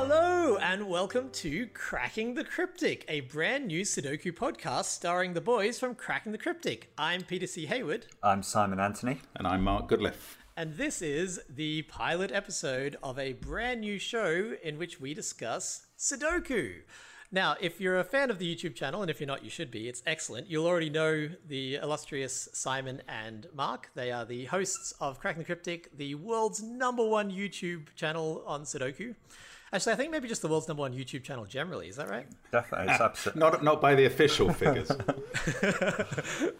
Hello, 0.00 0.56
and 0.58 0.88
welcome 0.88 1.28
to 1.30 1.66
Cracking 1.74 2.34
the 2.34 2.44
Cryptic, 2.44 3.04
a 3.08 3.22
brand 3.22 3.66
new 3.66 3.82
Sudoku 3.82 4.30
podcast 4.30 4.84
starring 4.84 5.32
the 5.34 5.40
boys 5.40 5.80
from 5.80 5.96
Cracking 5.96 6.30
the 6.30 6.38
Cryptic. 6.38 6.92
I'm 6.96 7.22
Peter 7.22 7.48
C. 7.48 7.66
Hayward, 7.66 8.06
I'm 8.22 8.44
Simon 8.44 8.78
Anthony. 8.78 9.18
And 9.34 9.44
I'm 9.44 9.64
Mark 9.64 9.88
Goodliffe. 9.88 10.36
and 10.56 10.76
this 10.76 11.02
is 11.02 11.40
the 11.52 11.82
pilot 11.82 12.30
episode 12.30 12.96
of 13.02 13.18
a 13.18 13.32
brand 13.32 13.80
new 13.80 13.98
show 13.98 14.54
in 14.62 14.78
which 14.78 15.00
we 15.00 15.14
discuss 15.14 15.86
Sudoku. 15.98 16.82
Now, 17.32 17.56
if 17.60 17.80
you're 17.80 17.98
a 17.98 18.04
fan 18.04 18.30
of 18.30 18.38
the 18.38 18.54
YouTube 18.54 18.76
channel, 18.76 19.02
and 19.02 19.10
if 19.10 19.18
you're 19.18 19.26
not, 19.26 19.42
you 19.42 19.50
should 19.50 19.72
be, 19.72 19.88
it's 19.88 20.04
excellent. 20.06 20.48
You'll 20.48 20.68
already 20.68 20.90
know 20.90 21.28
the 21.48 21.74
illustrious 21.74 22.48
Simon 22.52 23.02
and 23.08 23.48
Mark. 23.52 23.90
They 23.96 24.12
are 24.12 24.24
the 24.24 24.44
hosts 24.44 24.94
of 25.00 25.18
Cracking 25.18 25.40
the 25.40 25.44
Cryptic, 25.44 25.90
the 25.98 26.14
world's 26.14 26.62
number 26.62 27.04
one 27.04 27.32
YouTube 27.32 27.88
channel 27.96 28.44
on 28.46 28.62
Sudoku. 28.62 29.16
Actually, 29.72 29.92
I 29.92 29.96
think 29.96 30.10
maybe 30.10 30.28
just 30.28 30.42
the 30.42 30.48
world's 30.48 30.66
number 30.68 30.80
one 30.80 30.94
YouTube 30.94 31.22
channel 31.22 31.44
generally. 31.44 31.88
Is 31.88 31.96
that 31.96 32.08
right? 32.08 32.26
Definitely, 32.52 32.92
it's 32.92 33.00
absolutely. 33.00 33.40
Not 33.40 33.62
not 33.62 33.80
by 33.80 33.94
the 33.94 34.06
official 34.06 34.52
figures. 34.52 34.90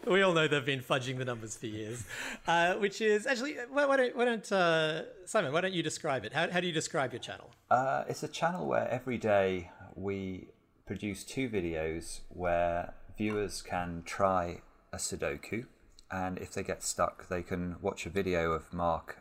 We 0.06 0.22
all 0.22 0.32
know 0.32 0.48
they've 0.48 0.64
been 0.64 0.80
fudging 0.80 1.18
the 1.18 1.24
numbers 1.24 1.56
for 1.56 1.66
years. 1.66 2.04
Uh, 2.46 2.74
which 2.74 3.00
is 3.00 3.26
actually, 3.26 3.56
why, 3.70 3.84
why 3.84 3.96
don't, 3.98 4.16
why 4.16 4.24
don't 4.24 4.50
uh, 4.50 5.02
Simon, 5.26 5.52
why 5.52 5.60
don't 5.60 5.74
you 5.74 5.82
describe 5.82 6.24
it? 6.24 6.32
How, 6.32 6.50
how 6.50 6.60
do 6.60 6.66
you 6.66 6.72
describe 6.72 7.12
your 7.12 7.20
channel? 7.20 7.50
Uh, 7.70 8.04
it's 8.08 8.22
a 8.22 8.28
channel 8.28 8.66
where 8.66 8.88
every 8.88 9.18
day 9.18 9.70
we 9.94 10.48
produce 10.86 11.24
two 11.24 11.48
videos 11.50 12.20
where 12.30 12.94
viewers 13.18 13.60
can 13.60 14.02
try 14.06 14.62
a 14.92 14.96
Sudoku, 14.96 15.66
and 16.10 16.38
if 16.38 16.52
they 16.52 16.62
get 16.62 16.82
stuck, 16.82 17.28
they 17.28 17.42
can 17.42 17.76
watch 17.82 18.06
a 18.06 18.10
video 18.10 18.52
of 18.52 18.72
Mark 18.72 19.18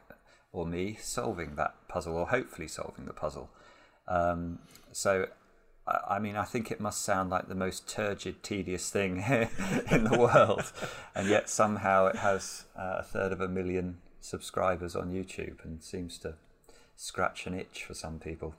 or 0.54 0.66
me 0.66 0.98
solving 1.02 1.56
that 1.56 1.76
puzzle, 1.90 2.16
or 2.16 2.28
hopefully 2.28 2.68
solving 2.68 3.06
the 3.06 3.14
puzzle. 3.14 3.50
Um, 4.08 4.60
so, 4.92 5.28
I 5.88 6.20
mean, 6.20 6.36
I 6.36 6.44
think 6.44 6.72
it 6.72 6.80
must 6.80 7.04
sound 7.04 7.30
like 7.30 7.48
the 7.48 7.56
most 7.56 7.88
turgid, 7.88 8.44
tedious 8.44 8.90
thing 8.90 9.18
in 9.92 10.04
the 10.04 10.18
world, 10.18 10.72
and 11.16 11.30
yet 11.30 11.50
somehow 11.50 12.08
it 12.08 12.18
has 12.18 12.66
uh, 12.78 12.98
a 13.00 13.04
third 13.04 13.32
of 13.32 13.42
a 13.42 13.48
million 13.48 14.00
subscribers 14.20 14.96
on 14.96 15.12
YouTube 15.12 15.64
and 15.64 15.82
seems 15.82 16.18
to 16.20 16.36
scratch 16.96 17.48
an 17.48 17.54
itch 17.54 17.86
for 17.86 17.94
some 17.94 18.20
people. 18.20 18.56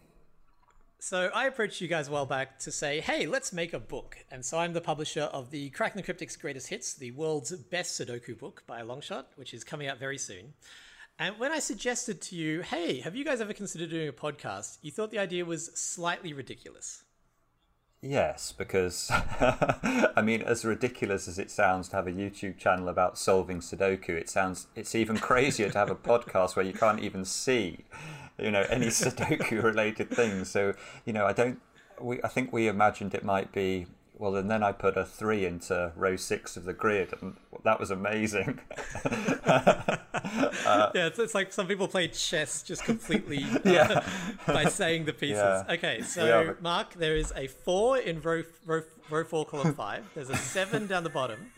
So 1.01 1.31
I 1.33 1.47
approached 1.47 1.81
you 1.81 1.87
guys 1.87 2.09
a 2.09 2.11
while 2.11 2.27
back 2.27 2.59
to 2.61 2.73
say, 2.73 3.01
hey, 3.01 3.27
let's 3.27 3.53
make 3.53 3.73
a 3.73 3.79
book. 3.79 4.17
And 4.33 4.45
so 4.45 4.59
I'm 4.59 4.73
the 4.73 4.81
publisher 4.81 5.23
of 5.23 5.51
the 5.51 5.71
Cracking 5.71 5.99
the 5.99 6.03
Cryptic's 6.03 6.37
Greatest 6.37 6.69
Hits, 6.69 6.95
the 6.95 7.13
world's 7.13 7.53
best 7.53 8.01
Sudoku 8.01 8.37
book 8.37 8.65
by 8.67 8.81
a 8.81 8.85
long 8.85 9.01
shot, 9.01 9.29
which 9.37 9.55
is 9.55 9.63
coming 9.63 9.87
out 9.87 9.99
very 9.99 10.19
soon. 10.19 10.55
And 11.21 11.37
when 11.39 11.51
I 11.51 11.59
suggested 11.59 12.21
to 12.23 12.37
you, 12.37 12.61
hey, 12.63 13.01
have 13.01 13.17
you 13.17 13.25
guys 13.25 13.41
ever 13.41 13.53
considered 13.53 13.91
doing 13.91 14.09
a 14.09 14.13
podcast? 14.13 14.79
You 14.83 14.93
thought 14.93 15.11
the 15.11 15.19
idea 15.19 15.45
was 15.45 15.67
slightly 15.75 16.33
ridiculous. 16.33 17.03
Yes, 18.01 18.53
because 18.57 19.11
I 19.11 20.23
mean, 20.23 20.43
as 20.43 20.65
ridiculous 20.65 21.27
as 21.27 21.37
it 21.37 21.51
sounds 21.51 21.89
to 21.89 21.97
have 21.97 22.07
a 22.07 22.13
YouTube 22.13 22.57
channel 22.57 22.89
about 22.89 23.19
solving 23.19 23.59
Sudoku, 23.59 24.11
it 24.11 24.29
sounds 24.29 24.69
it's 24.77 24.95
even 24.95 25.17
crazier 25.17 25.71
to 25.71 25.79
have 25.79 25.91
a 25.91 25.95
podcast 25.97 26.55
where 26.55 26.65
you 26.65 26.73
can't 26.73 27.01
even 27.01 27.25
see, 27.25 27.87
you 28.39 28.53
know, 28.53 28.65
any 28.71 28.87
Sudoku 28.87 29.61
related 29.61 30.11
things. 30.11 30.49
So 30.49 30.75
you 31.05 31.13
know, 31.13 31.27
I 31.27 31.33
don't. 31.33 31.61
We 32.01 32.23
I 32.23 32.29
think 32.29 32.53
we 32.53 32.69
imagined 32.69 33.13
it 33.15 33.25
might 33.25 33.51
be 33.51 33.87
well, 34.19 34.35
and 34.37 34.51
then 34.51 34.63
I 34.63 34.73
put 34.73 34.97
a 34.97 35.05
three 35.05 35.45
into 35.47 35.93
row 35.97 36.17
six 36.17 36.57
of 36.57 36.65
the 36.65 36.73
grid, 36.73 37.15
and 37.21 37.37
that 37.65 37.79
was 37.79 37.91
amazing. 37.91 38.59
yeah, 39.47 41.07
it's, 41.07 41.19
it's 41.19 41.35
like 41.35 41.53
some 41.53 41.67
people 41.67 41.89
play 41.89 42.09
chess 42.09 42.63
just 42.63 42.85
completely 42.85 43.45
uh, 43.55 43.59
Yeah. 43.65 44.09
by 44.47 44.65
saying 44.65 45.05
the 45.05 45.13
pieces. 45.13 45.37
Yeah. 45.37 45.65
Okay, 45.71 46.03
so 46.03 46.25
Yeah, 46.27 46.53
Mark, 46.61 46.95
there 46.95 47.17
is 47.17 47.33
a 47.37 47.47
four 47.47 47.99
in 47.99 48.21
row, 48.21 48.43
row 48.67 48.83
row 49.11 49.25
four, 49.25 49.45
column 49.45 49.75
five. 49.75 50.05
There's 50.15 50.31
a 50.31 50.37
seven 50.37 50.87
down 50.87 51.05
the 51.05 51.11
bottom, 51.11 51.53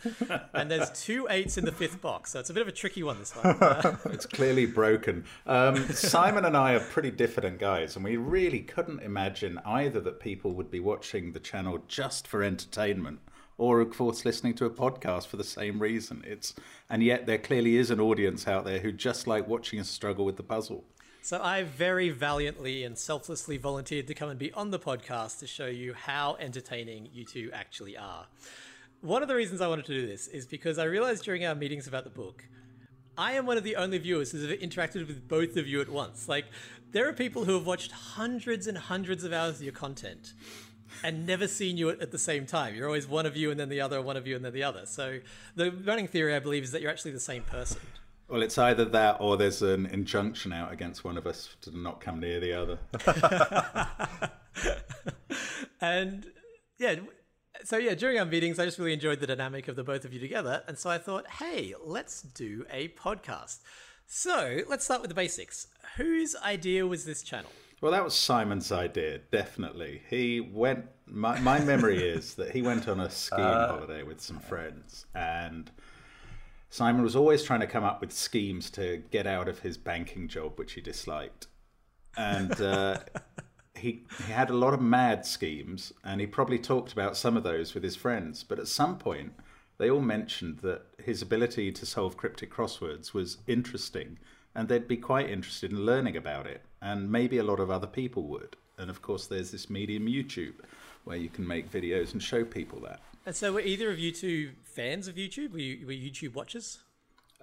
and 0.55 0.71
there's 0.71 0.91
two 0.91 1.27
eights 1.31 1.59
in 1.59 1.65
the 1.65 1.73
fifth 1.73 2.01
box. 2.01 2.33
So 2.33 2.41
it's 2.41 2.51
a 2.51 2.55
bit 2.55 2.63
of 2.63 2.69
a 2.69 2.73
tricky 2.73 3.03
one. 3.03 3.19
This 3.19 3.33
one. 3.33 3.99
It's 4.11 4.27
clearly 4.27 4.67
broken. 4.67 5.25
Um, 5.47 5.89
Simon 5.89 6.45
and 6.45 6.57
I 6.57 6.75
are 6.75 6.81
pretty 6.81 7.11
diffident 7.11 7.59
guys, 7.59 7.97
and 7.97 8.05
we 8.05 8.17
really 8.17 8.61
couldn't 8.61 9.01
imagine 9.01 9.59
either 9.65 10.01
that 10.01 10.21
people 10.21 10.53
would 10.53 10.71
be 10.71 10.81
watching 10.81 11.33
the 11.33 11.41
channel 11.41 11.83
just 11.89 12.27
for 12.27 12.43
entertainment, 12.43 13.21
or 13.59 13.81
of 13.81 13.91
course 13.97 14.25
listening 14.25 14.55
to 14.55 14.67
a 14.67 14.71
podcast 14.71 15.27
for 15.27 15.37
the 15.37 15.45
same 15.45 15.79
reason. 15.81 16.23
It's 16.27 16.55
and 16.89 17.03
yet 17.03 17.27
there 17.27 17.39
clearly 17.39 17.77
is 17.77 17.91
an 17.91 18.01
audience 18.01 18.47
out 18.47 18.65
there 18.65 18.81
who 18.81 18.93
just 18.93 19.27
like 19.27 19.47
watching 19.49 19.81
us 19.81 19.89
struggle 19.89 20.25
with 20.25 20.37
the 20.37 20.43
puzzle. 20.43 20.85
So 21.23 21.41
I 21.43 21.65
very 21.65 22.11
valiantly 22.11 22.85
and 22.85 22.97
selflessly 22.97 23.59
volunteered 23.59 24.07
to 24.07 24.15
come 24.15 24.31
and 24.31 24.39
be 24.39 24.53
on 24.53 24.71
the 24.71 24.79
podcast 24.79 25.39
to 25.41 25.47
show 25.47 25.67
you 25.67 25.93
how 25.93 26.37
entertaining 26.41 27.09
you 27.13 27.25
two 27.25 27.51
actually 27.53 27.97
are. 27.97 28.27
One 29.03 29.23
of 29.23 29.29
the 29.29 29.35
reasons 29.35 29.61
I 29.61 29.69
wanted 29.69 29.85
to 29.87 29.95
do 29.95 30.07
this 30.07 30.29
is 30.29 30.47
because 30.47 30.79
I 30.79 30.85
realized 30.85 31.25
during 31.25 31.45
our 31.45 31.55
meetings 31.55 31.87
about 31.87 32.05
the 32.05 32.11
book, 32.11 32.45
I 33.19 33.33
am 33.33 33.45
one 33.45 33.59
of 33.59 33.65
the 33.65 33.77
only 33.77 33.99
viewers 33.99 34.33
who's 34.33 34.45
ever 34.45 34.55
interacted 34.55 35.07
with 35.07 35.29
both 35.29 35.57
of 35.57 35.67
you 35.67 35.81
at 35.81 35.89
once. 35.91 36.29
Like, 36.29 36.47
there 36.93 37.09
are 37.09 37.13
people 37.13 37.45
who 37.45 37.55
have 37.55 37.67
watched 37.67 37.93
hundreds 37.93 38.67
and 38.67 38.79
hundreds 38.79 39.25
of 39.25 39.33
hours 39.33 39.57
of 39.57 39.63
your 39.63 39.73
content 39.73 40.33
and 41.05 41.27
never 41.27 41.47
seen 41.47 41.77
you 41.77 41.91
at 41.91 42.11
the 42.13 42.19
same 42.19 42.47
time. 42.47 42.75
You're 42.75 42.87
always 42.87 43.07
one 43.07 43.27
of 43.27 43.37
you 43.37 43.51
and 43.51 43.61
then 43.61 43.69
the 43.69 43.81
other, 43.81 44.01
one 44.01 44.17
of 44.17 44.27
you 44.27 44.37
and 44.37 44.45
then 44.45 44.53
the 44.53 44.63
other. 44.63 44.87
So, 44.87 45.21
the 45.55 45.71
running 45.71 46.09
theory, 46.09 46.35
I 46.35 46.39
believe, 46.39 46.65
is 46.65 46.73
that 46.73 46.81
you're 46.81 46.91
actually 46.91 47.13
the 47.13 47.21
same 47.21 47.43
person. 47.43 47.81
Well, 48.31 48.43
it's 48.43 48.59
either 48.59 48.85
that 48.85 49.17
or 49.21 49.37
there's 49.37 49.61
an 49.63 49.87
injunction 49.87 50.53
out 50.53 50.73
against 50.73 51.05
one 51.05 51.19
of 51.19 51.27
us 51.27 51.57
to 51.63 51.77
not 51.77 52.01
come 52.01 52.21
near 52.21 52.39
the 52.41 52.53
other. 52.53 52.79
And 55.81 56.27
yeah, 56.79 56.97
so 57.65 57.77
yeah, 57.79 57.95
during 57.95 58.19
our 58.19 58.25
meetings, 58.25 58.59
I 58.59 58.65
just 58.65 58.79
really 58.79 58.93
enjoyed 58.93 59.21
the 59.21 59.27
dynamic 59.27 59.69
of 59.69 59.77
the 59.77 59.85
both 59.85 60.05
of 60.05 60.13
you 60.13 60.21
together. 60.21 60.63
And 60.69 60.79
so 60.79 60.91
I 60.91 60.99
thought, 60.99 61.27
hey, 61.29 61.75
let's 61.85 62.23
do 62.23 62.67
a 62.71 62.89
podcast. 62.89 63.61
So 64.07 64.61
let's 64.69 64.85
start 64.85 65.01
with 65.01 65.09
the 65.09 65.15
basics. 65.15 65.69
Whose 65.97 66.37
idea 66.37 66.87
was 66.87 67.05
this 67.05 67.23
channel? 67.23 67.51
Well, 67.81 67.93
that 67.93 68.05
was 68.05 68.15
Simon's 68.15 68.71
idea, 68.73 69.21
definitely. 69.31 70.03
He 70.11 70.41
went. 70.41 70.85
My, 71.07 71.41
my 71.41 71.61
memory 71.61 72.03
is 72.03 72.35
that 72.35 72.51
he 72.51 72.61
went 72.61 72.87
on 72.89 73.01
a 73.01 73.09
skiing 73.09 73.41
uh, 73.41 73.69
holiday 73.69 74.03
with 74.03 74.21
some 74.21 74.39
friends, 74.39 75.07
and 75.15 75.71
Simon 76.73 77.03
was 77.03 77.17
always 77.17 77.43
trying 77.43 77.61
to 77.61 77.67
come 77.67 77.83
up 77.83 78.01
with 78.01 78.13
schemes 78.13 78.71
to 78.71 79.03
get 79.11 79.27
out 79.27 79.49
of 79.49 79.59
his 79.59 79.77
banking 79.77 80.29
job, 80.29 80.57
which 80.57 80.75
he 80.75 80.81
disliked. 80.81 81.49
And 82.17 82.61
uh, 82.61 82.99
he, 83.75 84.05
he 84.25 84.33
had 84.33 84.51
a 84.51 84.57
lot 84.57 84.73
of 84.73 84.81
mad 84.81 85.27
schemes, 85.27 85.93
and 86.05 86.21
he 86.21 86.29
probably 86.29 86.61
talked 86.61 86.93
about 86.93 87.17
some 87.17 87.37
of 87.37 87.43
those 87.43 87.75
with 87.75 87.83
his 87.83 87.97
friends. 87.97 88.45
But 88.45 88.61
at 88.61 88.69
some 88.69 88.99
point, 88.99 89.33
they 89.79 89.91
all 89.91 90.01
mentioned 90.01 90.59
that 90.59 90.83
his 91.03 91.23
ability 91.23 91.73
to 91.73 91.85
solve 91.85 92.17
cryptic 92.17 92.53
crosswords 92.53 93.13
was 93.13 93.39
interesting, 93.49 94.19
and 94.55 94.69
they'd 94.69 94.87
be 94.87 94.97
quite 94.97 95.29
interested 95.29 95.73
in 95.73 95.85
learning 95.85 96.17
about 96.17 96.47
it, 96.47 96.63
and 96.81 97.11
maybe 97.11 97.39
a 97.39 97.45
lot 97.45 97.59
of 97.59 97.71
other 97.71 97.89
people 97.89 98.29
would. 98.29 98.57
And 98.79 98.91
of 98.91 99.03
course, 99.03 99.27
there's 99.27 99.51
this 99.51 99.69
medium 99.69 100.07
YouTube 100.07 100.55
where 101.05 101.17
you 101.17 101.31
can 101.31 101.47
make 101.47 101.71
videos 101.71 102.13
and 102.13 102.23
show 102.23 102.45
people 102.45 102.81
that. 102.81 103.01
And 103.27 103.37
so 103.37 103.53
were 103.53 103.61
either 103.61 103.91
of 103.91 103.99
you 103.99 104.13
two 104.13 104.53
fans 104.65 105.09
of 105.09 105.17
YouTube? 105.17 105.53
Were 105.53 105.59
you 105.59 105.87
were 105.87 105.93
YouTube 105.93 106.35
watchers? 106.35 106.79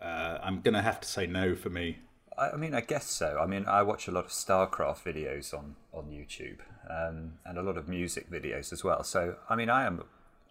Uh, 0.02 0.38
I'm 0.44 0.62
going 0.62 0.74
to 0.74 0.82
have 0.82 1.00
to 1.02 1.08
say 1.08 1.28
no 1.28 1.56
for 1.56 1.70
me. 1.70 2.00
I, 2.38 2.52
I 2.52 2.56
mean, 2.56 2.74
I 2.74 2.82
guess 2.82 3.06
so. 3.10 3.40
I 3.42 3.46
mean, 3.46 3.66
I 3.68 3.84
watch 3.84 4.08
a 4.08 4.12
lot 4.12 4.26
of 4.26 4.32
StarCraft 4.32 5.04
videos 5.04 5.54
on 5.54 5.76
on 5.94 6.06
YouTube, 6.06 6.60
um, 6.90 7.34
and 7.46 7.58
a 7.58 7.62
lot 7.62 7.78
of 7.78 7.88
music 7.88 8.30
videos 8.30 8.74
as 8.74 8.84
well. 8.84 9.04
So, 9.04 9.36
I 9.50 9.56
mean, 9.56 9.70
I 9.70 9.86
am 9.86 10.04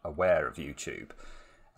aware 0.05 0.46
of 0.46 0.56
YouTube. 0.56 1.11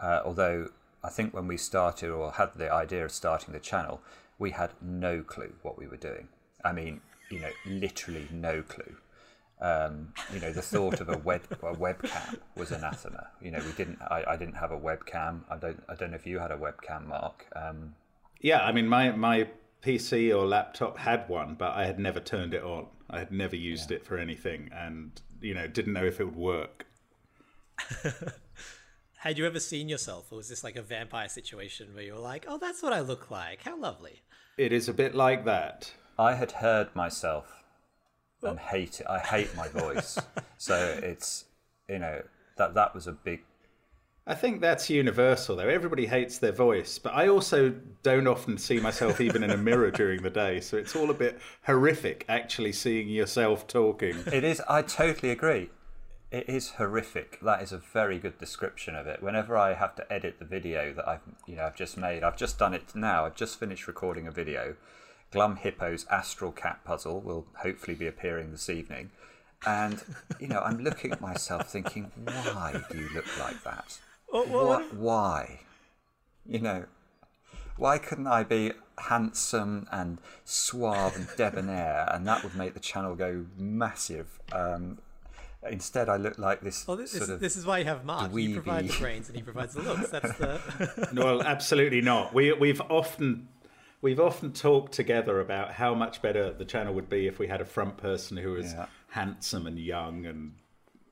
Uh, 0.01 0.21
although 0.25 0.69
I 1.03 1.11
think 1.11 1.35
when 1.35 1.49
we 1.49 1.57
started 1.57 2.11
or 2.11 2.33
had 2.33 2.51
the 2.57 2.73
idea 2.73 3.05
of 3.05 3.13
starting 3.13 3.53
the 3.53 3.61
channel, 3.61 4.01
we 4.39 4.53
had 4.53 4.71
no 4.81 5.23
clue 5.23 5.55
what 5.63 5.79
we 5.79 5.87
were 5.87 5.97
doing. 5.97 6.29
I 6.65 6.73
mean, 6.73 7.01
you 7.31 7.41
know, 7.41 7.51
literally 7.67 8.29
no 8.31 8.63
clue. 8.63 8.97
Um, 9.61 10.13
you 10.33 10.41
know, 10.41 10.53
the 10.53 10.63
thought 10.63 11.01
of 11.01 11.09
a 11.09 11.19
web 11.19 11.43
a 11.51 11.75
webcam 11.75 12.39
was 12.57 12.71
anathema. 12.71 13.29
You 13.41 13.51
know, 13.51 13.59
we 13.59 13.73
didn't. 13.73 14.01
I, 14.03 14.25
I 14.29 14.37
didn't 14.37 14.55
have 14.55 14.71
a 14.71 14.79
webcam. 14.79 15.41
I 15.51 15.57
don't. 15.57 15.83
I 15.89 15.95
don't 15.95 16.11
know 16.11 16.17
if 16.17 16.27
you 16.27 16.39
had 16.39 16.53
a 16.53 16.57
webcam, 16.57 17.07
Mark. 17.07 17.47
Um, 17.57 17.95
Yeah, 18.41 18.61
I 18.61 18.73
mean, 18.73 18.87
my 18.87 19.11
my 19.11 19.49
PC 19.83 20.37
or 20.37 20.47
laptop 20.47 20.99
had 20.99 21.29
one, 21.29 21.55
but 21.55 21.73
I 21.75 21.87
had 21.87 21.99
never 21.99 22.21
turned 22.21 22.55
it 22.55 22.63
on. 22.63 22.87
I 23.11 23.19
had 23.19 23.33
never 23.33 23.57
used 23.57 23.91
it 23.91 24.05
for 24.05 24.19
anything, 24.19 24.71
and 24.73 25.11
you 25.41 25.55
know, 25.55 25.67
didn't 25.67 25.93
know 25.93 26.05
if 26.05 26.21
it 26.21 26.25
would 26.25 26.37
work. 26.37 26.87
Had 29.19 29.37
you 29.37 29.47
ever 29.47 29.59
seen 29.59 29.89
yourself, 29.89 30.31
or 30.31 30.37
was 30.37 30.49
this 30.49 30.63
like 30.63 30.77
a 30.77 30.83
vampire 30.83 31.29
situation 31.29 31.95
where 31.95 32.05
you 32.05 32.13
were 32.13 32.21
like, 32.21 32.45
"Oh, 32.49 32.59
that's 32.59 32.83
what 32.83 32.93
I 32.93 33.01
look 33.01 33.31
like. 33.31 33.63
How 33.63 33.77
lovely." 33.77 34.23
It 34.57 34.73
is 34.73 34.89
a 34.89 34.93
bit 34.93 35.15
like 35.15 35.45
that. 35.45 35.93
I 36.19 36.35
had 36.35 36.53
heard 36.53 36.95
myself 36.95 37.58
and 38.43 38.59
hate 38.59 39.01
it. 39.01 39.07
I 39.09 39.19
hate 39.19 39.55
my 39.57 39.69
voice. 39.69 40.19
so 40.59 40.99
it's 41.03 41.45
you 41.89 41.99
know 41.99 42.23
that 42.57 42.75
that 42.75 42.95
was 42.95 43.07
a 43.07 43.13
big 43.13 43.43
I 44.29 44.35
think 44.35 44.61
that's 44.61 44.91
universal, 44.91 45.57
though. 45.57 45.71
Everybody 45.71 46.05
hates 46.05 46.37
their 46.37 46.53
voice, 46.53 46.99
but 46.99 47.15
I 47.15 47.29
also 47.29 47.75
don't 48.03 48.27
often 48.27 48.59
see 48.59 48.79
myself 48.79 49.23
even 49.23 49.43
in 49.43 49.51
a 49.51 49.57
mirror 49.57 49.91
during 49.91 50.23
the 50.23 50.29
day. 50.29 50.61
So 50.61 50.77
it's 50.77 50.95
all 50.95 51.09
a 51.09 51.15
bit 51.15 51.41
horrific 51.65 52.27
actually 52.29 52.73
seeing 52.73 53.09
yourself 53.09 53.67
talking. 53.67 54.17
It 54.31 54.45
is. 54.45 54.61
I 54.69 54.83
totally 54.83 55.33
agree. 55.33 55.71
It 56.31 56.47
is 56.47 56.73
horrific. 56.73 57.39
That 57.41 57.63
is 57.63 57.73
a 57.73 57.79
very 57.79 58.19
good 58.19 58.37
description 58.37 58.95
of 58.95 59.07
it. 59.07 59.23
Whenever 59.23 59.57
I 59.57 59.73
have 59.73 59.97
to 59.97 60.13
edit 60.13 60.39
the 60.39 60.45
video 60.45 60.93
that 60.93 61.09
I've, 61.09 61.23
you 61.47 61.57
know, 61.57 61.65
I've 61.65 61.77
just 61.77 61.97
made, 61.97 62.23
I've 62.23 62.37
just 62.37 62.59
done 62.59 62.75
it 62.75 62.95
now. 62.95 63.25
I've 63.25 63.35
just 63.35 63.59
finished 63.59 63.87
recording 63.87 64.27
a 64.27 64.31
video. 64.31 64.77
Glum 65.31 65.57
Hippo's 65.57 66.07
Astral 66.11 66.53
Cat 66.53 66.81
Puzzle 66.85 67.21
will 67.21 67.47
hopefully 67.59 67.95
be 67.95 68.07
appearing 68.07 68.51
this 68.51 68.71
evening. 68.71 69.11
And, 69.67 70.03
you 70.39 70.47
know, 70.49 70.61
I'm 70.61 70.79
looking 70.79 71.13
at 71.13 71.21
myself 71.21 71.71
thinking, 71.71 72.11
why 72.25 72.81
do 72.91 72.99
you 72.99 73.09
look 73.15 73.27
like 73.39 73.63
that? 73.65 73.99
Well, 74.33 74.47
well, 74.49 74.67
What, 74.67 74.95
why? 74.95 75.61
You 76.47 76.61
know, 76.61 76.85
why 77.77 77.99
couldn't 77.99 78.27
I 78.27 78.45
be 78.45 78.73
handsome 78.99 79.87
and 79.93 80.19
suave 80.45 81.17
and 81.17 81.29
debonair, 81.37 82.09
and 82.13 82.27
that 82.27 82.43
would 82.43 82.55
make 82.55 82.75
the 82.75 82.81
channel 82.81 83.15
go 83.15 83.47
massive? 83.57 84.39
Um, 84.53 84.99
instead, 85.69 86.09
I 86.09 86.17
look 86.17 86.39
like 86.39 86.61
this 86.61 86.87
Well, 86.87 86.97
this, 86.97 87.11
sort 87.13 87.21
this, 87.21 87.29
of. 87.29 87.41
this 87.41 87.57
is 87.57 87.67
why 87.67 87.79
you 87.79 87.85
have 87.85 88.05
Mark. 88.05 88.33
You 88.35 88.55
provide 88.55 88.89
the 88.89 88.99
brains 88.99 89.29
and 89.29 89.37
he 89.37 89.43
provides 89.43 89.75
the 89.75 89.83
looks. 89.83 90.09
That's 90.11 90.39
the. 90.39 91.09
well, 91.15 91.43
absolutely 91.43 92.01
not. 92.01 92.33
We 92.33 92.53
we've 92.53 92.81
often 92.83 93.49
we've 94.01 94.21
often 94.21 94.53
talked 94.53 94.93
together 94.93 95.41
about 95.41 95.73
how 95.73 95.95
much 95.95 96.23
better 96.23 96.53
the 96.53 96.65
channel 96.65 96.95
would 96.95 97.09
be 97.09 97.27
if 97.27 97.39
we 97.39 97.47
had 97.49 97.61
a 97.61 97.65
front 97.65 97.97
person 97.97 98.37
who 98.37 98.53
was 98.53 98.73
Yeah. 98.73 98.87
handsome 99.09 99.67
and 99.67 99.79
young 99.79 100.27
and 100.27 100.55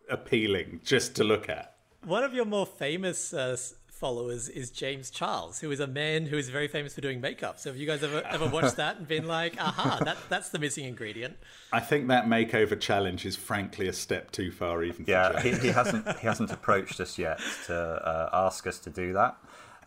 appealing 0.09 0.81
just 0.85 1.17
to 1.17 1.25
look 1.25 1.49
at. 1.49 1.75
One 2.05 2.23
of 2.23 2.33
your 2.35 2.45
more 2.45 2.67
famous 2.67 3.35
uh, 3.35 3.57
followers 3.89 4.49
is 4.49 4.71
James 4.71 5.11
Charles, 5.11 5.59
who 5.61 5.71
is 5.73 5.81
a 5.81 5.87
man 5.87 6.27
who 6.27 6.37
is 6.37 6.49
very 6.51 6.69
famous 6.69 6.95
for 6.95 7.01
doing 7.01 7.21
makeup. 7.21 7.59
So 7.59 7.71
have 7.71 7.77
you 7.77 7.87
guys 7.87 8.05
ever 8.05 8.23
ever 8.27 8.47
watched 8.47 8.77
that 8.83 8.99
and 8.99 9.09
been 9.09 9.27
like, 9.27 9.61
aha, 9.61 9.99
that, 10.05 10.17
that's 10.29 10.51
the 10.51 10.59
missing 10.61 10.85
ingredient? 10.85 11.37
I 11.73 11.81
think 11.81 12.07
that 12.09 12.27
makeover 12.27 12.79
challenge 12.79 13.27
is 13.27 13.35
frankly 13.35 13.89
a 13.89 13.93
step 13.93 14.31
too 14.31 14.53
far, 14.53 14.85
even 14.85 15.05
for 15.05 15.11
Yeah, 15.11 15.41
he, 15.41 15.53
he 15.55 15.69
hasn't 15.69 16.07
he 16.19 16.27
hasn't 16.27 16.53
approached 16.53 17.01
us 17.01 17.19
yet 17.19 17.41
to 17.67 17.75
uh, 17.75 18.31
ask 18.33 18.67
us 18.69 18.79
to 18.81 18.91
do 18.91 19.13
that. 19.15 19.37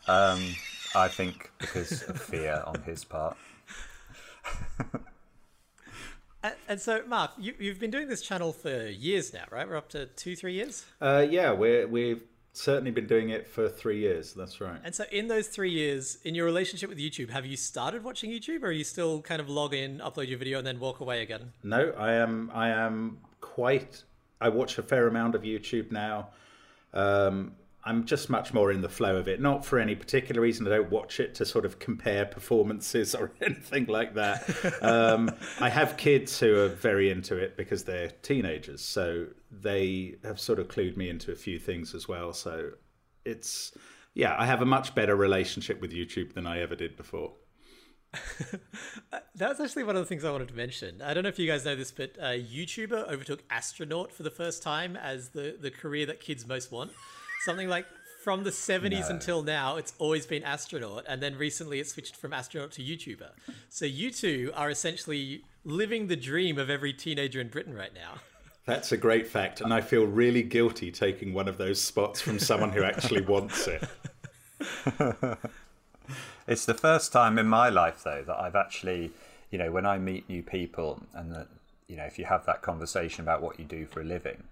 Um, 0.08 0.44
I 0.96 1.08
think 1.08 1.52
because 1.60 2.04
of 2.10 2.20
fear 2.22 2.64
on 2.66 2.82
his 2.84 3.04
part. 3.04 3.38
And, 6.42 6.54
and 6.68 6.82
so, 6.82 7.04
Mark, 7.08 7.32
you, 7.38 7.54
you've 7.60 7.80
been 7.80 7.92
doing 7.92 8.08
this 8.08 8.22
channel 8.22 8.54
for 8.54 8.88
years 8.88 9.34
now, 9.34 9.44
right? 9.52 9.68
We're 9.68 9.76
up 9.76 9.90
to 9.90 10.06
two, 10.06 10.36
three 10.36 10.54
years. 10.54 10.86
Uh, 11.02 11.26
yeah, 11.30 11.52
we're, 11.52 11.86
we've 11.86 12.24
certainly 12.54 12.92
been 12.92 13.08
doing 13.08 13.30
it 13.30 13.48
for 13.48 13.68
three 13.68 14.00
years. 14.00 14.34
That's 14.34 14.62
right. 14.62 14.80
And 14.84 14.96
so, 14.96 15.04
in 15.12 15.28
those 15.28 15.48
three 15.48 15.72
years, 15.72 16.18
in 16.24 16.36
your 16.36 16.46
relationship 16.46 16.90
with 16.90 16.98
YouTube, 16.98 17.30
have 17.30 17.46
you 17.46 17.58
started 17.58 18.04
watching 18.04 18.32
YouTube, 18.32 18.64
or 18.64 18.68
are 18.68 18.72
you 18.72 18.86
still 18.86 19.22
kind 19.22 19.42
of 19.42 19.50
log 19.50 19.74
in, 19.74 20.00
upload 20.00 20.30
your 20.30 20.38
video, 20.40 20.58
and 20.60 20.68
then 20.68 20.80
walk 20.80 21.02
away 21.02 21.22
again? 21.22 21.52
No, 21.64 21.94
I 21.98 22.14
am. 22.14 22.50
I 22.54 22.70
am 22.70 23.18
quite. 23.42 24.04
I 24.40 24.48
watch 24.48 24.78
a 24.78 24.84
fair 24.84 25.08
amount 25.08 25.36
of 25.36 25.42
YouTube 25.42 25.92
now. 25.92 26.30
Um, 26.94 27.52
I'm 27.84 28.06
just 28.06 28.30
much 28.30 28.54
more 28.54 28.72
in 28.72 28.82
the 28.82 28.90
flow 28.90 29.16
of 29.16 29.28
it. 29.28 29.40
Not 29.40 29.66
for 29.66 29.80
any 29.80 29.96
particular 29.96 30.42
reason. 30.42 30.68
I 30.68 30.72
don't 30.72 30.92
watch 30.92 31.20
it 31.20 31.34
to 31.36 31.46
sort 31.46 31.66
of 31.66 31.80
compare 31.80 32.26
performances 32.26 33.16
or 33.20 33.32
anything 33.42 33.86
like 33.86 34.16
that. 34.16 34.44
Um, 34.82 35.32
I 35.60 35.70
have 35.70 35.98
kids 35.98 36.40
who 36.40 36.56
are 36.58 36.70
very 36.70 37.10
into 37.10 37.38
it 37.38 37.58
because 37.58 37.84
they're 37.84 38.10
teenagers, 38.22 38.82
so 38.82 39.28
they 39.52 40.16
have 40.24 40.40
sort 40.40 40.60
of 40.60 40.68
clued 40.68 40.98
me 40.98 41.10
into 41.10 41.32
a 41.32 41.36
few 41.36 41.60
things 41.60 41.96
as 41.96 42.08
well. 42.08 42.34
So 42.34 42.72
it's 43.26 43.72
yeah, 44.14 44.36
I 44.38 44.46
have 44.46 44.62
a 44.62 44.66
much 44.66 44.96
better 44.96 45.16
relationship 45.16 45.80
with 45.80 45.92
YouTube 45.92 46.34
than 46.34 46.46
I 46.46 46.60
ever 46.60 46.76
did 46.76 46.98
before. 46.98 47.34
That's 49.36 49.60
actually 49.60 49.84
one 49.84 49.96
of 49.96 50.02
the 50.02 50.08
things 50.08 50.26
I 50.26 50.32
wanted 50.32 50.48
to 50.50 50.56
mention. 50.56 51.02
I 51.02 51.14
don't 51.14 51.24
know 51.24 51.30
if 51.30 51.40
you 51.40 51.48
guys 51.48 51.64
know 51.64 51.76
this, 51.76 51.92
but 51.92 52.18
uh, 52.20 52.32
YouTuber 52.32 53.10
overtook 53.10 53.44
astronaut 53.50 54.12
for 54.12 54.24
the 54.24 54.32
first 54.32 54.64
time 54.64 54.96
as 54.96 55.30
the, 55.30 55.58
the 55.60 55.72
career 55.72 56.06
that 56.08 56.20
kids 56.20 56.48
most 56.48 56.72
want. 56.72 56.92
Something 57.46 57.70
like 57.70 57.86
from 58.24 58.44
the 58.44 58.50
70s 58.52 59.10
No. 59.10 59.16
until 59.16 59.44
now, 59.44 59.78
it's 59.78 59.94
always 59.98 60.26
been 60.26 60.44
astronaut. 60.44 61.06
And 61.08 61.22
then 61.22 61.38
recently 61.38 61.80
it 61.80 61.88
switched 61.88 62.16
from 62.16 62.34
astronaut 62.34 62.72
to 62.74 62.82
YouTuber. 62.84 63.30
So 63.70 63.86
you 63.86 64.12
two 64.12 64.52
are 64.56 64.70
essentially 64.70 65.44
living 65.64 66.08
the 66.08 66.16
dream 66.16 66.58
of 66.58 66.70
every 66.70 66.94
teenager 66.94 67.40
in 67.40 67.48
Britain 67.48 67.74
right 67.74 67.94
now. 67.94 68.16
That's 68.66 68.92
a 68.92 68.98
great 68.98 69.26
fact, 69.26 69.62
and 69.62 69.74
I 69.74 69.82
feel 69.82 70.06
really 70.06 70.44
guilty 70.44 70.92
taking 70.92 71.34
one 71.34 71.48
of 71.48 71.58
those 71.58 71.82
spots 71.82 72.22
from 72.22 72.38
someone 72.38 72.70
who 72.70 72.84
actually 72.84 73.22
wants 73.22 73.68
it. 73.68 73.84
It's 76.48 76.66
the 76.66 76.74
first 76.74 77.12
time 77.12 77.38
in 77.38 77.46
my 77.48 77.70
life, 77.70 78.02
though, 78.04 78.24
that 78.26 78.40
I've 78.40 78.56
actually, 78.56 79.12
you 79.52 79.60
know, 79.60 79.72
when 79.72 79.86
I 79.86 80.00
meet 80.00 80.28
new 80.28 80.42
people 80.42 81.04
and 81.14 81.32
that, 81.32 81.48
you 81.88 81.96
know, 81.96 82.06
if 82.06 82.18
you 82.18 82.26
have 82.26 82.44
that 82.48 82.64
conversation 82.64 83.22
about 83.24 83.44
what 83.44 83.60
you 83.60 83.66
do 83.66 83.86
for 83.86 84.02
a 84.02 84.04
living, 84.04 84.44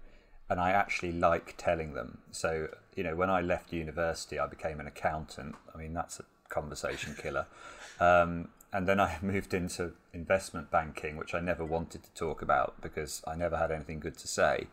and 0.50 0.60
I 0.60 0.70
actually 0.70 1.12
like 1.12 1.54
telling 1.56 1.94
them. 1.94 2.18
So, 2.30 2.68
you 2.94 3.02
know, 3.02 3.14
when 3.14 3.30
I 3.30 3.40
left 3.40 3.72
university, 3.72 4.38
I 4.38 4.46
became 4.46 4.80
an 4.80 4.86
accountant. 4.86 5.56
I 5.74 5.78
mean, 5.78 5.92
that's 5.92 6.20
a 6.20 6.24
conversation 6.48 7.14
killer. 7.20 7.46
Um, 8.00 8.50
and 8.72 8.86
then 8.86 9.00
I 9.00 9.18
moved 9.22 9.52
into 9.52 9.92
investment 10.12 10.70
banking, 10.70 11.16
which 11.16 11.34
I 11.34 11.40
never 11.40 11.64
wanted 11.64 12.04
to 12.04 12.14
talk 12.14 12.42
about 12.42 12.80
because 12.80 13.22
I 13.26 13.34
never 13.34 13.56
had 13.56 13.72
anything 13.72 13.98
good 13.98 14.16
to 14.18 14.28
say. 14.28 14.68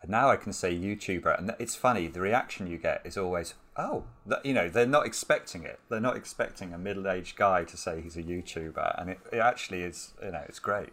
And 0.00 0.12
now 0.12 0.30
I 0.30 0.36
can 0.36 0.52
say 0.52 0.72
YouTuber, 0.72 1.36
and 1.36 1.52
it's 1.58 1.74
funny. 1.74 2.06
The 2.06 2.20
reaction 2.20 2.68
you 2.68 2.78
get 2.78 3.02
is 3.04 3.16
always, 3.16 3.54
"Oh, 3.76 4.04
that, 4.26 4.46
you 4.46 4.54
know, 4.54 4.68
they're 4.68 4.86
not 4.86 5.06
expecting 5.06 5.64
it. 5.64 5.80
They're 5.88 5.98
not 5.98 6.16
expecting 6.16 6.72
a 6.72 6.78
middle-aged 6.78 7.36
guy 7.36 7.64
to 7.64 7.76
say 7.76 8.00
he's 8.00 8.16
a 8.16 8.22
YouTuber, 8.22 9.00
and 9.00 9.10
it, 9.10 9.18
it 9.32 9.38
actually 9.38 9.82
is. 9.82 10.12
You 10.22 10.30
know, 10.30 10.44
it's 10.48 10.60
great. 10.60 10.92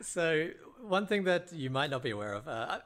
So 0.00 0.48
one 0.80 1.06
thing 1.06 1.22
that 1.24 1.52
you 1.52 1.70
might 1.70 1.90
not 1.90 2.02
be 2.02 2.10
aware 2.10 2.32
of. 2.32 2.48
Uh, 2.48 2.80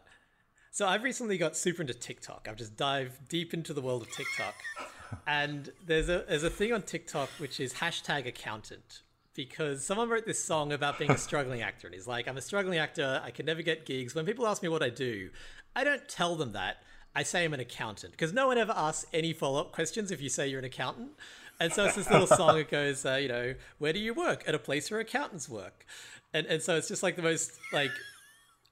so 0.79 0.87
I've 0.87 1.03
recently 1.03 1.39
got 1.39 1.57
super 1.57 1.83
into 1.83 1.93
TikTok. 1.93 2.47
I've 2.49 2.55
just 2.55 2.77
dived 2.77 3.27
deep 3.29 3.53
into 3.53 3.75
the 3.75 3.81
world 3.81 4.03
of 4.03 4.13
TikTok, 4.13 4.55
and 5.27 5.73
there's 5.85 6.09
a 6.09 6.25
there's 6.29 6.45
a 6.45 6.51
thing 6.51 6.73
on 6.73 6.83
TikTok 6.83 7.31
which 7.39 7.59
is 7.59 7.75
hashtag 7.75 8.29
accountant 8.29 9.03
because 9.35 9.85
someone 9.85 10.09
wrote 10.09 10.25
this 10.25 10.43
song 10.43 10.73
about 10.73 10.97
being 10.97 11.11
a 11.11 11.19
struggling 11.29 11.62
actor, 11.62 11.88
and 11.88 11.95
he's 11.95 12.07
like, 12.07 12.29
I'm 12.29 12.37
a 12.37 12.41
struggling 12.41 12.79
actor. 12.79 13.21
I 13.25 13.33
can 13.33 13.45
never 13.45 13.61
get 13.61 13.87
gigs. 13.87 14.14
When 14.14 14.25
people 14.25 14.47
ask 14.47 14.62
me 14.62 14.69
what 14.69 14.85
I 14.85 14.88
do, 14.88 15.31
I 15.75 15.83
don't 15.83 16.09
tell 16.09 16.37
them 16.37 16.52
that. 16.52 16.76
I 17.12 17.25
say 17.25 17.45
I'm 17.45 17.55
an 17.55 17.59
accountant 17.59 18.12
because 18.12 18.33
no 18.33 18.47
one 18.47 18.57
ever 18.57 18.73
asks 18.76 19.05
any 19.12 19.33
follow 19.33 19.59
up 19.59 19.73
questions 19.73 20.12
if 20.12 20.23
you 20.23 20.29
say 20.29 20.47
you're 20.47 20.61
an 20.61 20.64
accountant. 20.64 21.11
And 21.59 21.73
so 21.73 21.87
it's 21.87 21.97
this 21.97 22.09
little 22.09 22.29
song 22.29 22.55
that 22.55 22.71
goes, 22.71 23.05
uh, 23.05 23.17
you 23.17 23.26
know, 23.26 23.57
where 23.79 23.93
do 23.93 23.99
you 23.99 24.14
work? 24.14 24.45
At 24.47 24.55
a 24.55 24.61
place 24.61 24.93
where 24.93 25.00
accountants 25.00 25.49
work. 25.49 25.85
And 26.33 26.47
and 26.47 26.62
so 26.62 26.76
it's 26.76 26.87
just 26.87 27.02
like 27.02 27.17
the 27.17 27.23
most 27.23 27.59
like 27.73 27.91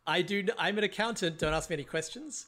I 0.06 0.22
do 0.22 0.46
I'm 0.58 0.78
an 0.78 0.84
accountant, 0.84 1.38
don't 1.38 1.54
ask 1.54 1.70
me 1.70 1.74
any 1.74 1.84
questions. 1.84 2.46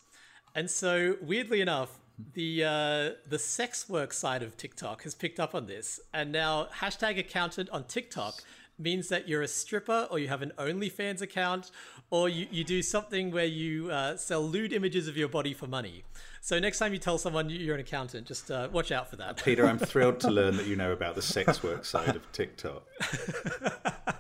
And 0.55 0.71
so 0.71 1.17
weirdly 1.21 1.61
enough, 1.61 1.99
the 2.35 2.65
uh, 2.65 3.11
the 3.29 3.39
sex 3.39 3.89
work 3.89 4.13
side 4.13 4.43
of 4.43 4.57
TikTok 4.57 5.05
has 5.05 5.15
picked 5.15 5.39
up 5.39 5.55
on 5.55 5.67
this, 5.67 6.01
and 6.13 6.33
now 6.33 6.69
hashtag 6.81 7.19
accountant 7.19 7.71
on 7.71 7.85
TikTok 7.85 8.43
means 8.79 9.09
that 9.09 9.29
you're 9.29 9.43
a 9.43 9.49
stripper 9.49 10.07
or 10.11 10.19
you 10.19 10.29
have 10.29 10.43
an 10.43 10.53
OnlyFans 10.57 11.21
account 11.21 11.71
or 12.11 12.29
you, 12.29 12.47
you 12.51 12.63
do 12.63 12.81
something 12.81 13.31
where 13.31 13.45
you 13.45 13.91
uh, 13.91 14.17
sell 14.17 14.41
lewd 14.41 14.73
images 14.73 15.09
of 15.09 15.17
your 15.17 15.29
body 15.29 15.53
for 15.53 15.67
money. 15.67 16.05
So 16.41 16.59
next 16.61 16.79
time 16.79 16.93
you 16.93 16.99
tell 16.99 17.19
someone 17.19 17.51
you're 17.51 17.75
an 17.75 17.81
accountant, 17.81 18.27
just 18.27 18.51
uh, 18.51 18.69
watch 18.71 18.93
out 18.93 19.11
for 19.11 19.17
that. 19.17 19.43
Peter, 19.43 19.67
I'm 19.67 19.79
thrilled 19.79 20.21
to 20.21 20.31
learn 20.31 20.57
that 20.57 20.67
you 20.67 20.77
know 20.77 20.93
about 20.93 21.17
the 21.17 21.23
sex 21.23 21.63
work 21.63 21.85
side 21.85 22.15
of 22.15 22.31
TikTok. 22.33 22.85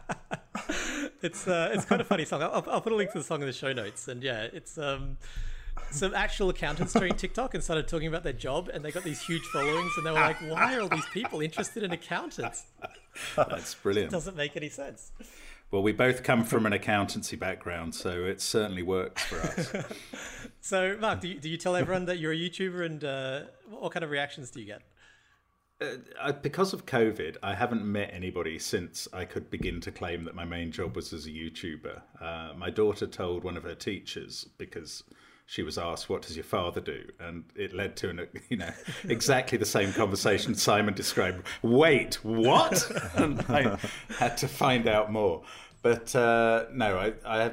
It's 1.23 1.49
uh, 1.49 1.71
it's 1.73 1.85
kind 1.85 2.01
of 2.01 2.07
funny 2.07 2.25
song. 2.25 2.43
I'll, 2.43 2.65
I'll 2.69 2.81
put 2.81 2.93
a 2.93 2.97
link 2.97 3.13
to 3.13 3.19
the 3.19 3.25
song 3.25 3.41
in 3.41 3.47
the 3.47 3.53
show 3.53 3.73
notes, 3.73 4.09
and 4.09 4.23
yeah, 4.23 4.43
it's 4.53 4.79
um, 4.79 5.17
some 5.91 6.15
actual 6.15 6.49
accountants 6.49 6.93
joined 6.93 7.19
TikTok 7.19 7.55
and 7.55 7.63
started 7.63 7.89
talking 7.89 8.07
about 8.07 8.23
their 8.23 8.33
job, 8.33 8.71
and 8.73 8.85
they 8.85 8.91
got 8.91 9.03
these 9.05 9.21
huge 9.23 9.43
followings, 9.53 9.93
and 9.97 10.07
they 10.07 10.11
were 10.11 10.21
like, 10.21 10.41
"Why 10.41 10.77
are 10.77 10.83
all 10.83 10.89
these 10.89 11.07
people 11.13 11.41
interested 11.41 11.83
in 11.83 11.93
accountants? 11.93 12.67
That's 13.37 13.75
brilliant. 13.75 14.13
Doesn't 14.13 14.37
make 14.37 14.57
any 14.57 14.69
sense." 14.69 15.13
Well, 15.71 15.83
we 15.83 15.93
both 15.93 16.23
come 16.23 16.45
from 16.45 16.65
an 16.65 16.73
accountancy 16.73 17.37
background, 17.37 17.95
so 17.95 18.25
it 18.25 18.41
certainly 18.41 18.83
works 18.83 19.23
for 19.25 19.37
us. 19.41 19.87
So, 20.61 20.99
Mark, 21.01 21.21
do 21.21 21.29
you, 21.29 21.41
do 21.41 21.49
you 21.49 21.57
tell 21.57 21.77
everyone 21.77 22.05
that 22.07 22.19
you're 22.19 22.33
a 22.33 22.37
YouTuber, 22.37 22.85
and 22.85 23.03
uh, 23.05 23.41
what 23.71 23.93
kind 23.93 24.05
of 24.05 24.11
reactions 24.11 24.51
do 24.51 24.61
you 24.61 24.67
get? 24.67 24.83
I, 26.21 26.33
because 26.33 26.73
of 26.73 26.87
COVID, 26.87 27.37
I 27.43 27.55
haven't 27.55 27.85
met 27.85 28.11
anybody 28.13 28.59
since 28.59 29.07
I 29.13 29.25
could 29.25 29.49
begin 29.49 29.81
to 29.83 29.93
claim 29.93 30.25
that 30.25 30.35
my 30.35 30.45
main 30.45 30.73
job 30.73 30.97
was 30.97 31.13
as 31.13 31.27
a 31.27 31.31
YouTuber. 31.31 32.01
Uh, 32.21 32.53
my 32.57 32.71
daughter 32.71 33.07
told 33.07 33.45
one 33.45 33.57
of 33.57 33.63
her 33.63 33.77
teachers 33.77 34.49
because 34.59 35.05
she 35.47 35.63
was 35.63 35.79
asked, 35.79 36.09
"What 36.09 36.23
does 36.23 36.37
your 36.37 36.45
father 36.45 36.81
do?" 36.81 37.05
and 37.21 37.45
it 37.55 37.73
led 37.73 37.97
to 37.99 38.11
an, 38.11 38.27
you 38.49 38.57
know 38.57 38.73
exactly 39.05 39.57
the 39.57 39.65
same 39.65 39.93
conversation 39.93 40.55
Simon 40.55 40.95
described. 40.95 41.47
Wait, 41.63 42.15
what? 42.25 42.91
and 43.15 43.41
I 43.49 43.79
had 44.19 44.37
to 44.39 44.49
find 44.49 44.89
out 44.89 45.13
more. 45.13 45.43
But 45.83 46.15
uh, 46.17 46.65
no, 46.73 46.99
I, 46.99 47.13
I 47.25 47.53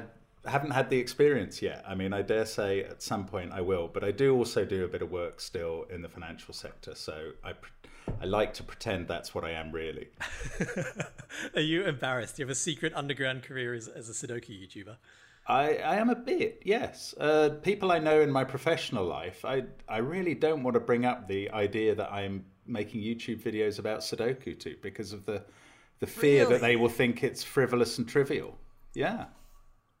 haven't 0.50 0.72
had 0.72 0.90
the 0.90 0.98
experience 0.98 1.62
yet. 1.62 1.84
I 1.86 1.94
mean, 1.94 2.12
I 2.12 2.22
dare 2.22 2.46
say 2.46 2.82
at 2.82 3.02
some 3.02 3.24
point 3.24 3.52
I 3.52 3.60
will, 3.60 3.88
but 3.88 4.02
I 4.02 4.10
do 4.10 4.34
also 4.34 4.64
do 4.64 4.84
a 4.84 4.88
bit 4.88 5.02
of 5.02 5.12
work 5.12 5.40
still 5.40 5.86
in 5.90 6.02
the 6.02 6.08
financial 6.08 6.52
sector. 6.52 6.96
So 6.96 7.30
I, 7.44 7.52
I 8.20 8.24
like 8.24 8.54
to 8.54 8.62
pretend 8.62 9.08
that's 9.08 9.34
what 9.34 9.44
I 9.44 9.50
am 9.50 9.72
really. 9.72 10.08
Are 11.54 11.60
you 11.60 11.84
embarrassed? 11.84 12.36
Do 12.36 12.42
you 12.42 12.46
have 12.46 12.52
a 12.52 12.54
secret 12.54 12.92
underground 12.94 13.42
career 13.42 13.74
as, 13.74 13.88
as 13.88 14.08
a 14.08 14.12
Sudoku 14.12 14.50
YouTuber? 14.50 14.96
I, 15.48 15.76
I 15.76 15.96
am 15.96 16.10
a 16.10 16.16
bit, 16.16 16.62
yes. 16.64 17.14
Uh, 17.18 17.50
people 17.62 17.92
I 17.92 17.98
know 17.98 18.20
in 18.20 18.30
my 18.30 18.42
professional 18.42 19.04
life, 19.04 19.44
I, 19.44 19.64
I 19.88 19.98
really 19.98 20.34
don't 20.34 20.62
want 20.62 20.74
to 20.74 20.80
bring 20.80 21.04
up 21.04 21.28
the 21.28 21.50
idea 21.50 21.94
that 21.94 22.10
I'm 22.12 22.44
making 22.66 23.02
YouTube 23.02 23.40
videos 23.42 23.78
about 23.78 24.00
Sudoku 24.00 24.58
too 24.58 24.76
because 24.82 25.12
of 25.12 25.24
the, 25.24 25.44
the 26.00 26.06
fear 26.06 26.42
really? 26.42 26.54
that 26.54 26.60
they 26.60 26.76
will 26.76 26.88
think 26.88 27.22
it's 27.22 27.44
frivolous 27.44 27.98
and 27.98 28.08
trivial. 28.08 28.58
Yeah. 28.94 29.26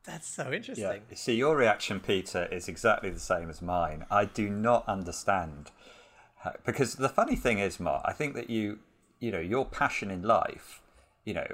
That's 0.04 0.28
so 0.28 0.52
interesting. 0.52 1.02
Yeah. 1.10 1.16
See, 1.16 1.34
your 1.34 1.56
reaction, 1.56 2.00
Peter, 2.00 2.46
is 2.50 2.68
exactly 2.68 3.10
the 3.10 3.20
same 3.20 3.50
as 3.50 3.60
mine. 3.60 4.04
I 4.10 4.24
do 4.24 4.48
not 4.48 4.88
understand. 4.88 5.70
How, 6.38 6.54
because 6.64 6.94
the 6.94 7.08
funny 7.08 7.36
thing 7.36 7.58
is, 7.58 7.80
Mark, 7.80 8.02
I 8.04 8.12
think 8.12 8.34
that 8.34 8.50
you, 8.50 8.78
you 9.20 9.30
know, 9.32 9.40
your 9.40 9.64
passion 9.64 10.10
in 10.10 10.22
life, 10.22 10.82
you 11.24 11.34
know, 11.34 11.46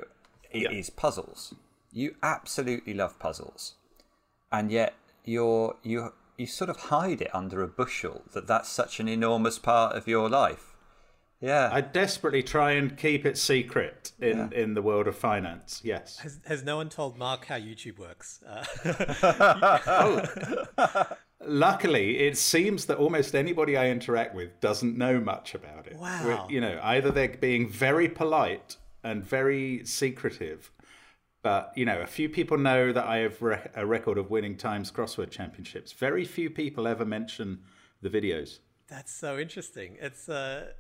yeah. 0.53 0.71
is 0.71 0.91
puzzles. 0.91 1.55
You 1.93 2.17
absolutely 2.23 2.95
love 2.95 3.19
puzzles 3.19 3.75
and 4.53 4.71
yet 4.71 4.95
you're 5.25 5.77
you 5.83 6.13
you 6.37 6.47
sort 6.47 6.71
of 6.71 6.77
hide 6.77 7.21
it 7.23 7.35
under 7.35 7.63
a 7.63 7.69
bushel 7.69 8.23
that 8.35 8.47
that's 8.47 8.69
such 8.69 9.01
an 9.01 9.09
enormous 9.09 9.59
part 9.59 9.97
of 9.97 10.07
your 10.07 10.29
life. 10.29 10.69
Yeah, 11.41 11.71
I 11.73 11.81
desperately 11.81 12.45
try 12.45 12.73
and 12.73 12.97
keep 12.97 13.27
it 13.27 13.37
secret 13.37 14.13
in 14.21 14.39
yeah. 14.39 14.49
in 14.53 14.75
the 14.75 14.83
world 14.83 15.09
of 15.09 15.17
finance. 15.17 15.81
Yes. 15.83 16.19
Has 16.19 16.39
has 16.47 16.63
no 16.63 16.77
one 16.77 16.89
told 16.89 17.19
Mark 17.19 17.47
how 17.47 17.57
YouTube 17.57 17.99
works? 17.99 18.41
Uh... 18.47 18.65
oh. 20.87 21.17
Luckily, 21.45 22.19
it 22.19 22.37
seems 22.37 22.87
that 22.87 22.99
almost 22.99 23.35
anybody 23.35 23.77
I 23.77 23.89
interact 23.89 24.35
with 24.35 24.61
doesn't 24.61 24.97
know 24.97 25.21
much 25.21 25.55
about 25.55 25.87
it. 25.87 25.97
Wow. 25.97 26.47
You 26.51 26.61
know, 26.61 26.79
either 26.83 27.11
they're 27.11 27.37
being 27.37 27.69
very 27.69 28.09
polite 28.09 28.77
and 29.03 29.25
very 29.25 29.85
secretive, 29.85 30.71
but 31.43 31.73
you 31.75 31.85
know, 31.85 32.01
a 32.01 32.07
few 32.07 32.29
people 32.29 32.59
know 32.59 32.93
that 32.93 33.05
I 33.05 33.19
have 33.19 33.43
re- 33.43 33.69
a 33.75 33.85
record 33.85 34.19
of 34.19 34.31
winning 34.31 34.57
Times 34.57 34.91
crossword 34.91 35.31
championships. 35.31 35.93
Very 35.93 36.25
few 36.25 36.51
people 36.51 36.87
ever 36.87 37.05
mention 37.05 37.61
the 38.01 38.11
videos. 38.11 38.59
That's 38.89 39.13
so 39.13 39.39
interesting. 39.39 39.97
It's 40.01 40.29
uh, 40.29 40.73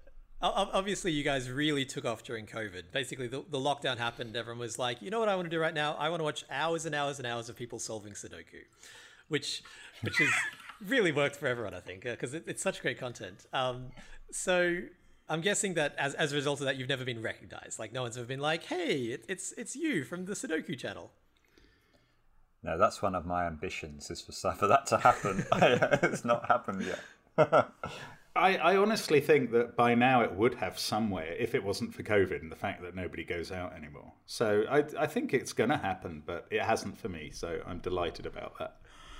obviously 0.42 1.12
you 1.12 1.24
guys 1.24 1.50
really 1.50 1.84
took 1.84 2.04
off 2.04 2.22
during 2.22 2.46
COVID. 2.46 2.84
Basically, 2.92 3.26
the, 3.28 3.44
the 3.50 3.58
lockdown 3.58 3.98
happened. 3.98 4.36
Everyone 4.36 4.58
was 4.58 4.78
like, 4.78 5.00
you 5.00 5.10
know 5.10 5.20
what 5.20 5.28
I 5.28 5.36
want 5.36 5.46
to 5.46 5.50
do 5.50 5.60
right 5.60 5.74
now? 5.74 5.94
I 5.98 6.08
want 6.08 6.20
to 6.20 6.24
watch 6.24 6.44
hours 6.50 6.84
and 6.84 6.94
hours 6.94 7.18
and 7.18 7.26
hours 7.26 7.48
of 7.48 7.56
people 7.56 7.78
solving 7.78 8.12
Sudoku, 8.12 8.64
which 9.28 9.62
which 10.02 10.18
has 10.18 10.30
really 10.86 11.12
worked 11.12 11.36
for 11.36 11.46
everyone, 11.46 11.74
I 11.74 11.80
think, 11.80 12.02
because 12.04 12.34
it, 12.34 12.44
it's 12.46 12.62
such 12.62 12.82
great 12.82 12.98
content. 12.98 13.46
Um, 13.52 13.86
so 14.30 14.80
I'm 15.28 15.40
guessing 15.40 15.74
that 15.74 15.94
as, 15.98 16.14
as 16.14 16.32
a 16.32 16.36
result 16.36 16.60
of 16.60 16.66
that, 16.66 16.76
you've 16.76 16.88
never 16.88 17.04
been 17.04 17.22
recognized. 17.22 17.78
Like 17.78 17.92
no 17.92 18.02
one's 18.02 18.16
ever 18.16 18.26
been 18.26 18.40
like, 18.40 18.64
"Hey, 18.64 18.96
it, 19.06 19.24
it's 19.28 19.52
it's 19.52 19.74
you 19.74 20.04
from 20.04 20.26
the 20.26 20.34
Sudoku 20.34 20.78
channel." 20.78 21.12
No, 22.62 22.78
that's 22.78 23.02
one 23.02 23.14
of 23.14 23.26
my 23.26 23.46
ambitions 23.46 24.10
is 24.10 24.20
for 24.20 24.32
for 24.52 24.66
that 24.66 24.86
to 24.86 24.98
happen. 24.98 25.44
it's 26.02 26.24
not 26.24 26.46
happened 26.46 26.84
yet. 26.84 27.68
I, 28.34 28.56
I 28.56 28.76
honestly 28.76 29.20
think 29.20 29.50
that 29.52 29.76
by 29.76 29.94
now 29.94 30.22
it 30.22 30.34
would 30.34 30.54
have 30.54 30.78
somewhere 30.78 31.34
if 31.38 31.54
it 31.54 31.62
wasn't 31.62 31.94
for 31.94 32.02
COVID 32.02 32.40
and 32.40 32.50
the 32.50 32.56
fact 32.56 32.82
that 32.82 32.94
nobody 32.94 33.24
goes 33.24 33.52
out 33.52 33.74
anymore. 33.74 34.12
So 34.24 34.64
I, 34.70 34.84
I 34.98 35.06
think 35.06 35.34
it's 35.34 35.52
going 35.52 35.68
to 35.68 35.76
happen, 35.76 36.22
but 36.24 36.46
it 36.50 36.62
hasn't 36.62 36.96
for 36.96 37.10
me. 37.10 37.30
So 37.32 37.60
I'm 37.66 37.80
delighted 37.80 38.24
about 38.24 38.58
that. 38.58 38.76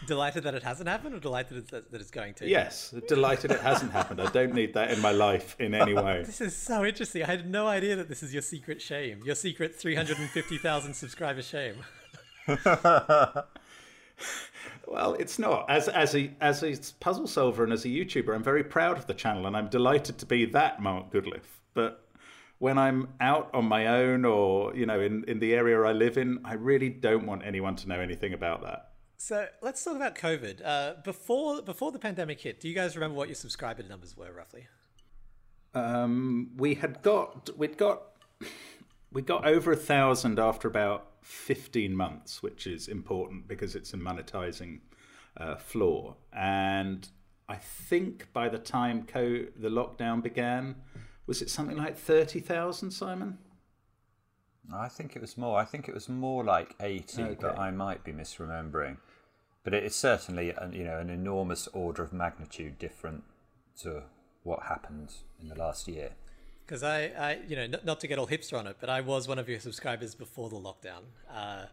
Delighted 0.07 0.43
that 0.45 0.55
it 0.55 0.63
hasn't 0.63 0.89
happened, 0.89 1.15
or 1.15 1.21
delighted 1.21 1.69
that 1.69 1.87
it's 1.93 2.11
going 2.11 2.35
to? 2.35 2.49
Yes, 2.49 2.95
delighted 3.09 3.51
it 3.51 3.61
hasn't 3.61 3.93
happened. 3.93 4.21
I 4.21 4.31
don't 4.31 4.55
need 4.55 4.75
that 4.75 4.91
in 4.91 5.01
my 5.01 5.13
life 5.13 5.57
in 5.59 5.75
any 5.75 5.95
way. 5.95 6.23
This 6.27 6.41
is 6.41 6.57
so 6.57 6.85
interesting. 6.85 7.23
I 7.23 7.27
had 7.27 7.49
no 7.49 7.67
idea 7.67 7.97
that 7.97 8.09
this 8.09 8.23
is 8.23 8.33
your 8.33 8.43
secret 8.43 8.81
shame, 8.83 9.21
your 9.25 9.35
secret 9.35 9.77
350,000 9.77 10.95
subscriber 10.95 11.43
shame. 11.43 11.77
well, 14.87 15.15
it's 15.19 15.39
not. 15.39 15.69
As 15.69 15.89
as 15.89 16.15
a 16.15 16.31
as 16.41 16.63
a 16.63 16.77
puzzle 17.01 17.27
solver 17.27 17.65
and 17.65 17.73
as 17.73 17.85
a 17.85 17.89
YouTuber, 17.89 18.35
I'm 18.35 18.43
very 18.43 18.65
proud 18.65 18.99
of 18.99 19.07
the 19.07 19.15
channel, 19.15 19.47
and 19.47 19.57
I'm 19.57 19.69
delighted 19.69 20.19
to 20.19 20.27
be 20.27 20.45
that 20.47 20.83
Mark 20.83 21.13
Goodliffe. 21.13 21.61
But 21.75 22.05
when 22.59 22.79
I'm 22.79 23.09
out 23.21 23.51
on 23.55 23.65
my 23.65 23.87
own, 23.89 24.25
or 24.25 24.75
you 24.75 24.87
know, 24.87 25.01
in 25.01 25.25
in 25.25 25.39
the 25.39 25.55
area 25.55 25.81
I 25.83 25.93
live 25.93 26.19
in, 26.19 26.41
I 26.45 26.55
really 26.55 26.89
don't 26.89 27.27
want 27.27 27.45
anyone 27.45 27.77
to 27.77 27.89
know 27.89 28.01
anything 28.01 28.35
about 28.35 28.63
that. 28.63 28.92
So 29.23 29.47
let's 29.61 29.85
talk 29.85 29.95
about 29.95 30.17
COVID. 30.17 30.63
Uh, 30.65 30.95
before 31.05 31.63
before 31.63 31.93
the 31.93 31.99
pandemic 32.01 32.41
hit, 32.41 32.59
do 32.59 32.69
you 32.69 32.75
guys 32.75 32.97
remember 32.97 33.17
what 33.17 33.29
your 33.29 33.37
subscriber 33.37 33.85
numbers 33.85 34.17
were 34.17 34.33
roughly? 34.33 34.67
Um, 35.75 36.51
we 36.57 36.75
had 36.75 37.03
got 37.03 37.57
we'd 37.57 37.79
got 37.79 38.03
we 39.13 39.23
got 39.23 39.47
over 39.47 39.71
a 39.71 39.77
thousand 39.77 40.41
after 40.41 40.67
about 40.67 41.07
fifteen 41.21 41.95
months, 41.95 42.43
which 42.43 42.67
is 42.67 42.89
important 42.89 43.47
because 43.47 43.77
it's 43.77 43.95
a 43.95 43.97
monetizing 43.97 44.81
uh, 45.37 45.55
floor. 45.55 46.17
And 46.33 47.09
I 47.49 47.55
think 47.55 48.27
by 48.33 48.49
the 48.49 48.59
time 48.59 49.05
co- 49.07 49.47
the 49.57 49.69
lockdown 49.69 50.21
began, 50.21 50.75
was 51.29 51.43
it 51.43 51.49
something 51.49 51.77
like 51.77 51.97
thirty 51.97 52.41
thousand, 52.41 52.91
Simon? 52.91 53.39
I 54.75 54.89
think 54.89 55.15
it 55.15 55.23
was 55.23 55.39
more. 55.39 55.61
I 55.61 55.65
think 55.65 55.89
it 55.89 55.95
was 55.95 56.09
more 56.09 56.43
like 56.43 56.75
eighty, 56.81 57.23
okay. 57.23 57.37
but 57.41 57.57
I 57.57 57.71
might 57.71 58.03
be 58.03 58.13
misremembering 58.13 58.97
but 59.65 59.75
it's 59.75 59.97
certainly 59.97 60.53
you 60.73 60.85
know 60.85 60.99
an 60.99 61.11
enormous 61.11 61.69
order 61.69 62.03
of 62.03 62.13
magnitude 62.13 62.79
different 62.79 63.25
to 63.81 64.03
what 64.43 64.65
happened 64.65 65.13
in 65.41 65.49
the 65.49 65.55
last 65.55 65.89
year. 65.89 66.11
Because 66.67 66.83
I, 66.83 67.05
I, 67.19 67.39
you 67.47 67.57
know, 67.57 67.67
not, 67.67 67.85
not, 67.85 68.01
to 68.01 68.07
get 68.07 68.19
all 68.19 68.27
hipster 68.27 68.59
on 68.59 68.67
it, 68.67 68.77
but 68.81 68.89
I 68.89 69.01
was 69.01 69.29
one 69.29 69.39
of 69.39 69.49
your 69.49 69.61
subscribers 69.61 70.15
before 70.15 70.49
the 70.49 70.57
lockdown. 70.57 71.03
Uh, 71.31 71.67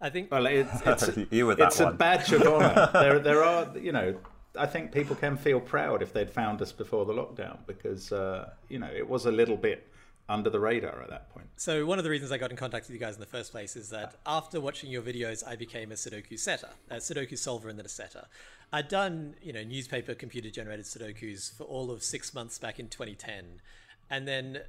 I 0.00 0.10
think. 0.10 0.30
Well, 0.30 0.46
it's 0.46 0.82
it's, 0.86 1.18
you 1.30 1.46
were 1.46 1.54
that 1.56 1.68
it's 1.68 1.80
a 1.80 1.90
badge 1.90 2.32
of 2.32 2.42
honor. 2.46 2.90
there, 2.92 3.18
there 3.18 3.44
are, 3.44 3.66
you 3.76 3.92
know, 3.92 4.16
I 4.58 4.66
think 4.66 4.92
people 4.92 5.16
can 5.16 5.36
feel 5.36 5.60
proud 5.60 6.02
if 6.02 6.12
they'd 6.12 6.30
found 6.30 6.62
us 6.62 6.72
before 6.72 7.04
the 7.04 7.12
lockdown 7.12 7.58
because, 7.66 8.12
uh, 8.12 8.50
you 8.68 8.78
know, 8.78 8.90
it 8.94 9.08
was 9.08 9.26
a 9.26 9.30
little 9.30 9.56
bit 9.56 9.86
under 10.28 10.50
the 10.50 10.58
radar 10.58 11.02
at 11.02 11.10
that 11.10 11.30
point. 11.30 11.46
So 11.56 11.86
one 11.86 11.98
of 11.98 12.04
the 12.04 12.10
reasons 12.10 12.32
I 12.32 12.38
got 12.38 12.50
in 12.50 12.56
contact 12.56 12.86
with 12.86 12.94
you 12.94 13.00
guys 13.00 13.14
in 13.14 13.20
the 13.20 13.26
first 13.26 13.52
place 13.52 13.76
is 13.76 13.90
that 13.90 14.16
after 14.26 14.60
watching 14.60 14.90
your 14.90 15.02
videos, 15.02 15.46
I 15.46 15.56
became 15.56 15.92
a 15.92 15.94
Sudoku 15.94 16.38
setter, 16.38 16.68
a 16.90 16.96
Sudoku 16.96 17.38
solver, 17.38 17.68
and 17.68 17.78
then 17.78 17.86
a 17.86 17.90
setter. 17.90 18.26
I'd 18.72 18.88
done 18.88 19.34
you 19.40 19.52
know 19.52 19.62
newspaper 19.62 20.14
computer 20.14 20.50
generated 20.50 20.86
Sudokus 20.86 21.56
for 21.56 21.64
all 21.64 21.90
of 21.90 22.02
six 22.02 22.34
months 22.34 22.58
back 22.58 22.80
in 22.80 22.88
2010. 22.88 23.60
And 24.08 24.28
then 24.28 24.60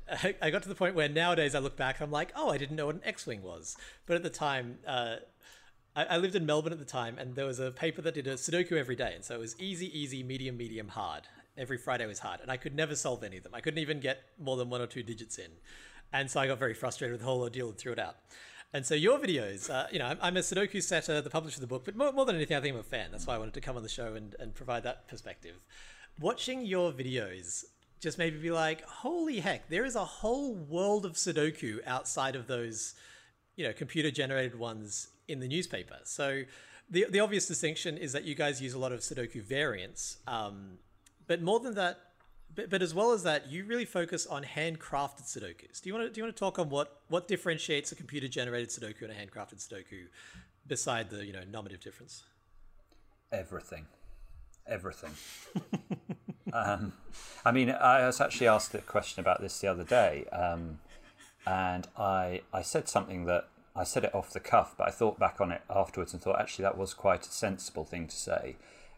I 0.42 0.50
got 0.50 0.64
to 0.64 0.70
the 0.70 0.76
point 0.76 0.96
where 0.96 1.10
nowadays 1.10 1.54
I 1.54 1.60
look 1.60 1.78
back, 1.78 2.00
and 2.00 2.06
I'm 2.06 2.12
like, 2.12 2.32
oh, 2.36 2.50
I 2.50 2.58
didn't 2.58 2.76
know 2.76 2.88
what 2.88 2.96
an 2.96 3.02
X-wing 3.06 3.44
was. 3.44 3.78
But 4.08 4.16
at 4.16 4.24
the 4.24 4.32
time, 4.32 4.80
uh, 4.88 5.18
I, 5.96 6.18
lived 6.18 6.36
in 6.36 6.46
Melbourne 6.46 6.74
at 6.74 6.80
the 6.80 6.86
time, 6.86 7.18
and 7.20 7.36
there 7.36 7.46
was 7.46 7.60
a 7.60 7.72
paper 7.72 8.02
that 8.02 8.16
did 8.16 8.26
a 8.26 8.34
Sudoku 8.34 8.74
every 8.74 8.96
day, 8.96 9.14
and 9.16 9.24
so 9.24 9.36
it 9.36 9.40
was 9.40 9.60
easy, 9.60 9.96
easy, 9.98 10.24
medium, 10.24 10.58
medium, 10.58 10.88
hard 10.90 11.24
every 11.58 11.78
Friday 11.78 12.06
was 12.06 12.20
hard, 12.20 12.42
and 12.42 12.52
I 12.52 12.58
could 12.58 12.76
never 12.76 12.96
solve 12.96 13.24
any 13.24 13.38
of 13.38 13.44
them. 13.44 13.56
I 13.56 13.62
couldn't 13.62 13.80
even 13.80 14.00
get 14.00 14.22
more 14.40 14.58
than 14.58 14.70
one 14.70 14.82
or 14.82 14.88
two 14.88 15.04
digits 15.04 15.38
in, 15.38 15.52
and 16.14 16.30
so 16.30 16.40
I 16.40 16.48
got 16.48 16.60
very 16.60 16.74
frustrated 16.74 17.14
with 17.14 17.22
the 17.22 17.28
whole 17.28 17.42
ordeal 17.42 17.70
and 17.70 17.78
threw 17.78 17.94
it 17.94 18.00
out. 18.00 18.16
And 18.74 18.86
so 18.86 18.96
your 18.96 19.18
videos, 19.18 19.70
uh, 19.70 19.88
you 19.92 20.00
know, 20.00 20.14
I'm, 20.22 20.36
a 20.36 20.42
Sudoku 20.42 20.84
setter, 20.84 21.22
the 21.22 21.30
publisher 21.30 21.58
of 21.58 21.62
the 21.62 21.68
book, 21.68 21.86
but 21.86 21.96
more, 21.96 22.12
more, 22.12 22.26
than 22.26 22.36
anything, 22.36 22.58
I 22.58 22.60
think 22.60 22.74
I'm 22.74 22.82
a 22.82 22.84
fan. 22.84 23.12
That's 23.12 23.26
why 23.26 23.36
I 23.36 23.38
wanted 23.38 23.54
to 23.54 23.62
come 23.62 23.78
on 23.78 23.84
the 23.84 23.90
show 23.90 24.16
and, 24.16 24.36
and 24.40 24.54
provide 24.54 24.84
that 24.84 25.08
perspective. 25.08 25.56
Watching 26.20 26.66
your 26.66 26.92
videos 26.92 27.64
just 28.02 28.18
made 28.18 28.34
me 28.34 28.42
be 28.42 28.52
like, 28.52 28.84
holy 28.84 29.40
heck, 29.40 29.70
there 29.70 29.86
is 29.86 29.96
a 29.96 30.04
whole 30.04 30.54
world 30.54 31.06
of 31.06 31.14
Sudoku 31.14 31.80
outside 31.88 32.36
of 32.36 32.48
those, 32.48 32.94
you 33.56 33.66
know, 33.66 33.74
computer 33.74 34.12
generated 34.12 34.60
ones 34.60 35.08
in 35.28 35.40
the 35.40 35.48
newspaper. 35.48 35.98
So 36.04 36.44
the 36.90 37.06
the 37.10 37.20
obvious 37.20 37.48
distinction 37.48 37.98
is 37.98 38.14
that 38.14 38.24
you 38.24 38.36
guys 38.36 38.62
use 38.62 38.74
a 38.74 38.80
lot 38.80 38.92
of 38.92 39.00
Sudoku 39.00 39.42
variants. 39.42 40.18
Um, 40.28 40.78
but 41.28 41.42
more 41.42 41.60
than 41.60 41.76
that, 41.76 42.00
but, 42.54 42.70
but 42.70 42.82
as 42.82 42.94
well 42.94 43.12
as 43.12 43.24
that, 43.24 43.52
you 43.52 43.66
really 43.66 43.86
focus 43.86 44.26
on 44.26 44.44
handcrafted 44.44 45.26
Sudokus. 45.26 45.82
Do 45.82 45.90
you 45.90 45.94
want 45.94 46.08
to 46.08 46.14
do 46.14 46.20
you 46.20 46.24
want 46.24 46.36
to 46.36 46.40
talk 46.40 46.58
on 46.58 46.70
what 46.70 47.02
what 47.10 47.28
differentiates 47.28 47.92
a 47.92 47.96
computer 47.96 48.28
generated 48.28 48.70
Sudoku 48.70 49.04
and 49.04 49.12
a 49.12 49.16
handcrafted 49.16 49.66
Sudoku, 49.66 50.06
beside 50.66 51.10
the 51.10 51.26
you 51.26 51.34
know 51.34 51.44
normative 51.50 51.82
difference? 51.82 52.24
Everything, 53.32 53.86
everything. 54.66 55.12
um, 56.54 56.94
I 57.44 57.52
mean, 57.52 57.70
I 57.72 58.06
was 58.06 58.22
actually 58.22 58.48
asked 58.48 58.74
a 58.74 58.80
question 58.80 59.20
about 59.20 59.42
this 59.42 59.60
the 59.60 59.68
other 59.68 59.84
day, 59.84 60.26
um, 60.32 60.80
and 61.46 61.88
I 61.98 62.42
I 62.54 62.62
said 62.62 62.88
something 62.88 63.26
that 63.26 63.50
I 63.76 63.84
said 63.84 64.06
it 64.06 64.16
off 64.16 64.32
the 64.32 64.40
cuff, 64.40 64.76
but 64.78 64.88
I 64.88 64.92
thought 64.92 65.20
back 65.20 65.42
on 65.42 65.52
it 65.52 65.62
afterwards 65.70 66.14
and 66.14 66.22
thought 66.22 66.40
actually 66.40 66.64
that 66.64 66.78
was 66.78 66.94
quite 66.94 67.28
a 67.28 67.32
sensible 67.32 67.84
thing 67.84 68.08
to 68.08 68.16
say 68.16 68.56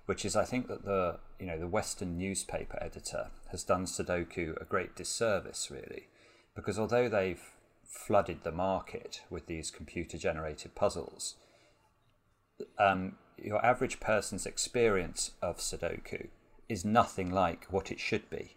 which 0.09 0.25
is 0.25 0.36
I 0.36 0.43
think 0.43 0.67
that 0.69 0.86
the 0.86 1.19
you 1.39 1.46
know 1.46 1.58
the 1.58 1.67
Western 1.67 2.17
newspaper 2.17 2.77
editor 2.81 3.27
has 3.51 3.63
done 3.63 3.86
Sudoku 3.86 4.60
a 4.62 4.65
great 4.65 4.96
disservice 4.96 5.72
really, 5.72 6.08
because 6.55 6.77
although 6.77 7.10
they've 7.10 7.41
flooded 7.86 8.43
the 8.43 8.51
market 8.51 9.22
with 9.29 9.48
these 9.48 9.72
computer 9.72 10.17
generated 10.17 10.75
puzzles, 10.75 11.36
um, 12.77 13.15
your 13.38 13.65
average 13.65 14.00
person's 14.00 14.46
experience 14.46 15.31
of 15.41 15.58
Sudoku 15.58 16.27
is 16.67 16.86
nothing 16.86 17.31
like 17.31 17.65
what 17.69 17.91
it 17.91 18.00
should 18.00 18.29
be. 18.29 18.55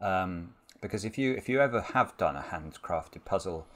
Um, 0.00 0.54
because 0.80 1.04
if 1.04 1.18
you 1.18 1.34
if 1.34 1.48
you 1.48 1.60
ever 1.60 1.80
have 1.80 2.16
done 2.16 2.36
a 2.36 2.42
handcrafted 2.42 3.24
puzzle, 3.24 3.66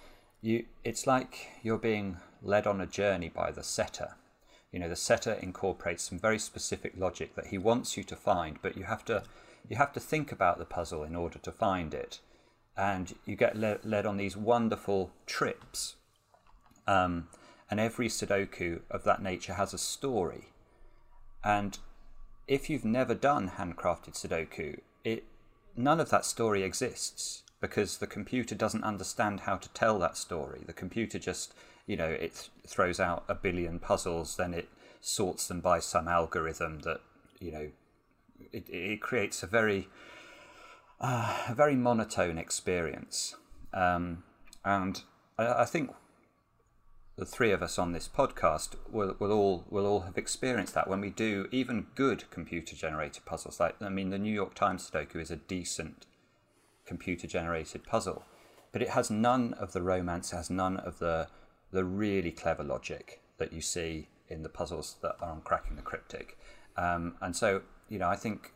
you 0.41 0.67
it's 0.85 1.07
like 1.07 1.49
you're 1.63 1.79
being 1.79 2.19
led 2.43 2.67
on 2.67 2.81
a 2.81 2.87
journey 2.87 3.29
by 3.29 3.51
the 3.51 3.65
setter. 3.65 4.15
You 4.73 4.81
know, 4.81 4.89
the 4.89 4.97
setter 4.97 5.35
incorporates 5.35 6.03
some 6.03 6.19
very 6.19 6.39
specific 6.39 6.95
logic 6.97 7.35
that 7.37 7.49
he 7.49 7.59
wants 7.59 7.97
you 7.97 8.05
to 8.05 8.17
find, 8.17 8.59
but 8.63 8.77
you 8.77 8.85
have 8.85 9.05
to 9.07 9.23
you 9.69 9.77
have 9.77 9.93
to 9.93 10.01
think 10.01 10.33
about 10.33 10.59
the 10.59 10.65
puzzle 10.65 11.05
in 11.05 11.15
order 11.15 11.39
to 11.39 11.53
find 11.53 11.95
it, 11.95 12.19
and 12.77 13.15
you 13.25 13.37
get 13.37 13.57
le- 13.57 13.79
led 13.85 14.07
on 14.07 14.17
these 14.17 14.37
wonderful 14.37 15.13
trips. 15.27 15.97
Um, 16.87 17.29
and 17.71 17.79
every 17.79 18.09
Sudoku 18.09 18.81
of 18.91 19.05
that 19.05 19.23
nature 19.23 19.55
has 19.55 19.73
a 19.73 19.79
story. 19.79 20.49
And 21.45 21.79
if 22.49 22.69
you've 22.69 22.85
never 22.85 23.15
done 23.15 23.53
handcrafted 23.57 24.15
Sudoku, 24.15 24.81
it 25.05 25.25
none 25.77 26.01
of 26.01 26.11
that 26.11 26.25
story 26.25 26.63
exists 26.63 27.43
because 27.61 27.99
the 27.99 28.07
computer 28.07 28.55
doesn't 28.55 28.85
understand 28.85 29.41
how 29.41 29.57
to 29.57 29.69
tell 29.71 29.99
that 30.01 30.17
story. 30.17 30.63
The 30.67 30.73
computer 30.73 31.19
just, 31.19 31.55
you 31.87 31.97
know, 31.97 32.09
it 32.09 32.49
throws 32.67 33.01
out 33.01 33.25
a 33.29 33.35
billion 33.35 33.79
puzzles, 33.79 34.37
then 34.37 34.55
it 34.55 34.69
sorts 35.01 35.49
them 35.49 35.61
by 35.61 35.81
some 35.81 36.09
algorithm 36.09 36.81
that, 36.81 37.01
you 37.41 37.53
know, 37.53 37.69
it, 38.53 38.69
it 38.69 39.01
creates 39.01 39.43
a 39.43 39.47
very, 39.47 39.89
uh, 41.01 41.45
a 41.49 41.55
very 41.55 41.77
monotone 41.77 42.39
experience. 42.39 43.37
Um, 43.75 44.23
and 44.65 45.03
I, 45.39 45.63
I 45.63 45.65
think 45.65 45.91
the 47.17 47.27
three 47.27 47.51
of 47.51 47.63
us 47.63 47.79
on 47.79 47.93
this 47.93 48.09
podcast 48.09 48.77
will, 48.91 49.17
will 49.19 49.33
all 49.33 49.65
will 49.69 49.87
all 49.87 50.01
have 50.01 50.17
experienced 50.17 50.75
that 50.75 50.89
when 50.89 51.01
we 51.01 51.11
do 51.11 51.47
even 51.53 51.87
good 51.95 52.29
computer 52.31 52.75
generated 52.75 53.25
puzzles. 53.25 53.61
Like 53.61 53.81
I 53.83 53.89
mean, 53.89 54.11
the 54.11 54.19
New 54.19 54.33
York 54.33 54.55
Times 54.55 54.91
Sudoku 54.91 55.17
is 55.17 55.31
a 55.31 55.37
decent 55.37 56.07
computer 56.87 57.27
generated 57.27 57.85
puzzle, 57.85 58.25
but 58.73 58.83
it 58.83 58.91
has 58.91 59.11
none 59.11 59.55
of 59.55 59.73
the 59.73 59.83
romance. 59.83 60.31
Has 60.31 60.49
none 60.49 60.79
of 60.79 60.99
the 61.01 61.29
the 61.73 61.85
really 61.85 62.31
clever 62.31 62.63
logic 62.63 63.21
that 63.39 63.53
you 63.53 63.61
see 63.61 64.09
in 64.29 64.43
the 64.43 64.49
puzzles 64.49 64.97
that 65.03 65.17
are 65.21 65.31
on 65.31 65.41
Cracking 65.43 65.77
the 65.77 65.83
Cryptic. 65.83 66.39
Um, 66.77 67.17
and 67.21 67.35
so, 67.35 67.63
you 67.89 67.99
know, 67.99 68.09
I 68.09 68.17
think 68.17 68.53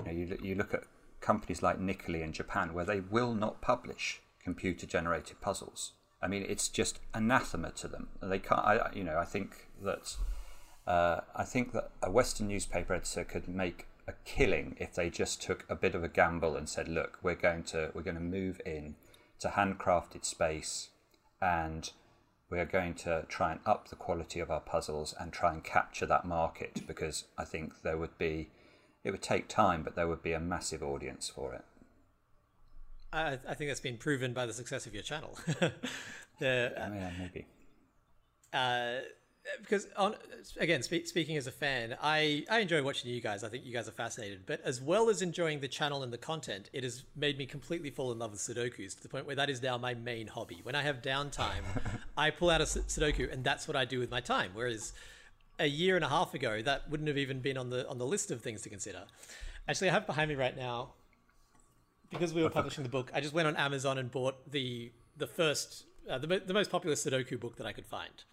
you 0.00 0.06
know 0.06 0.12
you, 0.12 0.38
you 0.42 0.54
look 0.54 0.72
at 0.74 0.84
companies 1.20 1.62
like 1.62 1.78
Nikoli 1.78 2.22
in 2.22 2.32
Japan 2.32 2.72
where 2.72 2.84
they 2.84 3.00
will 3.00 3.34
not 3.34 3.60
publish 3.60 4.20
computer 4.42 4.86
generated 4.86 5.40
puzzles 5.40 5.92
I 6.22 6.28
mean, 6.28 6.44
it's 6.48 6.68
just 6.68 7.00
anathema 7.14 7.70
to 7.72 7.88
them. 7.88 8.08
They 8.22 8.38
can't. 8.38 8.60
I, 8.60 8.90
you 8.94 9.04
know, 9.04 9.18
I 9.18 9.24
think 9.24 9.68
that 9.82 10.16
uh, 10.86 11.20
I 11.34 11.44
think 11.44 11.72
that 11.72 11.90
a 12.02 12.10
Western 12.10 12.48
newspaper 12.48 12.94
editor 12.94 13.24
could 13.24 13.48
make 13.48 13.86
a 14.06 14.12
killing 14.24 14.76
if 14.78 14.94
they 14.94 15.08
just 15.08 15.40
took 15.40 15.64
a 15.68 15.74
bit 15.74 15.94
of 15.94 16.04
a 16.04 16.08
gamble 16.08 16.56
and 16.56 16.68
said, 16.68 16.88
"Look, 16.88 17.18
we're 17.22 17.34
going 17.34 17.62
to 17.64 17.90
we're 17.94 18.02
going 18.02 18.16
to 18.16 18.20
move 18.20 18.60
in 18.66 18.96
to 19.40 19.48
handcrafted 19.48 20.24
space, 20.24 20.90
and 21.40 21.90
we 22.50 22.58
are 22.58 22.66
going 22.66 22.94
to 22.94 23.24
try 23.28 23.52
and 23.52 23.60
up 23.64 23.88
the 23.88 23.96
quality 23.96 24.40
of 24.40 24.50
our 24.50 24.60
puzzles 24.60 25.14
and 25.18 25.32
try 25.32 25.52
and 25.52 25.64
capture 25.64 26.06
that 26.06 26.24
market." 26.24 26.86
Because 26.86 27.24
I 27.38 27.44
think 27.44 27.82
there 27.82 27.96
would 27.96 28.18
be, 28.18 28.50
it 29.04 29.10
would 29.10 29.22
take 29.22 29.48
time, 29.48 29.82
but 29.82 29.94
there 29.96 30.08
would 30.08 30.22
be 30.22 30.32
a 30.32 30.40
massive 30.40 30.82
audience 30.82 31.28
for 31.28 31.54
it. 31.54 31.64
I, 33.12 33.38
I 33.48 33.54
think 33.54 33.70
that's 33.70 33.80
been 33.80 33.96
proven 33.96 34.32
by 34.32 34.46
the 34.46 34.52
success 34.52 34.86
of 34.86 34.94
your 34.94 35.02
channel. 35.02 35.36
the, 36.38 36.72
uh, 36.76 36.90
yeah, 36.94 37.10
maybe. 37.18 37.46
Uh, 38.52 39.00
because 39.60 39.86
on 39.96 40.14
again, 40.58 40.82
spe- 40.82 41.06
speaking 41.06 41.36
as 41.36 41.46
a 41.46 41.52
fan, 41.52 41.96
I, 42.02 42.44
I 42.50 42.60
enjoy 42.60 42.82
watching 42.82 43.10
you 43.10 43.20
guys. 43.20 43.44
I 43.44 43.48
think 43.48 43.64
you 43.64 43.72
guys 43.72 43.88
are 43.88 43.92
fascinated. 43.92 44.40
But 44.46 44.60
as 44.64 44.80
well 44.80 45.08
as 45.08 45.22
enjoying 45.22 45.60
the 45.60 45.68
channel 45.68 46.02
and 46.02 46.12
the 46.12 46.18
content, 46.18 46.70
it 46.72 46.84
has 46.84 47.04
made 47.16 47.38
me 47.38 47.46
completely 47.46 47.90
fall 47.90 48.12
in 48.12 48.18
love 48.18 48.32
with 48.32 48.40
Sudokus 48.40 48.96
to 48.96 49.02
the 49.02 49.08
point 49.08 49.26
where 49.26 49.36
that 49.36 49.50
is 49.50 49.62
now 49.62 49.78
my 49.78 49.94
main 49.94 50.26
hobby. 50.26 50.60
When 50.62 50.74
I 50.74 50.82
have 50.82 51.02
downtime, 51.02 51.64
I 52.16 52.30
pull 52.30 52.50
out 52.50 52.60
a 52.60 52.64
Sudoku, 52.64 53.32
and 53.32 53.44
that's 53.44 53.66
what 53.66 53.76
I 53.76 53.84
do 53.84 53.98
with 53.98 54.10
my 54.10 54.20
time. 54.20 54.50
Whereas 54.54 54.92
a 55.58 55.66
year 55.66 55.96
and 55.96 56.04
a 56.04 56.08
half 56.08 56.34
ago, 56.34 56.62
that 56.62 56.88
wouldn't 56.90 57.08
have 57.08 57.18
even 57.18 57.40
been 57.40 57.56
on 57.56 57.70
the 57.70 57.88
on 57.88 57.98
the 57.98 58.06
list 58.06 58.30
of 58.30 58.40
things 58.40 58.62
to 58.62 58.68
consider. 58.68 59.04
Actually, 59.68 59.90
I 59.90 59.92
have 59.92 60.06
behind 60.06 60.28
me 60.28 60.34
right 60.34 60.56
now 60.56 60.94
because 62.10 62.34
we 62.34 62.42
were 62.42 62.50
publishing 62.50 62.82
the 62.82 62.90
book, 62.90 63.10
I 63.14 63.20
just 63.20 63.34
went 63.34 63.46
on 63.48 63.56
Amazon 63.56 63.98
and 63.98 64.10
bought 64.10 64.50
the 64.50 64.90
the 65.16 65.26
first, 65.26 65.84
uh, 66.08 66.18
the, 66.18 66.42
the 66.44 66.54
most 66.54 66.70
popular 66.70 66.96
Sudoku 66.96 67.38
book 67.38 67.56
that 67.56 67.66
I 67.66 67.72
could 67.72 67.86
find. 67.86 68.24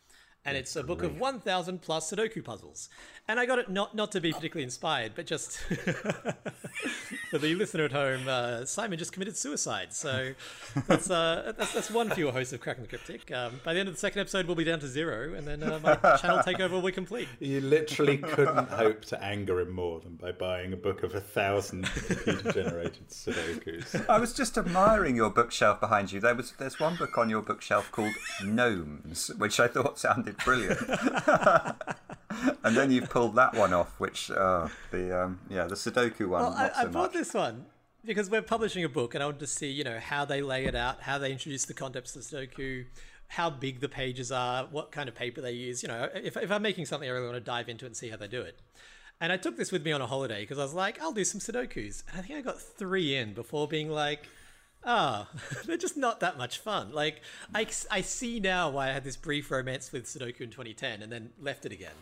And 0.45 0.56
it's 0.56 0.76
a 0.78 0.84
book 0.84 1.04
of 1.04 1.19
1,000 1.19 1.82
plus 1.82 2.10
Sudoku 2.10 2.43
puzzles. 2.43 2.88
And 3.28 3.38
I 3.38 3.45
got 3.45 3.60
it 3.60 3.69
not, 3.69 3.93
not 3.93 4.13
to 4.13 4.21
be 4.21 4.32
particularly 4.32 4.63
inspired, 4.63 5.12
but 5.13 5.26
just 5.26 5.58
for 7.30 7.38
the 7.38 7.56
listener 7.56 7.84
at 7.84 7.91
home, 7.91 8.26
uh, 8.28 8.63
Simon 8.63 8.97
just 8.97 9.12
committed 9.12 9.36
suicide. 9.36 9.91
So 9.91 10.34
that's, 10.88 11.10
uh, 11.10 11.52
that's, 11.58 11.73
that's 11.73 11.91
one 11.91 12.10
fewer 12.12 12.32
host 12.32 12.54
of 12.54 12.62
Cracking 12.62 12.84
the 12.84 12.88
Cryptic. 12.88 13.30
Um, 13.34 13.60
by 13.65 13.73
the 13.73 13.82
end 13.82 13.89
of 13.89 13.95
the 13.95 14.00
second 14.00 14.21
episode, 14.21 14.45
we'll 14.47 14.56
be 14.56 14.63
down 14.63 14.80
to 14.80 14.88
zero, 14.88 15.34
and 15.34 15.45
then 15.45 15.62
uh, 15.62 15.80
my 15.84 15.95
channel 16.17 16.38
takeover 16.39 16.71
will 16.71 16.82
be 16.82 16.93
complete. 16.93 17.28
You 17.39 17.60
literally 17.60 18.17
couldn't 18.17 18.69
hope 18.69 19.04
to 19.06 19.21
anger 19.21 19.60
him 19.60 19.71
more 19.71 20.00
than 20.00 20.15
by 20.15 20.32
buying 20.32 20.71
a 20.71 20.78
book 20.78 21.04
of 21.04 21.13
a 21.13 21.21
thousand 21.21 21.84
computer 21.86 22.54
generated 22.54 23.10
Sudokus. 23.10 24.08
I 24.08 24.19
was 24.19 24.34
just 24.34 24.58
admiring 24.58 25.17
your 25.17 25.30
bookshelf 25.30 25.82
behind 25.82 26.13
you. 26.13 26.21
There 26.21 26.36
was 26.36 26.54
there's 26.54 26.80
one 26.80 26.95
book 26.95 27.17
on 27.17 27.30
your 27.30 27.41
bookshelf 27.41 27.91
called 27.91 28.13
Gnomes, 28.43 29.32
which 29.38 29.60
I 29.60 29.67
thought 29.67 30.00
sounded 30.00 30.27
brilliant. 30.32 30.80
and 32.63 32.76
then 32.76 32.92
you've 32.92 33.10
pulled 33.10 33.36
that 33.36 33.54
one 33.56 33.74
off, 33.74 34.00
which 34.00 34.32
uh, 34.32 34.68
the 34.92 35.24
um, 35.24 35.40
yeah 35.50 35.66
the 35.66 35.76
Sudoku 35.76 36.28
one. 36.28 36.42
Well, 36.42 36.54
I, 36.54 36.70
so 36.70 36.74
I 36.82 36.86
bought 36.86 37.13
this 37.13 37.34
one 37.34 37.66
because 38.06 38.30
we're 38.30 38.42
publishing 38.42 38.84
a 38.84 38.90
book, 38.90 39.13
and 39.13 39.24
I 39.24 39.28
wanted 39.28 39.40
to 39.40 39.48
see 39.48 39.70
you 39.70 39.84
know 39.84 40.00
how 40.00 40.26
they 40.26 40.42
lay 40.42 40.66
it 40.66 40.76
out, 40.76 41.02
how 41.02 41.18
they 41.18 41.32
introduce 41.32 41.66
the 41.66 41.74
concepts 41.74 42.16
of 42.16 42.24
Sudoku, 42.24 42.86
how 43.30 43.50
big 43.50 43.80
the 43.80 43.90
pages 43.90 44.32
are, 44.32 44.66
what 44.66 44.92
kind 44.92 45.10
of 45.10 45.16
paper 45.16 45.42
they 45.42 45.52
use. 45.52 45.82
You 45.84 45.90
know, 45.90 46.10
if 46.13 46.38
if 46.38 46.52
I'm 46.52 46.62
making 46.62 46.86
something, 46.86 47.10
I 47.10 47.12
really 47.12 47.28
want 47.28 47.38
to 47.38 47.42
dive 47.42 47.70
into 47.70 47.86
it 47.86 47.90
and 47.90 47.98
see 47.98 48.10
how 48.10 48.18
they 48.18 48.28
do 48.28 48.42
it. 48.42 48.60
And 49.20 49.34
I 49.34 49.38
took 49.38 49.58
this 49.58 49.72
with 49.72 49.84
me 49.84 49.92
on 49.92 50.02
a 50.02 50.08
holiday 50.08 50.42
because 50.42 50.60
I 50.60 50.63
was 50.63 50.76
like, 50.76 51.02
I'll 51.02 51.12
do 51.12 51.24
some 51.24 51.42
Sudokus. 51.42 52.04
And 52.10 52.20
I 52.20 52.22
think 52.22 52.38
I 52.38 52.42
got 52.42 52.62
three 52.62 53.16
in 53.16 53.34
before 53.34 53.68
being 53.68 53.90
like, 53.90 54.28
ah, 54.84 55.28
oh, 55.30 55.38
they're 55.66 55.78
just 55.78 55.98
not 55.98 56.20
that 56.20 56.38
much 56.38 56.60
fun. 56.60 56.92
Like, 56.92 57.22
I, 57.54 57.68
I 57.92 58.02
see 58.02 58.40
now 58.40 58.70
why 58.70 58.90
I 58.90 58.92
had 58.92 59.04
this 59.04 59.18
brief 59.18 59.52
romance 59.52 59.92
with 59.92 60.06
Sudoku 60.06 60.42
in 60.42 60.50
2010 60.50 61.02
and 61.02 61.12
then 61.12 61.32
left 61.42 61.66
it 61.66 61.72
again. 61.72 61.96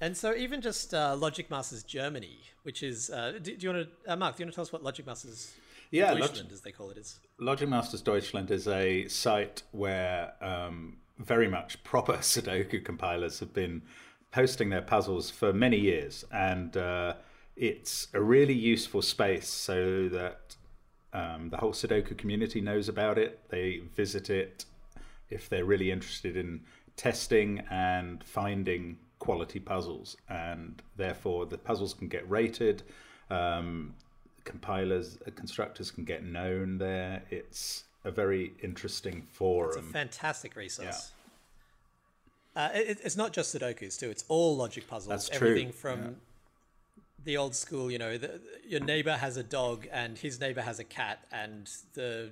And 0.00 0.16
so 0.16 0.34
even 0.34 0.60
just 0.60 0.94
uh, 0.94 1.16
Logic 1.16 1.50
Masters 1.50 1.82
Germany, 1.82 2.38
which 2.62 2.82
is, 2.82 3.10
uh, 3.10 3.32
do, 3.42 3.56
do, 3.56 3.66
you 3.66 3.72
want 3.72 3.88
to, 4.04 4.12
uh, 4.12 4.16
Mark, 4.16 4.36
do 4.36 4.42
you 4.42 4.46
want 4.46 4.52
to 4.52 4.56
tell 4.56 4.62
us 4.62 4.72
what 4.72 4.82
Logic 4.82 5.04
Masters 5.04 5.52
yeah, 5.90 6.14
Deutschland, 6.14 6.48
Log- 6.48 6.52
as 6.52 6.60
they 6.60 6.70
call 6.70 6.90
it, 6.90 6.98
is? 6.98 7.18
Logic 7.38 7.68
Masters 7.68 8.02
Deutschland 8.02 8.50
is 8.50 8.68
a 8.68 9.08
site 9.08 9.62
where 9.72 10.34
um, 10.40 10.98
very 11.18 11.48
much 11.48 11.82
proper 11.82 12.12
Sudoku 12.18 12.84
compilers 12.84 13.40
have 13.40 13.52
been 13.52 13.82
posting 14.30 14.70
their 14.70 14.82
puzzles 14.82 15.30
for 15.30 15.52
many 15.52 15.78
years. 15.78 16.24
And 16.30 16.76
uh, 16.76 17.14
it's 17.56 18.08
a 18.14 18.20
really 18.20 18.54
useful 18.54 19.02
space 19.02 19.48
so 19.48 20.08
that 20.10 20.54
um, 21.12 21.48
the 21.50 21.56
whole 21.56 21.72
Sudoku 21.72 22.16
community 22.16 22.60
knows 22.60 22.88
about 22.88 23.18
it. 23.18 23.40
They 23.48 23.82
visit 23.94 24.30
it 24.30 24.64
if 25.30 25.48
they're 25.48 25.64
really 25.64 25.90
interested 25.90 26.36
in 26.36 26.60
testing 26.96 27.62
and 27.70 28.22
finding 28.24 28.98
quality 29.18 29.60
puzzles, 29.60 30.16
and 30.28 30.82
therefore 30.96 31.46
the 31.46 31.58
puzzles 31.58 31.94
can 31.94 32.08
get 32.08 32.28
rated. 32.28 32.82
Um, 33.30 33.94
compilers, 34.44 35.18
uh, 35.26 35.30
constructors 35.34 35.90
can 35.90 36.04
get 36.04 36.24
known 36.24 36.78
there. 36.78 37.22
It's 37.30 37.84
a 38.04 38.10
very 38.10 38.52
interesting 38.62 39.22
forum. 39.22 39.78
It's 39.78 39.88
a 39.88 39.92
fantastic 39.92 40.56
resource. 40.56 41.12
Yeah. 42.56 42.64
Uh, 42.64 42.70
it, 42.74 42.98
it's 43.04 43.16
not 43.16 43.32
just 43.32 43.54
Sudokus 43.54 43.98
too. 43.98 44.10
It's 44.10 44.24
all 44.28 44.56
logic 44.56 44.88
puzzles. 44.88 45.08
That's 45.08 45.30
Everything 45.30 45.68
true. 45.68 45.72
from 45.72 46.02
yeah. 46.02 46.10
The 47.24 47.36
old 47.36 47.54
school. 47.54 47.90
You 47.90 47.98
know, 47.98 48.18
the, 48.18 48.40
your 48.66 48.80
neighbor 48.80 49.12
has 49.12 49.36
a 49.36 49.42
dog 49.42 49.86
and 49.92 50.18
his 50.18 50.40
neighbor 50.40 50.62
has 50.62 50.78
a 50.78 50.84
cat, 50.84 51.20
and 51.32 51.68
the 51.94 52.30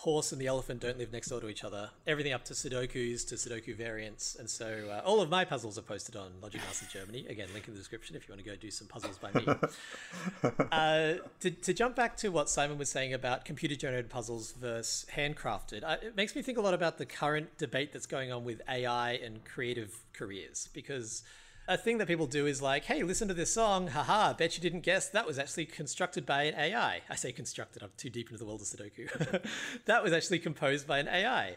horse 0.00 0.32
and 0.32 0.40
the 0.40 0.46
elephant 0.46 0.80
don't 0.80 0.96
live 0.98 1.12
next 1.12 1.28
door 1.28 1.40
to 1.40 1.48
each 1.48 1.62
other. 1.62 1.90
Everything 2.06 2.32
up 2.32 2.42
to 2.42 2.54
Sudokus 2.54 3.26
to 3.28 3.34
Sudoku 3.34 3.76
variants, 3.76 4.34
and 4.34 4.48
so 4.48 4.88
uh, 4.90 5.02
all 5.04 5.20
of 5.20 5.28
my 5.28 5.44
puzzles 5.44 5.76
are 5.76 5.82
posted 5.82 6.16
on 6.16 6.30
Logic 6.42 6.60
Master 6.66 6.86
Germany. 6.90 7.26
Again, 7.28 7.48
link 7.52 7.68
in 7.68 7.74
the 7.74 7.78
description 7.78 8.16
if 8.16 8.26
you 8.26 8.32
want 8.32 8.42
to 8.42 8.50
go 8.50 8.56
do 8.56 8.70
some 8.70 8.88
puzzles 8.88 9.18
by 9.18 9.30
me. 9.32 9.46
uh, 10.72 11.14
to, 11.40 11.50
to 11.50 11.74
jump 11.74 11.96
back 11.96 12.16
to 12.16 12.30
what 12.30 12.48
Simon 12.48 12.78
was 12.78 12.88
saying 12.88 13.12
about 13.12 13.44
computer 13.44 13.76
generated 13.76 14.08
puzzles 14.08 14.52
versus 14.52 15.04
handcrafted, 15.14 15.84
uh, 15.84 15.96
it 16.00 16.16
makes 16.16 16.34
me 16.34 16.40
think 16.40 16.56
a 16.56 16.62
lot 16.62 16.72
about 16.72 16.96
the 16.96 17.06
current 17.06 17.58
debate 17.58 17.92
that's 17.92 18.06
going 18.06 18.32
on 18.32 18.42
with 18.42 18.62
AI 18.68 19.12
and 19.12 19.44
creative 19.44 20.02
careers 20.14 20.70
because 20.72 21.22
a 21.68 21.76
thing 21.76 21.98
that 21.98 22.08
people 22.08 22.26
do 22.26 22.46
is 22.46 22.60
like, 22.60 22.84
hey, 22.84 23.02
listen 23.02 23.28
to 23.28 23.34
this 23.34 23.52
song. 23.52 23.88
Haha, 23.88 24.32
bet 24.32 24.56
you 24.56 24.62
didn't 24.62 24.80
guess 24.80 25.08
that 25.10 25.26
was 25.26 25.38
actually 25.38 25.66
constructed 25.66 26.26
by 26.26 26.44
an 26.44 26.54
AI. 26.54 27.02
I 27.08 27.14
say 27.14 27.32
constructed, 27.32 27.82
I'm 27.82 27.90
too 27.96 28.10
deep 28.10 28.28
into 28.30 28.38
the 28.38 28.46
world 28.46 28.60
of 28.60 28.66
Sudoku. 28.66 29.44
that 29.86 30.02
was 30.02 30.12
actually 30.12 30.40
composed 30.40 30.86
by 30.86 30.98
an 30.98 31.08
AI. 31.08 31.56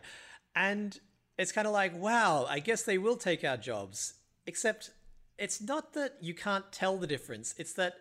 And 0.56 1.00
it's 1.38 1.52
kind 1.52 1.68
of 1.68 1.74
like, 1.74 1.98
wow, 1.98 2.46
I 2.48 2.60
guess 2.60 2.84
they 2.84 2.98
will 2.98 3.18
take 3.18 3.44
our 3.44 3.58
jobs. 3.58 4.14
Except 4.46 4.92
it's 5.38 5.62
not 5.62 5.94
that 5.94 6.18
you 6.22 6.34
can't 6.34 6.72
tell 6.72 6.98
the 6.98 7.08
difference. 7.08 7.56
It's 7.58 7.74
that 7.74 7.96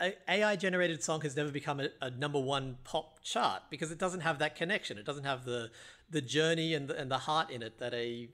a 0.00 0.14
AI 0.28 0.56
generated 0.56 1.02
song 1.02 1.20
has 1.22 1.36
never 1.36 1.50
become 1.50 1.80
a, 1.80 1.88
a, 2.02 2.10
number 2.10 2.40
one 2.40 2.78
pop 2.84 3.22
chart 3.22 3.62
because 3.70 3.92
it 3.92 3.98
doesn't 3.98 4.20
have 4.20 4.40
that 4.40 4.56
connection. 4.56 4.98
It 4.98 5.06
doesn't 5.06 5.24
have 5.24 5.44
the 5.44 5.70
the 6.10 6.20
journey 6.20 6.74
and 6.74 6.88
the, 6.88 7.00
and 7.00 7.10
the 7.10 7.18
heart 7.18 7.50
in 7.50 7.62
it 7.62 7.78
that 7.78 7.94
a 7.94 8.28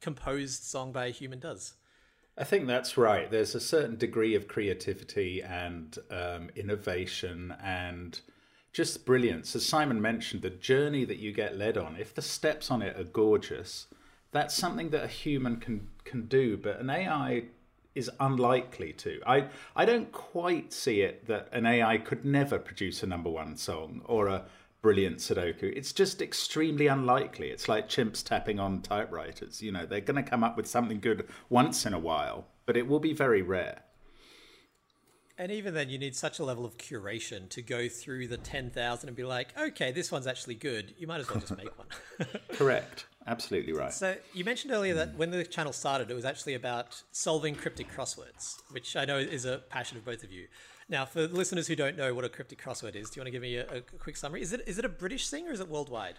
composed 0.00 0.64
song 0.64 0.90
by 0.90 1.06
a 1.06 1.10
human 1.10 1.38
does. 1.38 1.74
I 2.36 2.44
think 2.44 2.66
that's 2.66 2.96
right. 2.96 3.30
There's 3.30 3.54
a 3.54 3.60
certain 3.60 3.96
degree 3.96 4.34
of 4.34 4.48
creativity 4.48 5.42
and 5.42 5.98
um, 6.10 6.50
innovation 6.56 7.54
and 7.62 8.18
just 8.72 9.04
brilliance. 9.04 9.54
As 9.54 9.66
Simon 9.66 10.00
mentioned, 10.00 10.40
the 10.42 10.50
journey 10.50 11.04
that 11.04 11.18
you 11.18 11.32
get 11.32 11.58
led 11.58 11.76
on, 11.76 11.96
if 11.96 12.14
the 12.14 12.22
steps 12.22 12.70
on 12.70 12.80
it 12.80 12.98
are 12.98 13.04
gorgeous, 13.04 13.86
that's 14.30 14.54
something 14.54 14.88
that 14.90 15.04
a 15.04 15.08
human 15.08 15.56
can 15.56 15.88
can 16.04 16.26
do, 16.26 16.56
but 16.56 16.80
an 16.80 16.88
AI 16.88 17.44
is 17.94 18.10
unlikely 18.18 18.94
to. 18.94 19.20
I 19.26 19.48
I 19.76 19.84
don't 19.84 20.10
quite 20.10 20.72
see 20.72 21.02
it 21.02 21.26
that 21.26 21.48
an 21.52 21.66
AI 21.66 21.98
could 21.98 22.24
never 22.24 22.58
produce 22.58 23.02
a 23.02 23.06
number 23.06 23.28
one 23.28 23.56
song 23.58 24.00
or 24.06 24.28
a 24.28 24.44
brilliant 24.82 25.18
Sudoku. 25.18 25.72
It's 25.74 25.92
just 25.92 26.20
extremely 26.20 26.88
unlikely. 26.88 27.48
It's 27.50 27.68
like 27.68 27.88
chimps 27.88 28.22
tapping 28.22 28.58
on 28.58 28.82
typewriters. 28.82 29.62
You 29.62 29.72
know, 29.72 29.86
they're 29.86 30.00
going 30.00 30.22
to 30.22 30.28
come 30.28 30.44
up 30.44 30.56
with 30.56 30.66
something 30.66 31.00
good 31.00 31.28
once 31.48 31.86
in 31.86 31.94
a 31.94 31.98
while, 31.98 32.48
but 32.66 32.76
it 32.76 32.88
will 32.88 33.00
be 33.00 33.14
very 33.14 33.42
rare. 33.42 33.82
And 35.38 35.50
even 35.50 35.72
then, 35.72 35.88
you 35.88 35.98
need 35.98 36.14
such 36.14 36.38
a 36.38 36.44
level 36.44 36.64
of 36.64 36.76
curation 36.76 37.48
to 37.50 37.62
go 37.62 37.88
through 37.88 38.28
the 38.28 38.36
10,000 38.36 39.08
and 39.08 39.16
be 39.16 39.24
like, 39.24 39.56
okay, 39.58 39.90
this 39.90 40.12
one's 40.12 40.26
actually 40.26 40.56
good. 40.56 40.94
You 40.98 41.06
might 41.06 41.20
as 41.20 41.30
well 41.30 41.40
just 41.40 41.56
make 41.56 41.70
one. 41.78 41.86
Correct. 42.52 43.06
Absolutely 43.26 43.72
right. 43.72 43.92
So, 43.92 44.16
you 44.34 44.44
mentioned 44.44 44.72
earlier 44.72 44.94
that 44.94 45.16
when 45.16 45.30
the 45.30 45.44
channel 45.44 45.72
started, 45.72 46.10
it 46.10 46.14
was 46.14 46.24
actually 46.24 46.54
about 46.54 47.02
solving 47.12 47.54
cryptic 47.54 47.90
crosswords, 47.90 48.60
which 48.70 48.94
I 48.94 49.04
know 49.04 49.16
is 49.18 49.44
a 49.44 49.58
passion 49.70 49.96
of 49.96 50.04
both 50.04 50.22
of 50.22 50.30
you. 50.30 50.48
Now, 50.92 51.06
for 51.06 51.26
listeners 51.26 51.68
who 51.68 51.74
don't 51.74 51.96
know 51.96 52.12
what 52.12 52.26
a 52.26 52.28
cryptic 52.28 52.62
crossword 52.62 52.96
is, 52.96 53.08
do 53.08 53.18
you 53.18 53.22
want 53.22 53.28
to 53.28 53.30
give 53.30 53.40
me 53.40 53.56
a, 53.56 53.78
a 53.78 53.80
quick 53.80 54.14
summary? 54.14 54.42
Is 54.42 54.52
it 54.52 54.62
is 54.66 54.78
it 54.78 54.84
a 54.84 54.90
British 54.90 55.30
thing 55.30 55.48
or 55.48 55.50
is 55.50 55.58
it 55.58 55.70
worldwide? 55.70 56.16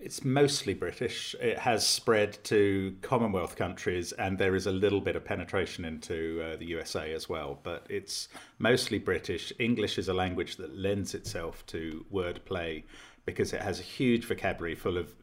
It's 0.00 0.24
mostly 0.24 0.74
British. 0.74 1.36
It 1.40 1.60
has 1.60 1.86
spread 1.86 2.36
to 2.44 2.96
Commonwealth 3.02 3.54
countries, 3.54 4.10
and 4.10 4.36
there 4.36 4.56
is 4.56 4.66
a 4.66 4.72
little 4.72 5.00
bit 5.00 5.14
of 5.14 5.24
penetration 5.24 5.84
into 5.84 6.42
uh, 6.44 6.56
the 6.56 6.66
USA 6.66 7.14
as 7.14 7.28
well. 7.28 7.60
But 7.62 7.86
it's 7.88 8.26
mostly 8.58 8.98
British. 8.98 9.52
English 9.60 9.96
is 9.96 10.08
a 10.08 10.12
language 10.12 10.56
that 10.56 10.76
lends 10.76 11.14
itself 11.14 11.64
to 11.66 12.04
wordplay 12.12 12.82
because 13.26 13.52
it 13.52 13.62
has 13.62 13.78
a 13.78 13.84
huge 13.84 14.24
vocabulary 14.24 14.74
full 14.74 14.98
of 14.98 15.14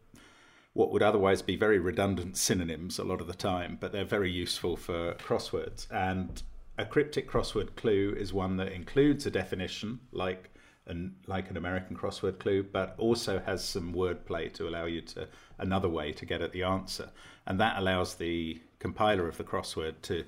what 0.71 0.91
would 0.91 1.03
otherwise 1.03 1.41
be 1.41 1.57
very 1.57 1.77
redundant 1.77 2.37
synonyms 2.37 2.99
a 2.99 3.03
lot 3.03 3.19
of 3.19 3.27
the 3.27 3.33
time, 3.33 3.77
but 3.81 3.91
they're 3.91 4.05
very 4.05 4.31
useful 4.31 4.77
for 4.77 5.13
crosswords. 5.15 5.91
And 5.91 6.41
a 6.77 6.85
cryptic 6.85 7.29
crossword 7.29 7.75
clue 7.75 8.15
is 8.17 8.33
one 8.33 8.57
that 8.57 8.71
includes 8.71 9.25
a 9.25 9.31
definition, 9.31 9.99
like 10.11 10.49
an 10.87 11.15
like 11.27 11.49
an 11.49 11.57
American 11.57 11.95
crossword 11.95 12.39
clue, 12.39 12.63
but 12.63 12.95
also 12.97 13.39
has 13.39 13.63
some 13.63 13.93
wordplay 13.93 14.51
to 14.53 14.67
allow 14.67 14.85
you 14.85 15.01
to 15.01 15.27
another 15.59 15.89
way 15.89 16.11
to 16.11 16.25
get 16.25 16.41
at 16.41 16.51
the 16.51 16.63
answer, 16.63 17.09
and 17.45 17.59
that 17.59 17.77
allows 17.77 18.15
the 18.15 18.61
compiler 18.79 19.27
of 19.27 19.37
the 19.37 19.43
crossword 19.43 20.01
to 20.01 20.25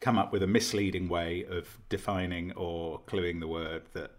come 0.00 0.18
up 0.18 0.32
with 0.32 0.42
a 0.42 0.46
misleading 0.46 1.08
way 1.08 1.44
of 1.48 1.78
defining 1.88 2.52
or 2.52 3.00
cluing 3.06 3.38
the 3.38 3.46
word 3.46 3.82
that 3.92 4.10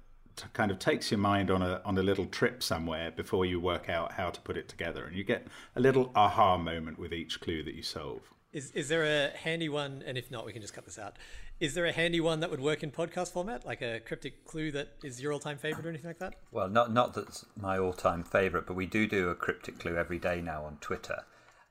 kind 0.54 0.72
of 0.72 0.80
takes 0.80 1.12
your 1.12 1.20
mind 1.20 1.52
on 1.52 1.62
a 1.62 1.82
on 1.86 1.98
a 1.98 2.04
little 2.04 2.26
trip 2.26 2.64
somewhere 2.64 3.12
before 3.12 3.46
you 3.46 3.60
work 3.60 3.90
out 3.90 4.14
how 4.14 4.30
to 4.30 4.40
put 4.42 4.58
it 4.58 4.70
together, 4.70 5.06
and 5.06 5.16
you 5.16 5.24
get 5.24 5.48
a 5.76 5.80
little 5.80 6.12
aha 6.16 6.58
moment 6.58 7.00
with 7.00 7.14
each 7.14 7.42
clue 7.42 7.64
that 7.64 7.76
you 7.76 7.84
solve. 7.84 8.22
Is 8.54 8.72
is 8.72 8.88
there 8.88 9.04
a 9.04 9.36
handy 9.36 9.68
one? 9.68 10.04
And 10.06 10.18
if 10.18 10.30
not, 10.30 10.46
we 10.46 10.54
can 10.54 10.62
just 10.62 10.74
cut 10.74 10.86
this 10.86 11.00
out. 11.00 11.18
Is 11.60 11.74
there 11.74 11.86
a 11.86 11.92
handy 11.92 12.22
one 12.22 12.40
that 12.42 12.52
would 12.52 12.62
work 12.62 12.84
in 12.84 12.92
podcast 12.92 13.32
format, 13.32 13.66
like 13.66 13.82
a 13.82 14.00
cryptic 14.00 14.46
clue 14.46 14.72
that 14.72 14.90
is 15.04 15.22
your 15.22 15.34
all-time 15.34 15.58
favorite 15.58 15.86
or 15.86 15.90
anything 15.90 16.10
like 16.10 16.20
that? 16.20 16.36
Well, 16.52 16.70
not 16.70 16.94
not 16.94 17.14
that's 17.16 17.46
my 17.60 17.80
all-time 17.80 18.24
favorite, 18.24 18.68
but 18.68 18.76
we 18.76 18.86
do 18.86 19.08
do 19.08 19.30
a 19.30 19.36
cryptic 19.36 19.80
clue 19.80 19.98
every 19.98 20.20
day 20.20 20.40
now 20.42 20.66
on 20.66 20.78
Twitter. 20.78 21.24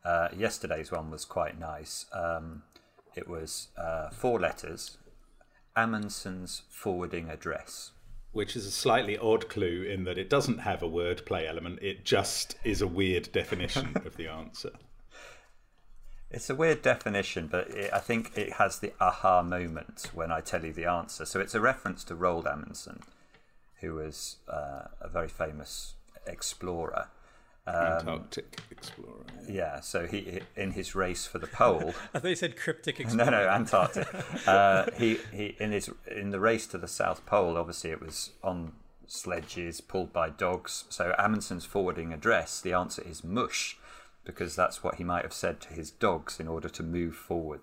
Uh, 0.05 0.29
yesterday's 0.37 0.91
one 0.91 1.11
was 1.11 1.25
quite 1.25 1.59
nice. 1.59 2.07
Um, 2.13 2.65
it 3.15 3.29
was 3.29 3.69
uh, 3.77 4.11
four 4.11 4.41
letters, 4.41 4.99
Amundsen's 5.77 6.63
forwarding 6.69 7.31
address. 7.31 7.93
Which 8.33 8.57
is 8.57 8.67
a 8.67 8.71
slightly 8.71 9.19
odd 9.19 9.49
clue 9.49 9.83
in 9.83 10.05
that 10.05 10.19
it 10.19 10.31
doesn't 10.31 10.59
have 10.59 10.83
a 10.83 10.89
wordplay 10.89 11.47
element. 11.47 11.81
It 11.83 12.05
just 12.05 12.57
is 12.65 12.81
a 12.81 12.87
weird 12.87 13.31
definition 13.31 13.95
of 14.07 14.17
the 14.17 14.27
answer. 14.27 14.73
It's 16.33 16.49
a 16.49 16.55
weird 16.55 16.81
definition, 16.81 17.47
but 17.47 17.69
it, 17.71 17.93
I 17.93 17.99
think 17.99 18.33
it 18.37 18.55
has 18.55 18.79
the 18.79 18.93
aha 19.01 19.43
moment 19.43 20.11
when 20.15 20.33
I 20.33 20.41
tell 20.41 20.65
you 20.65 20.73
the 20.73 20.87
answer. 20.87 21.27
So 21.27 21.41
it's 21.41 21.55
a 21.55 21.61
reference 21.61 22.05
to 22.05 22.15
Roald 22.15 22.51
Amundsen, 22.51 23.01
who 23.81 23.95
was 23.95 24.37
uh, 24.49 24.89
a 25.01 25.09
very 25.09 25.29
famous 25.29 25.95
explorer. 26.27 27.09
Um, 27.67 27.77
Antarctic 27.77 28.61
explorer. 28.71 29.25
Yeah, 29.47 29.81
so 29.81 30.07
he 30.07 30.41
in 30.57 30.73
his 30.73 30.95
race 30.95 31.27
for 31.27 31.39
the 31.39 31.47
pole. 31.47 31.95
I 32.15 32.19
thought 32.19 32.29
you 32.29 32.35
said 32.35 32.57
cryptic 32.57 32.99
explorer. 32.99 33.31
no, 33.31 33.43
no, 33.43 33.49
Antarctic. 33.49 34.09
uh, 34.47 34.87
he 34.97 35.19
he 35.33 35.55
in 35.61 35.71
his 35.71 35.91
in 36.11 36.31
the 36.31 36.41
race 36.41 36.67
to 36.69 36.79
the 36.79 36.89
South 36.89 37.25
Pole. 37.27 37.59
Obviously, 37.59 37.91
it 37.91 38.01
was 38.01 38.31
on 38.43 38.73
sledges 39.07 39.83
pulled 39.83 40.13
by 40.13 40.31
dogs. 40.31 40.85
So 40.89 41.15
Amundsen's 41.19 41.67
forwarding 41.67 42.13
address. 42.13 42.61
The 42.61 42.73
answer 42.73 43.03
is 43.07 43.23
mush 43.23 43.77
because 44.25 44.57
that's 44.57 44.83
what 44.83 44.97
he 44.97 45.05
might 45.05 45.23
have 45.23 45.33
said 45.33 45.61
to 45.63 45.69
his 45.69 45.91
dogs 45.91 46.39
in 46.39 46.49
order 46.49 46.69
to 46.69 46.83
move 46.83 47.15
forward. 47.15 47.61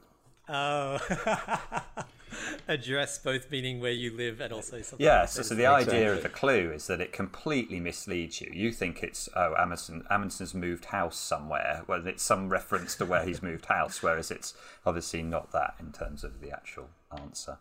Oh, 0.47 0.99
address 2.67 3.17
both 3.17 3.49
meaning 3.51 3.79
where 3.79 3.91
you 3.91 4.15
live 4.15 4.39
and 4.41 4.51
also 4.51 4.81
something. 4.81 5.05
Yeah, 5.05 5.25
so, 5.25 5.41
so 5.41 5.55
the 5.55 5.65
idea 5.65 6.11
of 6.13 6.23
the 6.23 6.29
clue 6.29 6.71
is 6.73 6.87
that 6.87 7.01
it 7.01 7.11
completely 7.11 7.79
misleads 7.79 8.41
you. 8.41 8.51
You 8.53 8.71
think 8.71 9.03
it's 9.03 9.29
oh 9.35 9.53
Amundsen 9.57 10.03
Amundsen's 10.09 10.53
moved 10.53 10.85
house 10.85 11.17
somewhere. 11.17 11.83
Well, 11.87 12.05
it's 12.07 12.23
some 12.23 12.49
reference 12.49 12.95
to 12.95 13.05
where 13.05 13.25
he's 13.25 13.41
moved 13.41 13.65
house, 13.65 14.01
whereas 14.01 14.31
it's 14.31 14.53
obviously 14.85 15.23
not 15.23 15.51
that 15.51 15.75
in 15.79 15.91
terms 15.91 16.23
of 16.23 16.41
the 16.41 16.51
actual 16.51 16.89
answer. 17.15 17.57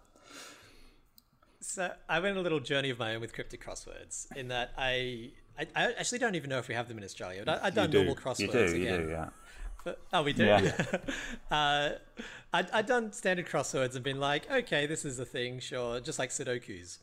So 1.61 1.93
I 2.09 2.21
went 2.21 2.37
a 2.37 2.41
little 2.41 2.61
journey 2.61 2.91
of 2.91 2.99
my 2.99 3.15
own 3.15 3.21
with 3.21 3.35
cryptic 3.35 3.65
crosswords 3.65 4.35
in 4.35 4.49
that 4.49 4.73
I 4.79 5.33
I, 5.59 5.67
I 5.75 5.93
actually 5.99 6.19
don't 6.19 6.35
even 6.35 6.51
know 6.51 6.59
if 6.59 6.69
we 6.69 6.75
have 6.75 6.89
them 6.89 6.99
in 6.99 7.05
Australia. 7.05 7.43
But 7.45 7.61
I, 7.61 7.67
have 7.67 7.75
done 7.75 7.91
normal 7.91 8.15
crosswords. 8.15 8.41
You 8.41 8.53
do, 8.53 8.65
again. 8.65 8.81
you 8.81 9.07
do, 9.07 9.09
yeah. 9.11 9.29
But, 9.85 10.01
oh, 10.13 10.23
we 10.23 10.33
do. 10.33 10.45
Yeah. 10.45 10.73
uh, 11.51 11.91
I, 12.53 12.67
I'd 12.73 12.87
done 12.87 13.13
standard 13.13 13.47
crosswords 13.47 13.95
and 13.95 14.05
been 14.05 14.21
like, 14.21 14.51
okay, 14.51 14.87
this 14.87 15.05
is 15.05 15.19
a 15.19 15.25
thing, 15.25 15.61
sure, 15.61 16.01
just 16.01 16.19
like 16.19 16.31
Sudoku's. 16.31 16.99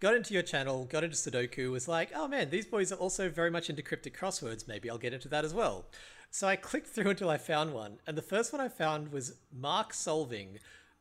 Got 0.00 0.14
into 0.14 0.32
your 0.32 0.42
channel, 0.42 0.84
got 0.84 1.02
into 1.02 1.16
Sudoku, 1.16 1.72
was 1.72 1.88
like, 1.88 2.10
oh 2.14 2.28
man, 2.28 2.50
these 2.50 2.66
boys 2.66 2.92
are 2.92 2.96
also 2.96 3.28
very 3.28 3.50
much 3.50 3.68
into 3.68 3.82
cryptic 3.82 4.16
crosswords. 4.16 4.68
Maybe 4.68 4.88
I'll 4.88 4.98
get 4.98 5.12
into 5.12 5.28
that 5.28 5.44
as 5.44 5.52
well. 5.52 5.86
So 6.30 6.46
I 6.46 6.56
clicked 6.56 6.88
through 6.88 7.10
until 7.10 7.30
I 7.30 7.38
found 7.38 7.72
one, 7.72 7.98
and 8.06 8.16
the 8.16 8.22
first 8.22 8.52
one 8.52 8.60
I 8.60 8.68
found 8.68 9.10
was 9.10 9.34
Mark 9.52 9.92
solving 9.92 10.58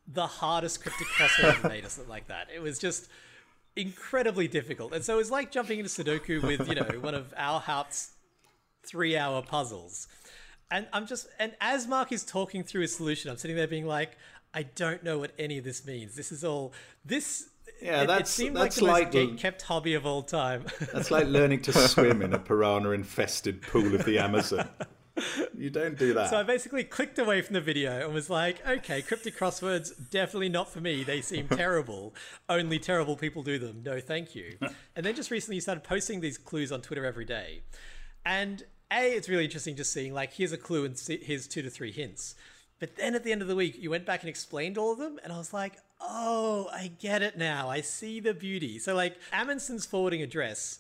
the 0.07 0.25
hardest 0.25 0.81
cryptic 0.81 1.07
crossword 1.07 1.63
made 1.69 1.85
us 1.85 1.97
look 1.97 2.07
like 2.07 2.27
that. 2.27 2.47
It 2.53 2.59
was 2.59 2.79
just 2.79 3.09
incredibly 3.77 4.47
difficult. 4.47 4.93
And 4.93 5.03
so 5.03 5.19
it's 5.19 5.31
like 5.31 5.51
jumping 5.51 5.79
into 5.79 5.91
Sudoku 5.91 6.41
with, 6.41 6.67
you 6.67 6.75
know, 6.75 6.83
one 6.99 7.15
of 7.15 7.33
Al 7.37 7.59
Haupt's 7.59 8.11
three 8.85 9.15
hour 9.15 9.41
puzzles. 9.41 10.07
And 10.69 10.87
I'm 10.91 11.07
just, 11.07 11.27
and 11.39 11.55
as 11.61 11.87
Mark 11.87 12.11
is 12.11 12.25
talking 12.25 12.63
through 12.63 12.81
his 12.81 12.95
solution, 12.95 13.31
I'm 13.31 13.37
sitting 13.37 13.55
there 13.55 13.67
being 13.67 13.85
like, 13.85 14.17
I 14.53 14.63
don't 14.63 15.03
know 15.03 15.19
what 15.19 15.31
any 15.37 15.57
of 15.57 15.63
this 15.63 15.85
means. 15.85 16.15
This 16.15 16.31
is 16.31 16.43
all, 16.43 16.73
this, 17.05 17.49
yeah, 17.81 18.01
it, 18.01 18.07
that's, 18.07 18.29
it 18.31 18.33
seemed 18.33 18.55
that's 18.57 18.81
like 18.81 19.11
the 19.11 19.17
most 19.17 19.29
like, 19.29 19.37
kept 19.37 19.61
hobby 19.61 19.93
of 19.93 20.05
all 20.05 20.23
time. 20.23 20.65
that's 20.93 21.11
like 21.11 21.27
learning 21.27 21.61
to 21.63 21.73
swim 21.87 22.21
in 22.21 22.33
a 22.33 22.39
piranha 22.39 22.91
infested 22.91 23.61
pool 23.61 23.95
of 23.95 24.03
the 24.05 24.17
Amazon. 24.19 24.67
you 25.57 25.69
don't 25.69 25.97
do 25.97 26.13
that. 26.13 26.29
So 26.29 26.37
I 26.37 26.43
basically 26.43 26.83
clicked 26.83 27.19
away 27.19 27.41
from 27.41 27.53
the 27.53 27.61
video 27.61 28.05
and 28.05 28.13
was 28.13 28.29
like, 28.29 28.65
okay, 28.67 29.01
cryptic 29.01 29.37
crosswords, 29.37 29.91
definitely 30.09 30.49
not 30.49 30.69
for 30.69 30.81
me. 30.81 31.03
They 31.03 31.21
seem 31.21 31.47
terrible. 31.49 32.13
Only 32.49 32.79
terrible 32.79 33.15
people 33.15 33.43
do 33.43 33.59
them. 33.59 33.81
No, 33.83 33.99
thank 33.99 34.35
you. 34.35 34.57
and 34.95 35.05
then 35.05 35.15
just 35.15 35.31
recently 35.31 35.55
you 35.55 35.61
started 35.61 35.83
posting 35.83 36.19
these 36.21 36.37
clues 36.37 36.71
on 36.71 36.81
Twitter 36.81 37.05
every 37.05 37.25
day. 37.25 37.61
And 38.25 38.63
A, 38.91 39.13
it's 39.13 39.29
really 39.29 39.45
interesting 39.45 39.75
just 39.75 39.93
seeing, 39.93 40.13
like, 40.13 40.33
here's 40.33 40.51
a 40.51 40.57
clue 40.57 40.85
and 40.85 40.99
here's 41.07 41.47
two 41.47 41.61
to 41.61 41.69
three 41.69 41.91
hints. 41.91 42.35
But 42.79 42.95
then 42.95 43.15
at 43.15 43.23
the 43.23 43.31
end 43.31 43.41
of 43.41 43.47
the 43.47 43.55
week, 43.55 43.77
you 43.79 43.89
went 43.89 44.05
back 44.05 44.21
and 44.21 44.29
explained 44.29 44.77
all 44.77 44.91
of 44.91 44.99
them, 44.99 45.19
and 45.23 45.33
I 45.33 45.37
was 45.37 45.53
like, 45.53 45.77
oh, 45.99 46.69
I 46.71 46.91
get 46.99 47.21
it 47.23 47.37
now. 47.37 47.69
I 47.69 47.81
see 47.81 48.19
the 48.19 48.33
beauty. 48.33 48.77
So, 48.77 48.93
like, 48.93 49.17
Amundsen's 49.33 49.85
forwarding 49.85 50.21
address 50.21 50.79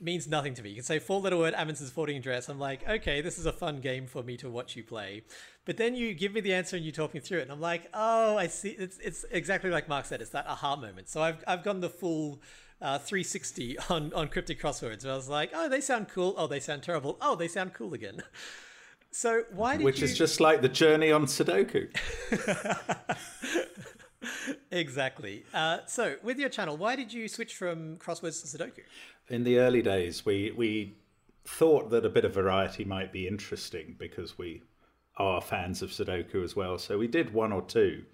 means 0.00 0.26
nothing 0.26 0.54
to 0.54 0.62
me. 0.62 0.70
You 0.70 0.76
can 0.76 0.84
say 0.84 0.98
four 0.98 1.20
letter 1.20 1.36
word 1.36 1.54
Amundsen's 1.54 1.90
forwarding 1.90 2.16
address. 2.16 2.48
I'm 2.48 2.58
like, 2.58 2.88
okay, 2.88 3.20
this 3.20 3.38
is 3.38 3.46
a 3.46 3.52
fun 3.52 3.80
game 3.80 4.06
for 4.06 4.22
me 4.22 4.36
to 4.38 4.48
watch 4.48 4.76
you 4.76 4.84
play. 4.84 5.24
But 5.64 5.76
then 5.76 5.94
you 5.94 6.14
give 6.14 6.32
me 6.32 6.40
the 6.40 6.54
answer 6.54 6.76
and 6.76 6.84
you 6.84 6.92
talk 6.92 7.14
me 7.14 7.20
through 7.20 7.38
it, 7.38 7.42
and 7.42 7.52
I'm 7.52 7.60
like, 7.60 7.88
oh, 7.94 8.36
I 8.36 8.46
see. 8.46 8.70
It's 8.70 8.98
it's 8.98 9.24
exactly 9.30 9.70
like 9.70 9.88
Mark 9.88 10.06
said. 10.06 10.20
It's 10.20 10.30
that 10.30 10.46
aha 10.46 10.76
moment. 10.76 11.08
So 11.08 11.22
I've 11.22 11.42
I've 11.46 11.62
gone 11.64 11.80
the 11.80 11.90
full. 11.90 12.40
Uh, 12.80 12.96
360 12.96 13.76
on, 13.90 14.12
on 14.12 14.28
cryptic 14.28 14.62
crosswords. 14.62 15.04
I 15.04 15.12
was 15.16 15.28
like, 15.28 15.50
oh, 15.52 15.68
they 15.68 15.80
sound 15.80 16.06
cool. 16.06 16.36
Oh, 16.38 16.46
they 16.46 16.60
sound 16.60 16.84
terrible. 16.84 17.18
Oh, 17.20 17.34
they 17.34 17.48
sound 17.48 17.74
cool 17.74 17.92
again. 17.92 18.22
So 19.10 19.44
why 19.52 19.76
did 19.76 19.84
Which 19.84 20.00
you... 20.00 20.04
is 20.04 20.16
just 20.16 20.40
like 20.40 20.60
the 20.60 20.68
journey 20.68 21.10
on 21.10 21.24
Sudoku. 21.26 21.88
exactly. 24.70 25.44
Uh, 25.54 25.78
so 25.86 26.16
with 26.22 26.38
your 26.38 26.48
channel, 26.48 26.76
why 26.76 26.96
did 26.96 27.12
you 27.12 27.28
switch 27.28 27.54
from 27.54 27.96
crosswords 27.96 28.40
to 28.42 28.58
Sudoku? 28.58 28.80
In 29.28 29.44
the 29.44 29.58
early 29.58 29.82
days, 29.82 30.24
we 30.24 30.52
we 30.56 30.96
thought 31.44 31.90
that 31.90 32.04
a 32.04 32.10
bit 32.10 32.24
of 32.24 32.34
variety 32.34 32.84
might 32.84 33.12
be 33.12 33.26
interesting 33.26 33.96
because 33.98 34.36
we 34.36 34.62
are 35.16 35.40
fans 35.40 35.82
of 35.82 35.90
Sudoku 35.90 36.44
as 36.44 36.54
well. 36.54 36.78
So 36.78 36.98
we 36.98 37.08
did 37.08 37.32
one 37.32 37.52
or 37.52 37.62
two 37.62 38.04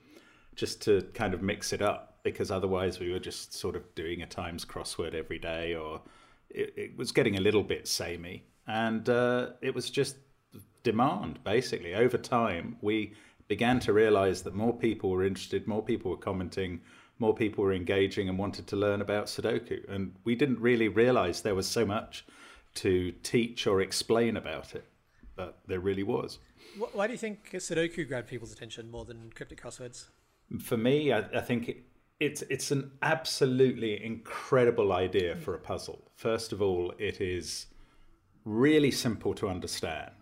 just 0.55 0.81
to 0.83 1.03
kind 1.15 1.35
of 1.35 1.43
mix 1.43 1.73
it 1.73 1.83
up 1.83 2.19
because 2.23 2.51
otherwise 2.51 3.01
we 3.01 3.13
were 3.13 3.19
just 3.19 3.53
sort 3.53 3.77
of 3.77 3.95
doing 3.95 4.23
a 4.23 4.27
Times 4.27 4.65
crossword 4.65 5.15
every 5.15 5.39
day 5.39 5.75
or 5.75 6.01
it, 6.49 6.73
it 6.77 6.97
was 6.97 7.13
getting 7.13 7.37
a 7.37 7.41
little 7.41 7.63
bit 7.63 7.87
samey. 7.87 8.45
And 8.67 9.09
uh, 9.09 9.51
it 9.61 9.75
was 9.75 9.91
just 9.91 10.17
demand, 10.83 11.41
basically. 11.45 11.95
Over 11.95 12.17
time, 12.17 12.77
we 12.81 13.15
began 13.49 13.81
to 13.81 13.93
realize 13.93 14.43
that 14.43 14.55
more 14.55 14.77
people 14.77 15.11
were 15.11 15.25
interested, 15.25 15.67
more 15.67 15.83
people 15.83 16.11
were 16.11 16.17
commenting, 16.17 16.81
more 17.19 17.35
people 17.35 17.65
were 17.65 17.73
engaging 17.73 18.29
and 18.29 18.39
wanted 18.39 18.67
to 18.69 18.77
learn 18.77 19.01
about 19.01 19.27
Sudoku. 19.27 19.89
And 19.89 20.15
we 20.25 20.35
didn't 20.35 20.61
really 20.61 20.89
realize 20.89 21.43
there 21.43 21.55
was 21.55 21.69
so 21.69 21.85
much 21.85 22.25
to 22.77 23.13
teach 23.23 23.67
or 23.67 23.81
explain 23.81 24.37
about 24.37 24.75
it, 24.75 24.85
but 25.37 25.59
there 25.67 25.81
really 25.81 26.03
was. 26.03 26.39
Why 26.93 27.07
do 27.07 27.13
you 27.13 27.19
think 27.19 27.51
Sudoku 27.53 28.07
grabbed 28.07 28.29
people's 28.29 28.53
attention 28.53 28.91
more 28.91 29.05
than 29.05 29.31
cryptic 29.35 29.63
crosswords? 29.63 30.07
For 30.61 30.77
me, 30.77 31.13
I, 31.13 31.19
I 31.35 31.41
think 31.41 31.69
it, 31.69 31.85
it's 32.21 32.43
it's 32.43 32.71
an 32.71 32.91
absolutely 33.03 34.05
incredible 34.05 34.93
idea 34.93 35.37
for 35.37 35.55
a 35.55 35.59
puzzle. 35.59 36.11
First 36.17 36.53
of 36.53 36.61
all, 36.61 36.93
it 36.99 37.21
is 37.21 37.67
really 38.45 38.91
simple 38.91 39.35
to 39.35 39.49
understand, 39.49 40.13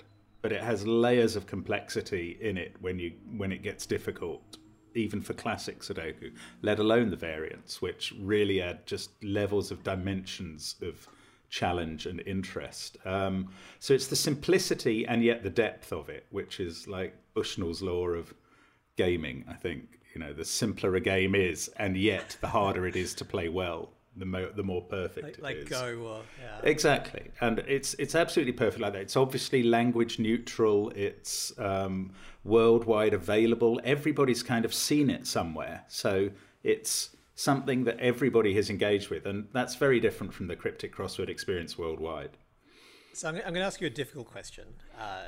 but 0.43 0.53
it 0.53 0.63
has 0.63 0.87
layers 0.87 1.37
of 1.37 1.47
complexity 1.47 2.37
in 2.41 2.59
it 2.59 2.75
when 2.81 2.99
you 2.99 3.13
when 3.37 3.53
it 3.53 3.63
gets 3.63 3.87
difficult, 3.87 4.59
even 4.95 5.23
for 5.23 5.33
classic 5.35 5.81
Sudoku. 5.81 6.33
Let 6.61 6.81
alone 6.81 7.11
the 7.11 7.17
variants, 7.17 7.81
which 7.81 8.13
really 8.21 8.61
add 8.61 8.85
just 8.87 9.11
levels 9.25 9.71
of 9.71 9.83
dimensions 9.85 10.75
of 10.83 11.09
challenge 11.49 12.07
and 12.07 12.21
interest. 12.27 12.97
Um, 13.05 13.51
so 13.79 13.95
it's 13.95 14.09
the 14.09 14.17
simplicity 14.17 15.07
and 15.07 15.23
yet 15.23 15.43
the 15.43 15.51
depth 15.51 15.93
of 15.93 16.09
it, 16.09 16.27
which 16.31 16.61
is 16.61 16.89
like 16.89 17.15
Bushnell's 17.35 17.83
law 17.83 18.09
of 18.09 18.35
gaming. 18.97 19.45
I 19.49 19.55
think 19.55 20.01
you 20.15 20.21
know 20.21 20.33
the 20.33 20.45
simpler 20.45 20.97
a 20.97 21.01
game 21.01 21.35
is, 21.37 21.69
and 21.77 21.97
yet 21.97 22.37
the 22.41 22.49
harder 22.49 22.87
it 22.87 22.97
is 22.97 23.15
to 23.15 23.25
play 23.25 23.49
well. 23.49 23.93
The 24.15 24.27
more, 24.27 24.51
the 24.55 24.63
more 24.63 24.83
perfect 24.83 25.25
like, 25.25 25.39
it 25.39 25.43
like 25.43 25.57
is. 25.57 25.69
Go 25.69 26.05
or 26.07 26.21
yeah. 26.39 26.69
Exactly, 26.71 27.31
and 27.41 27.61
it's 27.61 27.95
it's 27.95 28.15
absolutely 28.15 28.53
perfect 28.53 28.83
like 28.83 28.93
that. 28.93 29.01
It's 29.03 29.17
obviously 29.17 29.63
language 29.63 30.19
neutral. 30.19 30.91
It's 30.95 31.59
um, 31.59 32.13
worldwide 32.45 33.15
available. 33.15 33.81
Everybody's 33.85 34.43
kind 34.43 34.67
of 34.67 34.75
seen 34.75 35.09
it 35.09 35.27
somewhere, 35.27 35.85
so 35.89 36.29
it's 36.63 37.17
something 37.35 37.85
that 37.85 37.99
everybody 37.99 38.55
has 38.55 38.69
engaged 38.69 39.09
with, 39.09 39.25
and 39.25 39.49
that's 39.53 39.77
very 39.77 39.99
different 39.99 40.35
from 40.35 40.47
the 40.47 40.57
cryptic 40.57 40.95
crossword 40.95 41.29
experience 41.29 41.79
worldwide. 41.79 42.37
So 43.15 43.29
I'm, 43.29 43.37
I'm 43.37 43.43
going 43.43 43.55
to 43.55 43.61
ask 43.61 43.81
you 43.81 43.87
a 43.87 43.91
difficult 43.91 44.31
question, 44.31 44.67
uh, 44.99 45.23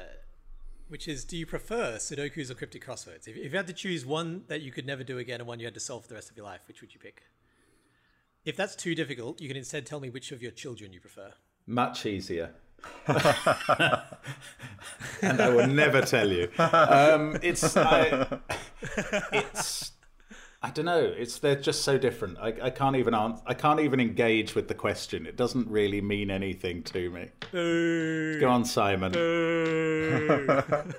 which 0.89 1.09
is: 1.09 1.25
Do 1.25 1.37
you 1.37 1.47
prefer 1.47 1.97
Sudokus 1.97 2.51
or 2.51 2.55
cryptic 2.55 2.85
crosswords? 2.85 3.29
If, 3.29 3.37
if 3.37 3.53
you 3.53 3.57
had 3.57 3.67
to 3.67 3.73
choose 3.73 4.05
one 4.05 4.45
that 4.49 4.61
you 4.61 4.73
could 4.73 4.87
never 4.87 5.05
do 5.05 5.19
again 5.19 5.41
and 5.41 5.49
one 5.49 5.59
you 5.59 5.67
had 5.67 5.75
to 5.75 5.81
solve 5.81 6.03
for 6.03 6.09
the 6.09 6.15
rest 6.15 6.31
of 6.31 6.37
your 6.37 6.47
life, 6.47 6.63
which 6.69 6.81
would 6.81 6.93
you 6.95 7.01
pick? 7.01 7.23
If 8.45 8.57
that's 8.57 8.77
too 8.77 8.95
difficult, 8.95 9.41
you 9.41 9.49
can 9.49 9.57
instead 9.57 9.87
tell 9.87 10.01
me 10.01 10.11
which 10.11 10.33
of 10.33 10.43
your 10.43 10.51
children 10.51 10.93
you 10.93 11.01
prefer. 11.01 11.33
Much 11.67 12.05
easier. 12.05 12.51
and 13.07 13.17
I 15.23 15.49
will 15.49 15.67
never 15.67 16.03
tell 16.03 16.31
you. 16.31 16.51
Um, 16.59 17.39
it's 17.43 17.75
I, 17.77 18.41
it's 19.33 19.93
I 20.63 20.71
don't 20.71 20.85
know. 20.85 21.01
It's 21.01 21.39
they're 21.39 21.57
just 21.57 21.83
so 21.83 21.97
different. 21.97 22.37
I, 22.39 22.53
I 22.65 22.71
can't 22.71 22.97
even 22.97 23.15
answer. 23.15 23.43
I 23.47 23.55
can't 23.55 23.81
even 23.81 24.01
engage 24.01 24.55
with 24.55 24.69
the 24.69 24.75
question. 24.75 25.25
It 25.25 25.37
doesn't 25.37 25.67
really 25.69 26.03
mean 26.03 26.31
anything 26.31 26.83
to 26.85 27.11
me. 27.11 27.31
Go 28.41 28.49
on, 28.49 28.65
Simon. 28.67 29.15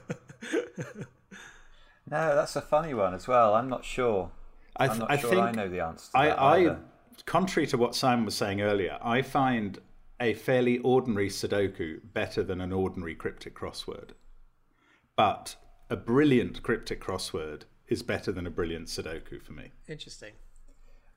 No, 2.08 2.36
that's 2.36 2.56
a 2.56 2.62
funny 2.62 2.94
one 2.94 3.16
as 3.16 3.28
well. 3.28 3.56
I'm 3.56 3.68
not 3.68 3.84
sure. 3.84 4.30
I, 4.78 4.88
I'm 4.88 5.00
not 5.00 5.12
I 5.12 5.18
sure 5.18 5.30
think 5.32 5.42
I 5.42 5.52
know 5.52 5.68
the 5.68 5.80
answer 5.80 6.12
to 6.12 6.18
I, 6.18 6.28
that 6.28 6.40
I, 6.40 6.58
either. 6.60 6.80
Contrary 7.26 7.68
to 7.68 7.78
what 7.78 7.96
Simon 7.96 8.26
was 8.26 8.36
saying 8.36 8.62
earlier, 8.62 8.98
I 9.02 9.22
find 9.22 9.80
a 10.20 10.34
fairly 10.34 10.78
ordinary 10.80 11.30
Sudoku 11.30 12.00
better 12.14 12.44
than 12.44 12.62
an 12.62 12.72
ordinary 12.72 13.16
cryptic 13.16 13.56
crossword. 13.56 14.12
But 15.16 15.56
a 15.90 15.96
brilliant 15.96 16.64
cryptic 16.64 17.02
crossword 17.02 17.64
is 17.88 18.02
better 18.04 18.32
than 18.32 18.48
a 18.48 18.52
brilliant 18.52 18.88
Sudoku 18.88 19.42
for 19.42 19.54
me. 19.54 19.72
Interesting. 19.88 20.34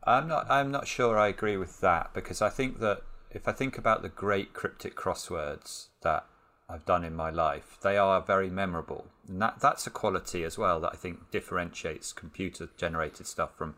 I'm 0.04 0.28
not. 0.28 0.50
I'm 0.50 0.70
not 0.70 0.86
sure. 0.86 1.18
I 1.18 1.28
agree 1.28 1.56
with 1.56 1.80
that 1.80 2.14
because 2.14 2.40
I 2.40 2.50
think 2.50 2.78
that 2.80 3.02
if 3.30 3.48
I 3.48 3.52
think 3.52 3.76
about 3.76 4.02
the 4.02 4.08
great 4.08 4.52
cryptic 4.54 4.94
crosswords 4.94 5.88
that 6.02 6.24
I've 6.68 6.86
done 6.86 7.04
in 7.04 7.14
my 7.14 7.30
life, 7.30 7.78
they 7.82 7.96
are 7.96 8.20
very 8.20 8.50
memorable, 8.50 9.06
and 9.26 9.40
that 9.42 9.60
that's 9.60 9.86
a 9.86 9.90
quality 9.90 10.44
as 10.44 10.56
well 10.56 10.80
that 10.80 10.92
I 10.92 10.96
think 10.96 11.30
differentiates 11.30 12.12
computer-generated 12.12 13.26
stuff 13.26 13.56
from 13.56 13.74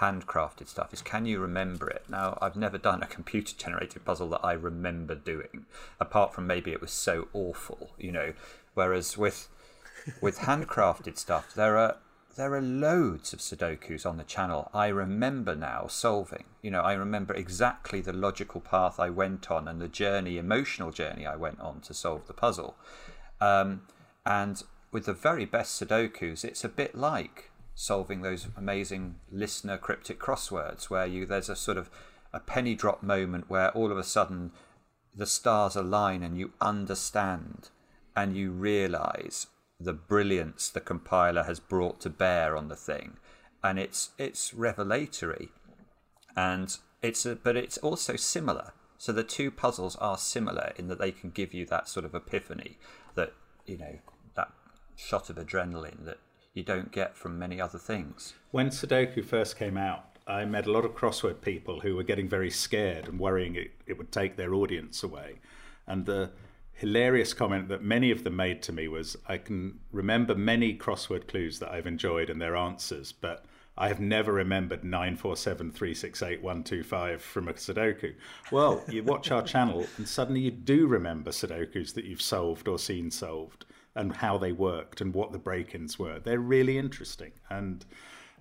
handcrafted 0.00 0.68
stuff. 0.68 0.92
Is 0.92 1.02
can 1.02 1.26
you 1.26 1.38
remember 1.40 1.88
it? 1.88 2.04
Now, 2.08 2.38
I've 2.40 2.56
never 2.56 2.78
done 2.78 3.02
a 3.02 3.06
computer-generated 3.06 4.04
puzzle 4.04 4.28
that 4.30 4.44
I 4.44 4.52
remember 4.52 5.14
doing, 5.14 5.66
apart 6.00 6.34
from 6.34 6.46
maybe 6.46 6.72
it 6.72 6.80
was 6.80 6.92
so 6.92 7.28
awful, 7.32 7.90
you 7.98 8.12
know. 8.12 8.32
Whereas 8.74 9.16
with 9.16 9.48
with 10.20 10.38
handcrafted 10.40 11.18
stuff, 11.18 11.54
there 11.54 11.76
are 11.76 11.96
there 12.36 12.54
are 12.54 12.60
loads 12.60 13.32
of 13.32 13.38
Sudokus 13.38 14.04
on 14.04 14.16
the 14.16 14.24
channel 14.24 14.68
I 14.74 14.88
remember 14.88 15.54
now 15.54 15.86
solving. 15.86 16.44
You 16.62 16.72
know, 16.72 16.80
I 16.80 16.94
remember 16.94 17.32
exactly 17.32 18.00
the 18.00 18.12
logical 18.12 18.60
path 18.60 18.98
I 18.98 19.10
went 19.10 19.50
on 19.50 19.68
and 19.68 19.80
the 19.80 19.88
journey, 19.88 20.36
emotional 20.36 20.90
journey 20.90 21.26
I 21.26 21.36
went 21.36 21.60
on 21.60 21.80
to 21.82 21.94
solve 21.94 22.26
the 22.26 22.32
puzzle. 22.32 22.76
Um, 23.40 23.82
and 24.26 24.62
with 24.90 25.06
the 25.06 25.12
very 25.12 25.44
best 25.44 25.80
Sudokus, 25.80 26.44
it's 26.44 26.64
a 26.64 26.68
bit 26.68 26.96
like 26.96 27.50
solving 27.74 28.22
those 28.22 28.48
amazing 28.56 29.16
listener 29.30 29.76
cryptic 29.76 30.20
crosswords 30.20 30.90
where 30.90 31.06
you 31.06 31.26
there's 31.26 31.48
a 31.48 31.56
sort 31.56 31.76
of 31.76 31.90
a 32.32 32.40
penny 32.40 32.74
drop 32.74 33.02
moment 33.02 33.48
where 33.48 33.70
all 33.72 33.90
of 33.90 33.98
a 33.98 34.04
sudden 34.04 34.52
the 35.16 35.26
stars 35.26 35.76
align 35.76 36.22
and 36.22 36.38
you 36.38 36.52
understand 36.60 37.68
and 38.16 38.36
you 38.36 38.50
realize 38.50 39.46
the 39.80 39.92
brilliance 39.92 40.68
the 40.68 40.80
compiler 40.80 41.44
has 41.44 41.60
brought 41.60 42.00
to 42.00 42.10
bear 42.10 42.56
on 42.56 42.68
the 42.68 42.76
thing. 42.76 43.16
And 43.62 43.78
it's 43.78 44.10
it's 44.18 44.52
revelatory. 44.52 45.50
And 46.36 46.76
it's 47.02 47.24
a, 47.26 47.36
but 47.36 47.56
it's 47.56 47.78
also 47.78 48.16
similar. 48.16 48.72
So 48.98 49.12
the 49.12 49.24
two 49.24 49.50
puzzles 49.50 49.96
are 49.96 50.18
similar 50.18 50.72
in 50.76 50.88
that 50.88 50.98
they 50.98 51.12
can 51.12 51.30
give 51.30 51.52
you 51.52 51.66
that 51.66 51.88
sort 51.88 52.04
of 52.04 52.14
epiphany 52.14 52.78
that 53.14 53.32
you 53.66 53.78
know 53.78 53.98
that 54.34 54.52
shot 54.96 55.30
of 55.30 55.36
adrenaline 55.36 56.04
that 56.04 56.18
you 56.54 56.62
don't 56.62 56.92
get 56.92 57.16
from 57.16 57.38
many 57.38 57.60
other 57.60 57.78
things 57.78 58.34
When 58.50 58.70
Sudoku 58.70 59.22
first 59.24 59.58
came 59.58 59.76
out, 59.76 60.14
I 60.26 60.46
met 60.46 60.66
a 60.66 60.72
lot 60.72 60.86
of 60.86 60.94
crossword 60.94 61.42
people 61.42 61.80
who 61.80 61.96
were 61.96 62.02
getting 62.02 62.28
very 62.28 62.50
scared 62.50 63.08
and 63.08 63.18
worrying 63.18 63.56
it, 63.56 63.72
it 63.86 63.98
would 63.98 64.10
take 64.10 64.36
their 64.36 64.54
audience 64.54 65.02
away. 65.02 65.40
And 65.86 66.06
the 66.06 66.30
hilarious 66.72 67.34
comment 67.34 67.68
that 67.68 67.82
many 67.82 68.10
of 68.10 68.24
them 68.24 68.36
made 68.36 68.62
to 68.62 68.72
me 68.72 68.88
was 68.88 69.18
I 69.28 69.36
can 69.36 69.80
remember 69.92 70.34
many 70.34 70.74
crossword 70.76 71.28
clues 71.28 71.58
that 71.58 71.70
I've 71.70 71.86
enjoyed 71.86 72.30
and 72.30 72.40
their 72.40 72.56
answers, 72.56 73.12
but 73.12 73.44
I 73.76 73.88
have 73.88 74.00
never 74.00 74.32
remembered 74.32 74.80
947368125 74.82 77.20
from 77.20 77.48
a 77.48 77.52
Sudoku. 77.54 78.14
Well, 78.50 78.82
you 78.88 79.02
watch 79.02 79.30
our 79.30 79.42
channel 79.42 79.86
and 79.98 80.08
suddenly 80.08 80.40
you 80.40 80.52
do 80.52 80.86
remember 80.86 81.32
Sudokus 81.32 81.92
that 81.94 82.04
you've 82.04 82.22
solved 82.22 82.68
or 82.68 82.78
seen 82.78 83.10
solved 83.10 83.66
and 83.94 84.16
how 84.16 84.38
they 84.38 84.52
worked 84.52 85.00
and 85.00 85.14
what 85.14 85.32
the 85.32 85.38
break 85.38 85.74
ins 85.74 85.98
were. 85.98 86.18
They're 86.18 86.38
really 86.38 86.78
interesting. 86.78 87.32
And 87.48 87.84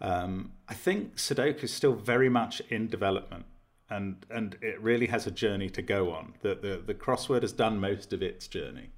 um, 0.02 0.54
I 0.68 0.74
think 0.74 1.18
Sudoku 1.18 1.64
is 1.64 1.74
still 1.74 1.94
very 1.94 2.30
much 2.30 2.62
in 2.70 2.88
development. 2.88 3.46
And, 3.90 4.26
and 4.30 4.58
it 4.62 4.82
really 4.82 5.08
has 5.08 5.28
a 5.28 5.32
journey 5.32 5.70
to 5.70 5.82
go 5.82 6.12
on. 6.12 6.34
The, 6.42 6.56
the, 6.56 6.82
the 6.86 6.94
crossword 6.96 7.44
has 7.44 7.52
done 7.52 7.80
most 7.80 8.12
of 8.12 8.24
its 8.24 8.48
journey. 8.48 8.90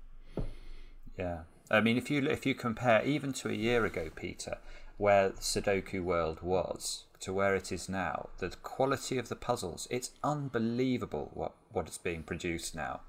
Yeah, 1.17 1.39
I 1.71 1.81
mean, 1.81 1.97
if 1.97 2.11
you 2.11 2.27
if 2.27 2.45
you 2.45 2.53
compare 2.55 3.03
even 3.05 3.33
to 3.33 3.49
a 3.49 3.53
year 3.53 3.85
ago, 3.85 4.09
Peter, 4.15 4.57
where 4.97 5.31
Sudoku 5.31 6.03
world 6.03 6.41
was 6.41 7.05
to 7.21 7.33
where 7.33 7.55
it 7.55 7.71
is 7.71 7.87
now, 7.89 8.29
the 8.39 8.49
quality 8.49 9.17
of 9.17 9.29
the 9.29 9.35
puzzles, 9.35 9.87
it's 9.89 10.11
unbelievable 10.23 11.31
what 11.33 11.53
what 11.71 11.87
is 11.87 11.97
being 11.97 12.23
produced 12.23 12.75
now. 12.75 13.01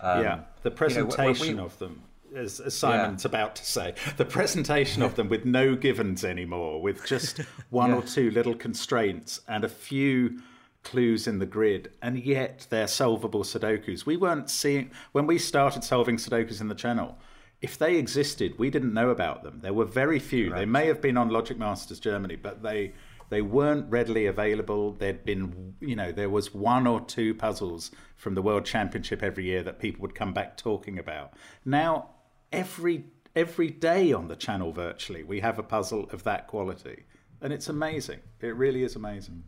Um, 0.00 0.22
yeah, 0.22 0.40
the 0.62 0.70
you 0.70 0.70
know, 0.70 0.76
presentation 0.76 1.56
we- 1.56 1.62
of 1.62 1.78
them, 1.78 2.02
as, 2.34 2.60
as 2.60 2.74
Simon's 2.74 3.24
about 3.24 3.56
to 3.56 3.64
say, 3.64 3.94
the 4.16 4.24
presentation 4.24 5.02
of 5.02 5.14
them 5.16 5.28
with 5.28 5.44
no 5.44 5.74
givens 5.74 6.24
anymore, 6.24 6.80
with 6.80 7.04
just 7.06 7.38
one 7.70 7.92
or 7.92 8.02
two 8.02 8.30
little 8.30 8.54
constraints 8.54 9.40
and 9.48 9.64
a 9.64 9.68
few 9.68 10.40
clues 10.84 11.26
in 11.26 11.38
the 11.38 11.46
grid, 11.46 11.90
and 12.00 12.18
yet 12.18 12.66
they're 12.70 12.88
solvable 12.88 13.42
Sudokus. 13.42 14.06
We 14.06 14.16
weren't 14.16 14.48
seeing 14.48 14.90
when 15.12 15.26
we 15.26 15.38
started 15.38 15.84
solving 15.84 16.16
Sudokus 16.16 16.60
in 16.60 16.68
the 16.68 16.74
channel. 16.74 17.18
if 17.60 17.76
they 17.76 17.96
existed, 17.96 18.56
we 18.58 18.70
didn't 18.70 18.94
know 18.94 19.10
about 19.10 19.42
them. 19.42 19.58
There 19.62 19.74
were 19.74 19.84
very 19.84 20.20
few. 20.20 20.52
Right. 20.52 20.60
They 20.60 20.66
may 20.66 20.86
have 20.86 21.00
been 21.02 21.16
on 21.16 21.28
Logic 21.28 21.58
Masters 21.58 21.98
Germany, 21.98 22.36
but 22.36 22.62
they 22.62 22.92
they 23.30 23.42
weren't 23.42 23.90
readily 23.90 24.26
available. 24.26 24.92
There'd 24.92 25.24
been, 25.24 25.74
you 25.80 25.94
know, 25.94 26.12
there 26.12 26.30
was 26.30 26.54
one 26.54 26.86
or 26.86 27.00
two 27.00 27.34
puzzles 27.34 27.90
from 28.16 28.34
the 28.34 28.42
World 28.42 28.64
Championship 28.64 29.22
every 29.22 29.44
year 29.44 29.62
that 29.62 29.78
people 29.78 30.02
would 30.02 30.14
come 30.14 30.32
back 30.32 30.56
talking 30.56 30.98
about. 30.98 31.34
Now, 31.64 32.10
every 32.52 33.04
every 33.36 33.70
day 33.70 34.12
on 34.12 34.28
the 34.28 34.36
channel 34.36 34.72
virtually, 34.72 35.22
we 35.22 35.40
have 35.40 35.58
a 35.58 35.62
puzzle 35.62 36.08
of 36.10 36.24
that 36.24 36.46
quality, 36.46 37.04
and 37.40 37.52
it's 37.52 37.68
amazing. 37.68 38.20
It 38.40 38.56
really 38.56 38.82
is 38.82 38.96
amazing. 38.96 39.44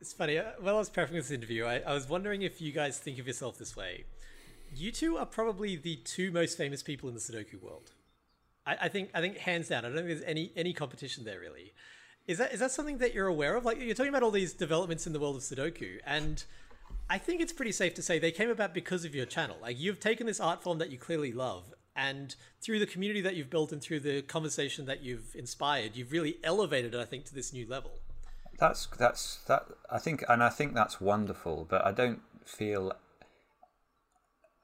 It's 0.00 0.12
funny. 0.12 0.38
While 0.60 0.76
I 0.76 0.78
was 0.78 0.90
preparing 0.90 1.14
this 1.14 1.30
interview, 1.30 1.64
I, 1.64 1.78
I 1.78 1.94
was 1.94 2.08
wondering 2.08 2.42
if 2.42 2.60
you 2.60 2.72
guys 2.72 2.98
think 2.98 3.18
of 3.18 3.26
yourself 3.26 3.56
this 3.58 3.74
way. 3.74 4.04
You 4.74 4.92
two 4.92 5.16
are 5.16 5.26
probably 5.26 5.76
the 5.76 5.96
two 5.96 6.30
most 6.30 6.58
famous 6.58 6.82
people 6.82 7.08
in 7.08 7.14
the 7.14 7.20
Sudoku 7.20 7.62
world. 7.62 7.92
I, 8.66 8.76
I 8.82 8.88
think. 8.88 9.10
I 9.14 9.20
think 9.20 9.38
hands 9.38 9.68
down. 9.68 9.84
I 9.84 9.88
don't 9.88 9.96
think 9.96 10.08
there's 10.08 10.22
any 10.22 10.52
any 10.56 10.72
competition 10.72 11.24
there 11.24 11.40
really. 11.40 11.72
Is 12.26 12.38
that 12.38 12.52
is 12.52 12.60
that 12.60 12.70
something 12.70 12.98
that 12.98 13.14
you're 13.14 13.26
aware 13.26 13.56
of? 13.56 13.64
Like 13.64 13.78
you're 13.78 13.94
talking 13.94 14.10
about 14.10 14.22
all 14.22 14.30
these 14.30 14.52
developments 14.54 15.06
in 15.06 15.12
the 15.12 15.20
world 15.20 15.36
of 15.36 15.42
Sudoku, 15.42 15.98
and 16.06 16.42
I 17.08 17.18
think 17.18 17.40
it's 17.40 17.52
pretty 17.52 17.72
safe 17.72 17.94
to 17.94 18.02
say 18.02 18.18
they 18.18 18.30
came 18.32 18.50
about 18.50 18.72
because 18.74 19.04
of 19.04 19.14
your 19.14 19.26
channel. 19.26 19.56
Like 19.60 19.78
you've 19.78 20.00
taken 20.00 20.26
this 20.26 20.40
art 20.40 20.62
form 20.62 20.78
that 20.78 20.90
you 20.90 20.98
clearly 20.98 21.32
love, 21.32 21.74
and 21.94 22.34
through 22.62 22.78
the 22.78 22.86
community 22.86 23.20
that 23.20 23.36
you've 23.36 23.50
built 23.50 23.72
and 23.72 23.80
through 23.82 24.00
the 24.00 24.22
conversation 24.22 24.86
that 24.86 25.02
you've 25.02 25.34
inspired, 25.34 25.96
you've 25.96 26.12
really 26.12 26.36
elevated 26.42 26.94
it. 26.94 27.00
I 27.00 27.04
think 27.04 27.24
to 27.26 27.34
this 27.34 27.52
new 27.52 27.66
level. 27.68 27.92
That's 28.58 28.86
that's 28.98 29.38
that. 29.48 29.66
I 29.90 29.98
think, 29.98 30.24
and 30.28 30.42
I 30.42 30.48
think 30.48 30.74
that's 30.74 31.00
wonderful. 31.00 31.66
But 31.68 31.84
I 31.84 31.92
don't 31.92 32.20
feel. 32.44 32.92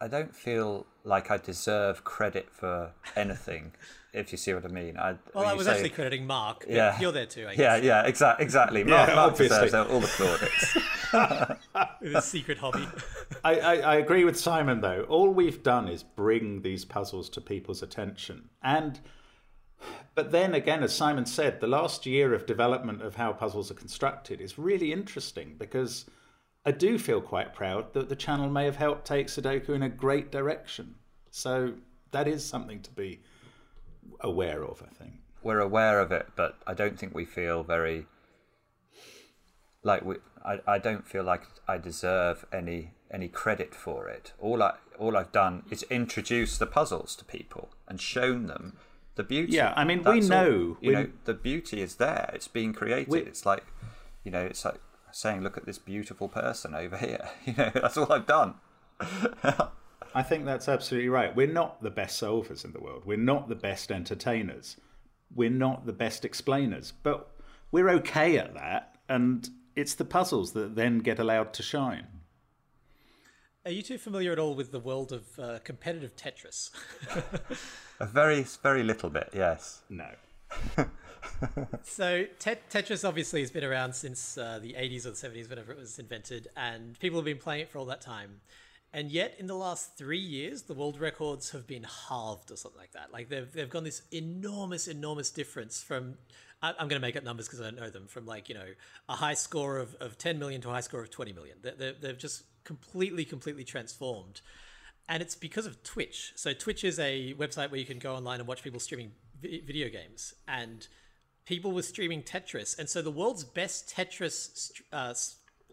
I 0.03 0.09
don't 0.09 0.35
feel 0.35 0.87
like 1.05 1.31
I 1.31 1.37
deserve 1.37 2.05
credit 2.05 2.49
for 2.51 2.93
anything. 3.16 3.73
if 4.12 4.33
you 4.33 4.38
see 4.38 4.55
what 4.55 4.64
I 4.64 4.69
mean. 4.69 4.97
I, 4.97 5.16
Well, 5.35 5.45
I 5.47 5.53
was 5.53 5.66
say- 5.66 5.73
actually 5.73 5.90
crediting 5.90 6.27
Mark. 6.27 6.64
Yeah. 6.69 6.99
you're 6.99 7.12
there 7.12 7.27
too. 7.27 7.47
I 7.47 7.53
Yeah, 7.53 7.77
guess. 7.77 7.85
yeah, 7.85 8.07
exactly, 8.07 8.45
exactly. 8.45 8.85
Mark, 8.85 9.09
Yeah, 9.09 9.14
Mark 9.14 9.37
deserves 9.37 9.75
all 9.75 10.01
the 10.01 10.07
plaudits. 10.07 10.79
with 11.12 12.14
his 12.14 12.25
secret 12.25 12.59
hobby. 12.59 12.87
I, 13.44 13.61
I, 13.61 13.75
I 13.77 13.94
agree 13.96 14.25
with 14.25 14.38
Simon 14.38 14.81
though. 14.81 15.03
All 15.09 15.31
we've 15.31 15.62
done 15.62 15.88
is 15.88 16.03
bring 16.03 16.62
these 16.62 16.85
puzzles 16.85 17.29
to 17.31 17.40
people's 17.40 17.83
attention. 17.83 18.51
And 18.62 19.01
but 20.14 20.31
then 20.33 20.55
again, 20.55 20.83
as 20.83 20.94
Simon 20.94 21.25
said, 21.25 21.61
the 21.61 21.66
last 21.66 22.05
year 22.05 22.35
of 22.35 22.44
development 22.46 23.03
of 23.03 23.16
how 23.16 23.33
puzzles 23.33 23.70
are 23.70 23.75
constructed 23.75 24.40
is 24.40 24.59
really 24.59 24.92
interesting 24.92 25.55
because 25.59 26.05
I 26.66 26.73
do 26.73 26.99
feel 26.99 27.20
quite 27.20 27.55
proud 27.55 27.94
that 27.94 28.09
the 28.09 28.16
channel 28.16 28.51
may 28.51 28.64
have 28.66 28.77
helped 28.77 29.07
take 29.07 29.29
Sudoku 29.29 29.70
in 29.70 29.83
a 29.83 29.88
great 29.88 30.31
direction. 30.31 30.96
So 31.31 31.75
that 32.11 32.29
is 32.29 32.44
something 32.44 32.83
to 32.83 32.90
be 32.90 33.20
aware 34.20 34.64
of, 34.64 34.83
I 34.83 34.92
think. 34.94 35.14
We're 35.42 35.61
aware 35.61 36.01
of 36.01 36.12
it, 36.12 36.29
but 36.37 36.59
I 36.66 36.75
don't 36.75 36.99
think 36.99 37.14
we 37.14 37.25
feel 37.25 37.62
very 37.62 38.07
like 39.83 40.05
we. 40.05 40.16
I, 40.45 40.61
I 40.66 40.79
don't 40.79 41.07
feel 41.07 41.23
like 41.23 41.43
I 41.69 41.77
deserve 41.79 42.47
any 42.53 42.93
any 43.11 43.29
credit 43.29 43.75
for 43.75 44.09
it. 44.09 44.33
All 44.38 44.62
I 44.62 44.75
all 44.99 45.16
I've 45.16 45.33
done 45.33 45.64
is 45.71 45.83
introduce 45.85 46.59
the 46.59 46.66
puzzles 46.66 47.14
to 47.16 47.25
people 47.25 47.71
and 47.88 48.01
shown 48.01 48.47
them 48.47 48.77
the 49.16 49.23
beauty. 49.25 49.53
Yeah, 49.53 49.73
I 49.77 49.85
mean, 49.85 49.99
we 50.03 50.21
That's 50.21 50.31
all. 50.31 50.37
know- 50.45 50.51
you 50.81 50.88
we- 50.88 50.93
know 50.93 51.09
the 51.25 51.35
beauty 51.35 51.81
is 51.83 51.97
there. 51.97 52.31
It's 52.35 52.49
being 52.49 52.73
created. 52.73 53.09
We- 53.09 53.21
it's 53.21 53.45
like 53.45 53.64
you 54.25 54.31
know, 54.31 54.43
it's 54.43 54.64
like 54.64 54.81
saying, 55.12 55.43
look 55.43 55.57
at 55.57 55.66
this 55.66 55.79
beautiful 55.79 56.29
person 56.29 56.75
over 56.75 56.97
here. 56.97 57.29
You 57.47 57.55
know, 57.55 57.71
that's 57.75 57.97
all 57.97 58.12
I've 58.12 58.27
done. 58.27 58.55
I 60.14 60.23
think 60.23 60.45
that's 60.45 60.69
absolutely 60.69 61.09
right. 61.09 61.35
We're 61.35 61.47
not 61.53 61.83
the 61.83 61.90
best 61.90 62.21
solvers 62.21 62.64
in 62.64 62.73
the 62.73 62.81
world. 62.81 63.03
We're 63.07 63.16
not 63.16 63.49
the 63.49 63.55
best 63.55 63.90
entertainers. 63.93 64.77
We're 65.35 65.51
not 65.51 65.87
the 65.87 65.93
best 65.93 66.25
explainers, 66.25 66.93
but 67.03 67.31
we're 67.71 67.88
okay 67.90 68.37
at 68.38 68.55
that. 68.55 68.97
And 69.09 69.49
it's 69.81 69.95
the 69.95 70.05
puzzles 70.05 70.53
that 70.53 70.75
then 70.75 70.99
get 70.99 71.19
allowed 71.19 71.53
to 71.55 71.62
shine. 71.62 72.07
Are 73.64 73.71
you 73.71 73.83
two 73.83 73.99
familiar 73.99 74.33
at 74.33 74.38
all 74.38 74.55
with 74.55 74.73
the 74.73 74.81
world 74.81 75.12
of 75.12 75.38
uh, 75.38 75.59
competitive 75.64 76.16
Tetris? 76.16 76.71
A 78.01 78.07
very 78.07 78.43
very 78.62 78.83
little 78.83 79.11
bit, 79.11 79.31
yes. 79.35 79.83
No. 79.90 80.09
So 81.83 82.25
Tet- 82.38 82.71
Tetris 82.71 83.07
obviously 83.07 83.40
has 83.40 83.51
been 83.51 83.64
around 83.64 83.95
since 83.95 84.38
uh, 84.38 84.59
the 84.61 84.75
80s 84.75 85.07
or 85.07 85.11
the 85.11 85.16
70s, 85.16 85.49
whenever 85.49 85.73
it 85.73 85.79
was 85.79 85.99
invented, 85.99 86.49
and 86.57 86.99
people 86.99 87.19
have 87.19 87.25
been 87.25 87.38
playing 87.38 87.62
it 87.62 87.71
for 87.71 87.79
all 87.79 87.87
that 87.87 88.01
time. 88.01 88.40
And 88.93 89.11
yet, 89.11 89.37
in 89.38 89.47
the 89.47 89.55
last 89.55 89.97
three 89.97 90.19
years, 90.19 90.62
the 90.62 90.75
world 90.75 90.99
records 90.99 91.51
have 91.51 91.66
been 91.66 91.87
halved 92.09 92.51
or 92.51 92.57
something 92.57 92.81
like 92.81 92.93
that. 92.93 93.12
Like 93.12 93.29
they've 93.29 93.51
they've 93.53 93.71
gone 93.71 93.85
this 93.85 94.03
enormous, 94.11 94.88
enormous 94.88 95.31
difference 95.31 95.83
from. 95.83 96.14
I- 96.62 96.70
I'm 96.79 96.88
going 96.88 97.01
to 97.01 97.07
make 97.07 97.16
up 97.16 97.25
numbers 97.25 97.46
because 97.46 97.61
I 97.61 97.64
don't 97.64 97.77
know 97.81 97.90
them. 97.90 98.07
From 98.07 98.27
like 98.27 98.49
you 98.49 98.55
know 98.55 98.66
a 99.09 99.14
high 99.14 99.35
score 99.35 99.79
of, 99.79 99.94
of 100.01 100.18
10 100.18 100.38
million 100.38 100.61
to 100.62 100.68
a 100.70 100.73
high 100.73 100.81
score 100.81 101.01
of 101.01 101.11
20 101.11 101.33
million. 101.33 101.59
They- 101.62 101.75
they- 101.77 101.96
They've 102.01 102.18
just 102.18 102.44
completely, 102.64 103.25
completely 103.25 103.64
transformed 103.64 104.40
and 105.09 105.23
it's 105.23 105.35
because 105.35 105.66
of 105.66 105.83
Twitch. 105.83 106.33
So 106.37 106.53
Twitch 106.53 106.85
is 106.85 106.99
a 107.01 107.35
website 107.35 107.70
where 107.73 107.81
you 107.81 107.87
can 107.87 107.99
go 107.99 108.14
online 108.14 108.38
and 108.38 108.46
watch 108.46 108.62
people 108.62 108.79
streaming 108.79 109.11
vi- 109.42 109.61
video 109.66 109.88
games, 109.88 110.35
and 110.46 110.87
people 111.46 111.73
were 111.73 111.83
streaming 111.83 112.23
Tetris, 112.23 112.79
and 112.79 112.88
so 112.88 113.03
the 113.03 113.11
world's 113.11 113.42
best 113.42 113.88
Tetris. 113.92 114.70
Uh, 114.92 115.12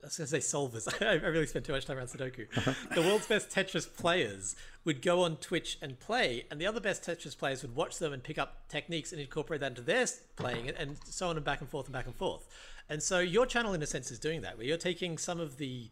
I 0.04 0.08
was 0.08 0.18
going 0.18 0.28
to 0.28 0.42
say 0.42 0.58
solvers. 0.58 1.02
I 1.24 1.26
really 1.28 1.48
spent 1.48 1.66
too 1.66 1.74
much 1.74 1.86
time 1.86 1.98
around 1.98 2.08
Sudoku. 2.08 2.48
Uh-huh. 2.58 2.74
the 2.94 3.02
world's 3.02 3.28
best 3.28 3.50
Tetris 3.50 3.88
players 3.96 4.56
would 4.86 5.02
go 5.02 5.24
on 5.24 5.38
Twitch 5.38 5.78
and 5.82 6.00
play, 6.00 6.46
and 6.50 6.62
the 6.62 6.66
other 6.66 6.80
best 6.80 7.04
Tetris 7.04 7.38
players 7.38 7.62
would 7.62 7.76
watch 7.76 8.00
them 8.00 8.14
and 8.14 8.24
pick 8.24 8.38
up 8.38 8.68
techniques 8.70 9.12
and 9.12 9.20
incorporate 9.20 9.60
that 9.60 9.72
into 9.72 9.82
their 9.82 10.06
playing, 10.36 10.70
and 10.70 10.98
so 11.06 11.30
on 11.30 11.36
and 11.36 11.46
back 11.46 11.62
and 11.62 11.70
forth 11.70 11.88
and 11.88 11.94
back 11.94 12.06
and 12.06 12.16
forth. 12.16 12.48
And 12.90 13.04
so 13.04 13.20
your 13.20 13.46
channel, 13.46 13.74
in 13.74 13.84
a 13.84 13.88
sense, 13.88 14.12
is 14.12 14.20
doing 14.20 14.42
that, 14.42 14.58
where 14.58 14.66
you're 14.66 14.78
taking 14.78 15.18
some 15.18 15.40
of 15.40 15.58
the 15.58 15.90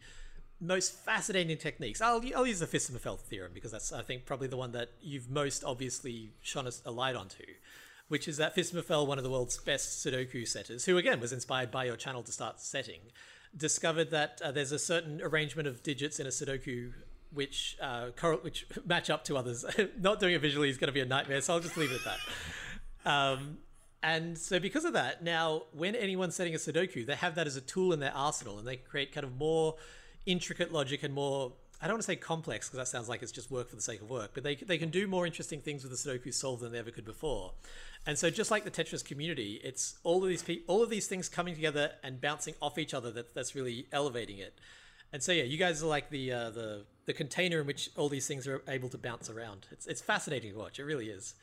most 0.60 0.94
fascinating 0.94 1.56
techniques. 1.58 2.00
I'll, 2.00 2.22
I'll 2.34 2.46
use 2.46 2.60
the 2.60 2.66
Phistomefel 2.66 3.18
theorem 3.18 3.52
because 3.52 3.72
that's, 3.72 3.92
I 3.92 4.02
think, 4.02 4.24
probably 4.24 4.48
the 4.48 4.56
one 4.56 4.72
that 4.72 4.90
you've 5.02 5.30
most 5.30 5.64
obviously 5.64 6.30
shone 6.40 6.68
a, 6.84 6.90
light 6.90 7.14
onto, 7.14 7.44
which 8.08 8.26
is 8.26 8.38
that 8.38 8.56
Phistomefel, 8.56 9.06
one 9.06 9.18
of 9.18 9.24
the 9.24 9.30
world's 9.30 9.58
best 9.58 10.04
Sudoku 10.04 10.46
setters, 10.48 10.86
who 10.86 10.96
again 10.96 11.20
was 11.20 11.32
inspired 11.32 11.70
by 11.70 11.84
your 11.84 11.96
channel 11.96 12.22
to 12.22 12.32
start 12.32 12.60
setting, 12.60 13.00
discovered 13.56 14.10
that 14.10 14.40
uh, 14.44 14.52
there's 14.52 14.72
a 14.72 14.78
certain 14.78 15.20
arrangement 15.22 15.68
of 15.68 15.82
digits 15.82 16.20
in 16.20 16.26
a 16.26 16.30
Sudoku 16.30 16.92
which 17.32 17.76
uh, 17.80 18.08
correl- 18.16 18.42
which 18.42 18.66
match 18.84 19.10
up 19.10 19.24
to 19.24 19.36
others. 19.36 19.64
Not 20.00 20.20
doing 20.20 20.34
it 20.34 20.40
visually 20.40 20.68
is 20.68 20.78
going 20.78 20.88
to 20.88 20.92
be 20.92 21.00
a 21.00 21.06
nightmare, 21.06 21.40
so 21.40 21.54
I'll 21.54 21.60
just 21.60 21.76
leave 21.76 21.92
it 21.92 22.00
at 22.06 22.18
that. 23.04 23.10
Um, 23.10 23.58
and 24.02 24.38
so, 24.38 24.60
because 24.60 24.84
of 24.84 24.92
that, 24.92 25.22
now 25.22 25.64
when 25.72 25.94
anyone's 25.94 26.34
setting 26.34 26.54
a 26.54 26.58
Sudoku, 26.58 27.04
they 27.06 27.14
have 27.14 27.34
that 27.34 27.46
as 27.46 27.56
a 27.56 27.60
tool 27.60 27.92
in 27.92 28.00
their 28.00 28.14
arsenal, 28.14 28.58
and 28.58 28.66
they 28.66 28.76
create 28.76 29.12
kind 29.12 29.24
of 29.24 29.36
more 29.36 29.76
intricate 30.24 30.72
logic 30.72 31.02
and 31.02 31.14
more. 31.14 31.52
I 31.80 31.86
don't 31.86 31.94
want 31.94 32.02
to 32.02 32.06
say 32.06 32.16
complex 32.16 32.68
because 32.68 32.78
that 32.78 32.88
sounds 32.88 33.08
like 33.08 33.22
it's 33.22 33.32
just 33.32 33.50
work 33.50 33.68
for 33.68 33.76
the 33.76 33.82
sake 33.82 34.00
of 34.00 34.08
work, 34.08 34.30
but 34.34 34.42
they 34.42 34.56
they 34.56 34.78
can 34.78 34.90
do 34.90 35.06
more 35.06 35.26
interesting 35.26 35.60
things 35.60 35.84
with 35.84 35.92
the 35.92 35.98
Sudoku 35.98 36.32
solved 36.32 36.62
than 36.62 36.72
they 36.72 36.78
ever 36.78 36.90
could 36.90 37.04
before. 37.04 37.52
And 38.06 38.16
so, 38.18 38.30
just 38.30 38.50
like 38.50 38.64
the 38.64 38.70
Tetris 38.70 39.04
community, 39.04 39.60
it's 39.62 39.98
all 40.02 40.22
of 40.22 40.28
these 40.28 40.42
pe- 40.42 40.60
all 40.66 40.82
of 40.82 40.90
these 40.90 41.06
things 41.06 41.28
coming 41.28 41.54
together 41.54 41.92
and 42.02 42.20
bouncing 42.20 42.54
off 42.62 42.78
each 42.78 42.94
other 42.94 43.10
that 43.12 43.34
that's 43.34 43.54
really 43.54 43.86
elevating 43.92 44.38
it. 44.38 44.58
And 45.12 45.22
so, 45.22 45.32
yeah, 45.32 45.44
you 45.44 45.58
guys 45.58 45.82
are 45.82 45.86
like 45.86 46.10
the 46.10 46.32
uh, 46.32 46.50
the 46.50 46.84
the 47.04 47.12
container 47.12 47.60
in 47.60 47.66
which 47.66 47.90
all 47.96 48.08
these 48.08 48.26
things 48.26 48.46
are 48.46 48.62
able 48.68 48.88
to 48.90 48.98
bounce 48.98 49.28
around. 49.28 49.66
It's 49.70 49.86
it's 49.86 50.00
fascinating 50.00 50.52
to 50.52 50.58
watch. 50.58 50.78
It 50.78 50.84
really 50.84 51.10
is. 51.10 51.34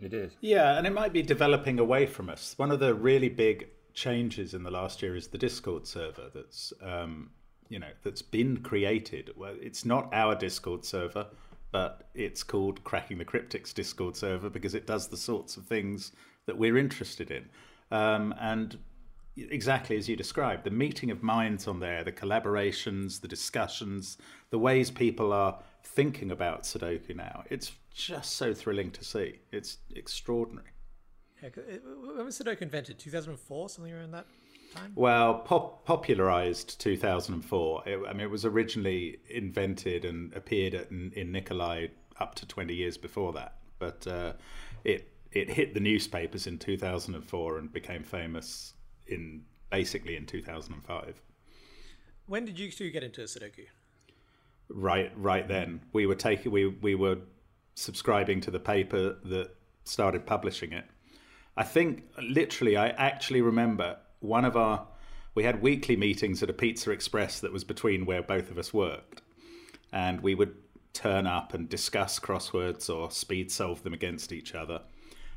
It 0.00 0.14
is. 0.14 0.32
Yeah, 0.40 0.78
and 0.78 0.86
it 0.86 0.92
might 0.92 1.12
be 1.12 1.22
developing 1.22 1.78
away 1.78 2.06
from 2.06 2.30
us. 2.30 2.54
One 2.56 2.70
of 2.70 2.80
the 2.80 2.94
really 2.94 3.28
big 3.28 3.68
changes 3.92 4.54
in 4.54 4.62
the 4.62 4.70
last 4.70 5.02
year 5.02 5.16
is 5.16 5.28
the 5.28 5.38
Discord 5.38 5.86
server 5.86 6.30
that's 6.34 6.72
um, 6.80 7.30
you 7.70 7.78
know 7.78 7.92
that's 8.02 8.20
been 8.20 8.58
created. 8.58 9.30
Well, 9.36 9.54
it's 9.62 9.86
not 9.86 10.12
our 10.12 10.34
Discord 10.34 10.84
server, 10.84 11.26
but 11.72 12.10
it's 12.14 12.42
called 12.42 12.84
Cracking 12.84 13.16
the 13.16 13.24
Cryptics 13.24 13.72
Discord 13.72 14.16
server 14.16 14.50
because 14.50 14.74
it 14.74 14.86
does 14.86 15.08
the 15.08 15.16
sorts 15.16 15.56
of 15.56 15.64
things 15.64 16.12
that 16.46 16.58
we're 16.58 16.76
interested 16.76 17.30
in. 17.30 17.48
Um, 17.90 18.34
and 18.40 18.76
exactly 19.36 19.96
as 19.96 20.08
you 20.08 20.16
described, 20.16 20.64
the 20.64 20.70
meeting 20.70 21.10
of 21.10 21.22
minds 21.22 21.68
on 21.68 21.80
there, 21.80 22.04
the 22.04 22.12
collaborations, 22.12 23.20
the 23.20 23.28
discussions, 23.28 24.18
the 24.50 24.58
ways 24.58 24.90
people 24.90 25.32
are 25.32 25.58
thinking 25.84 26.32
about 26.32 26.64
Sudoku 26.64 27.14
now. 27.14 27.44
It's 27.48 27.72
just 27.94 28.34
so 28.34 28.52
thrilling 28.52 28.90
to 28.90 29.04
see. 29.04 29.38
It's 29.52 29.78
extraordinary. 29.94 30.68
Yeah, 31.40 31.48
when 32.16 32.24
was 32.24 32.38
Sudoku 32.38 32.62
invented? 32.62 32.98
2004, 32.98 33.68
something 33.68 33.92
around 33.92 34.10
that 34.10 34.26
time. 34.70 34.92
Well, 34.94 35.34
pop- 35.40 35.84
popularized 35.84 36.80
2004. 36.80 37.82
It, 37.86 38.00
I 38.08 38.12
mean, 38.12 38.22
it 38.22 38.30
was 38.30 38.44
originally 38.44 39.18
invented 39.28 40.04
and 40.04 40.32
appeared 40.34 40.74
at, 40.74 40.90
in, 40.90 41.12
in 41.14 41.32
Nikoli 41.32 41.90
up 42.18 42.34
to 42.36 42.46
20 42.46 42.74
years 42.74 42.96
before 42.98 43.32
that, 43.32 43.56
but 43.78 44.06
uh, 44.06 44.32
it 44.84 45.08
it 45.32 45.48
hit 45.48 45.74
the 45.74 45.80
newspapers 45.80 46.46
in 46.46 46.58
2004 46.58 47.58
and 47.58 47.72
became 47.72 48.02
famous 48.02 48.74
in 49.06 49.42
basically 49.70 50.16
in 50.16 50.26
2005. 50.26 51.22
When 52.26 52.44
did 52.44 52.58
you 52.58 52.70
two 52.70 52.90
get 52.90 53.04
into 53.04 53.22
Sudoku? 53.22 53.66
Right, 54.68 55.12
right 55.16 55.46
then 55.46 55.80
we 55.92 56.06
were 56.06 56.14
taking 56.14 56.52
we 56.52 56.66
we 56.66 56.94
were 56.94 57.18
subscribing 57.74 58.40
to 58.42 58.50
the 58.50 58.60
paper 58.60 59.16
that 59.24 59.54
started 59.84 60.26
publishing 60.26 60.72
it. 60.72 60.84
I 61.56 61.64
think 61.64 62.04
literally, 62.22 62.76
I 62.76 62.88
actually 62.88 63.42
remember 63.42 63.96
one 64.20 64.44
of 64.44 64.56
our 64.56 64.86
we 65.34 65.44
had 65.44 65.62
weekly 65.62 65.96
meetings 65.96 66.42
at 66.42 66.50
a 66.50 66.52
Pizza 66.52 66.90
Express 66.90 67.40
that 67.40 67.52
was 67.52 67.64
between 67.64 68.04
where 68.04 68.22
both 68.22 68.50
of 68.50 68.58
us 68.58 68.74
worked, 68.74 69.22
and 69.92 70.20
we 70.20 70.34
would 70.34 70.54
turn 70.92 71.26
up 71.26 71.54
and 71.54 71.68
discuss 71.68 72.18
crosswords 72.18 72.94
or 72.94 73.10
speed 73.10 73.50
solve 73.50 73.82
them 73.82 73.94
against 73.94 74.32
each 74.32 74.54
other. 74.54 74.82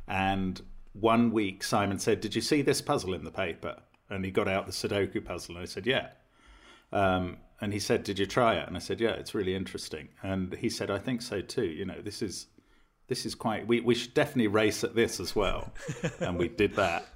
And 0.08 0.62
one 0.94 1.32
week, 1.32 1.64
Simon 1.64 2.00
said, 2.00 2.22
"Did 2.22 2.36
you 2.36 2.42
see 2.42 2.62
this 2.62 2.82
puzzle 2.82 3.14
in 3.14 3.24
the 3.24 3.32
paper?" 3.32 3.82
And 4.10 4.26
he 4.26 4.32
got 4.32 4.48
out 4.48 4.66
the 4.66 4.72
Sudoku 4.72 5.24
puzzle, 5.24 5.56
and 5.56 5.64
I 5.64 5.66
said, 5.66 5.86
"Yeah." 5.86 6.10
Um, 6.92 7.38
and 7.62 7.72
he 7.72 7.80
said, 7.80 8.04
"Did 8.04 8.20
you 8.20 8.26
try 8.26 8.56
it?" 8.56 8.68
And 8.68 8.76
I 8.76 8.80
said, 8.80 9.00
"Yeah, 9.00 9.12
it's 9.12 9.34
really 9.34 9.56
interesting." 9.56 10.10
And 10.22 10.54
he 10.56 10.70
said, 10.70 10.92
"I 10.92 10.98
think 10.98 11.22
so 11.22 11.42
too. 11.42 11.66
You 11.66 11.86
know, 11.86 12.02
this 12.02 12.22
is 12.22 12.48
this 13.08 13.26
is 13.26 13.36
quite. 13.36 13.68
We 13.68 13.80
we 13.80 13.96
should 13.96 14.14
definitely 14.14 14.48
race 14.48 14.84
at 14.84 14.96
this 14.96 15.20
as 15.20 15.36
well." 15.36 15.72
and 16.20 16.38
we 16.38 16.48
did 16.50 16.76
that 16.76 17.08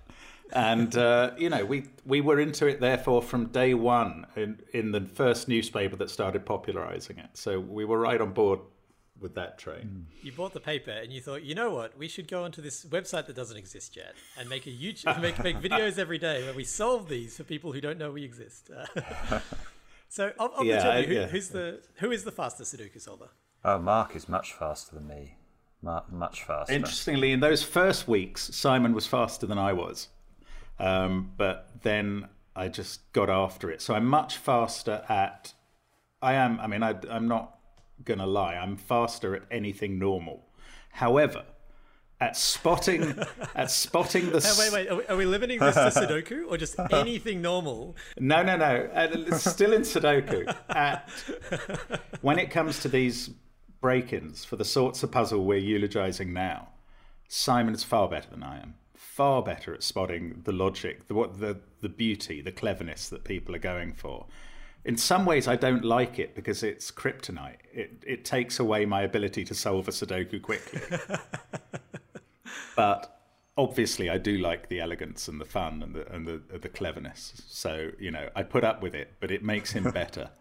and 0.54 0.96
uh, 0.96 1.32
you 1.38 1.50
know 1.50 1.66
we 1.66 1.86
we 2.06 2.22
were 2.22 2.40
into 2.40 2.68
it 2.68 2.80
therefore 2.80 3.22
from 3.22 3.48
day 3.48 3.74
one 3.74 4.26
in 4.36 4.60
in 4.74 4.92
the 4.92 5.02
first 5.02 5.48
newspaper 5.48 5.96
that 5.98 6.10
started 6.10 6.46
popularizing 6.46 7.18
it. 7.18 7.30
So 7.34 7.60
we 7.60 7.86
were 7.86 8.00
right 8.00 8.20
on 8.20 8.32
board 8.32 8.60
with 9.20 9.36
that 9.36 9.58
train. 9.58 10.08
You 10.22 10.32
bought 10.32 10.54
the 10.54 10.60
paper 10.60 10.92
and 10.92 11.12
you 11.12 11.22
thought 11.22 11.44
you 11.44 11.56
know 11.56 11.72
what? 11.72 11.98
We 11.98 12.08
should 12.08 12.28
go 12.28 12.44
onto 12.44 12.62
this 12.62 12.86
website 12.86 13.26
that 13.28 13.36
doesn't 13.36 13.58
exist 13.58 13.96
yet 13.96 14.14
and 14.40 14.48
make 14.50 14.68
a 14.68 14.72
youtube 14.72 15.20
make, 15.22 15.42
make 15.44 15.58
videos 15.58 15.98
every 15.98 16.18
day 16.18 16.44
where 16.44 16.54
we 16.54 16.64
solve 16.64 17.10
these 17.10 17.38
for 17.38 17.44
people 17.44 17.72
who 17.72 17.82
don't 17.82 17.98
know 17.98 18.12
we 18.12 18.24
exist. 18.24 18.70
So 20.10 20.32
of, 20.40 20.52
of 20.54 20.66
yeah, 20.66 20.78
the 20.78 21.02
two, 21.02 21.08
who, 21.08 21.14
yeah. 21.16 21.28
who's 21.28 21.50
the 21.50 21.82
who 21.96 22.12
is 22.12 22.24
the 22.24 22.32
fastest 22.32 22.74
sudoku 22.74 23.02
solver? 23.02 23.28
Oh 23.66 23.78
mark 23.78 24.16
is 24.16 24.30
much 24.30 24.54
faster 24.54 24.96
than 24.96 25.06
me. 25.06 25.36
Mark, 25.82 26.10
much 26.12 26.44
faster. 26.44 26.74
Interestingly 26.74 27.34
in 27.34 27.42
those 27.42 27.62
first 27.62 28.08
weeks 28.08 28.50
simon 28.56 28.94
was 28.94 29.06
faster 29.06 29.46
than 29.46 29.58
i 29.58 29.74
was 29.74 30.08
um, 30.80 31.32
but 31.38 31.70
then 31.84 32.28
I 32.56 32.68
just 32.70 33.12
got 33.14 33.30
after 33.30 33.70
it. 33.70 33.82
So 33.82 33.94
I'm 33.94 34.06
much 34.06 34.38
faster 34.38 35.04
at. 35.08 35.54
I 36.22 36.34
am. 36.34 36.60
I 36.60 36.68
mean, 36.68 36.84
I, 36.84 36.96
I'm 37.10 37.28
not 37.28 37.60
gonna 38.04 38.28
lie. 38.28 38.56
I'm 38.56 38.78
faster 38.78 39.36
at 39.36 39.44
anything 39.52 40.00
normal. 40.00 40.48
However, 40.92 41.46
at 42.20 42.36
spotting 42.36 43.16
at 43.56 43.70
spotting 43.70 44.32
the. 44.32 44.40
Hey, 44.40 44.54
wait, 44.58 44.74
wait. 44.74 44.90
Are 44.90 44.96
we, 44.96 45.06
are 45.08 45.18
we 45.18 45.26
limiting 45.26 45.60
this 45.60 45.76
to 45.76 45.92
Sudoku 45.92 46.50
or 46.50 46.58
just 46.58 46.76
anything 46.92 47.42
normal? 47.42 47.96
No, 48.20 48.42
no, 48.44 48.58
no. 48.58 48.90
It's 48.94 49.50
still 49.50 49.74
in 49.74 49.82
Sudoku. 49.82 50.54
At 50.70 51.10
when 52.22 52.40
it 52.40 52.50
comes 52.50 52.80
to 52.82 52.90
these 52.90 53.30
break-ins 53.82 54.44
for 54.44 54.56
the 54.56 54.66
sorts 54.66 55.04
of 55.04 55.12
puzzle 55.12 55.46
we're 55.46 55.60
eulogizing 55.60 56.34
now, 56.34 56.70
Simon 57.28 57.76
is 57.76 57.84
far 57.84 58.10
better 58.10 58.30
than 58.32 58.42
I 58.42 58.60
am 58.62 58.74
far 59.18 59.42
better 59.42 59.74
at 59.74 59.82
spotting 59.82 60.42
the 60.44 60.52
logic, 60.52 61.08
the 61.08 61.16
what 61.16 61.40
the 61.40 61.58
the 61.82 61.90
beauty, 61.90 62.40
the 62.40 62.52
cleverness 62.52 63.10
that 63.10 63.24
people 63.24 63.56
are 63.56 63.66
going 63.74 63.92
for. 63.92 64.28
In 64.86 64.96
some 64.96 65.26
ways, 65.26 65.48
I 65.48 65.56
don't 65.56 65.84
like 65.84 66.20
it 66.20 66.36
because 66.36 66.62
it's 66.62 66.92
kryptonite. 66.92 67.58
It 67.74 68.04
it 68.06 68.24
takes 68.24 68.60
away 68.60 68.86
my 68.86 69.02
ability 69.02 69.44
to 69.46 69.56
solve 69.56 69.88
a 69.88 69.92
Sudoku 69.92 70.40
quickly. 70.40 70.82
but 72.76 73.20
obviously, 73.58 74.08
I 74.08 74.20
do 74.20 74.38
like 74.38 74.70
the 74.70 74.80
elegance 74.82 75.28
and 75.28 75.42
the 75.42 75.46
fun 75.46 75.82
and 75.82 75.96
the 75.96 76.14
and 76.14 76.28
the 76.28 76.40
the 76.56 76.70
cleverness. 76.70 77.42
So 77.48 77.90
you 78.00 78.12
know, 78.12 78.30
I 78.36 78.44
put 78.44 78.64
up 78.64 78.84
with 78.84 78.94
it, 78.94 79.14
but 79.20 79.32
it 79.32 79.44
makes 79.44 79.72
him 79.72 79.90
better. 80.02 80.30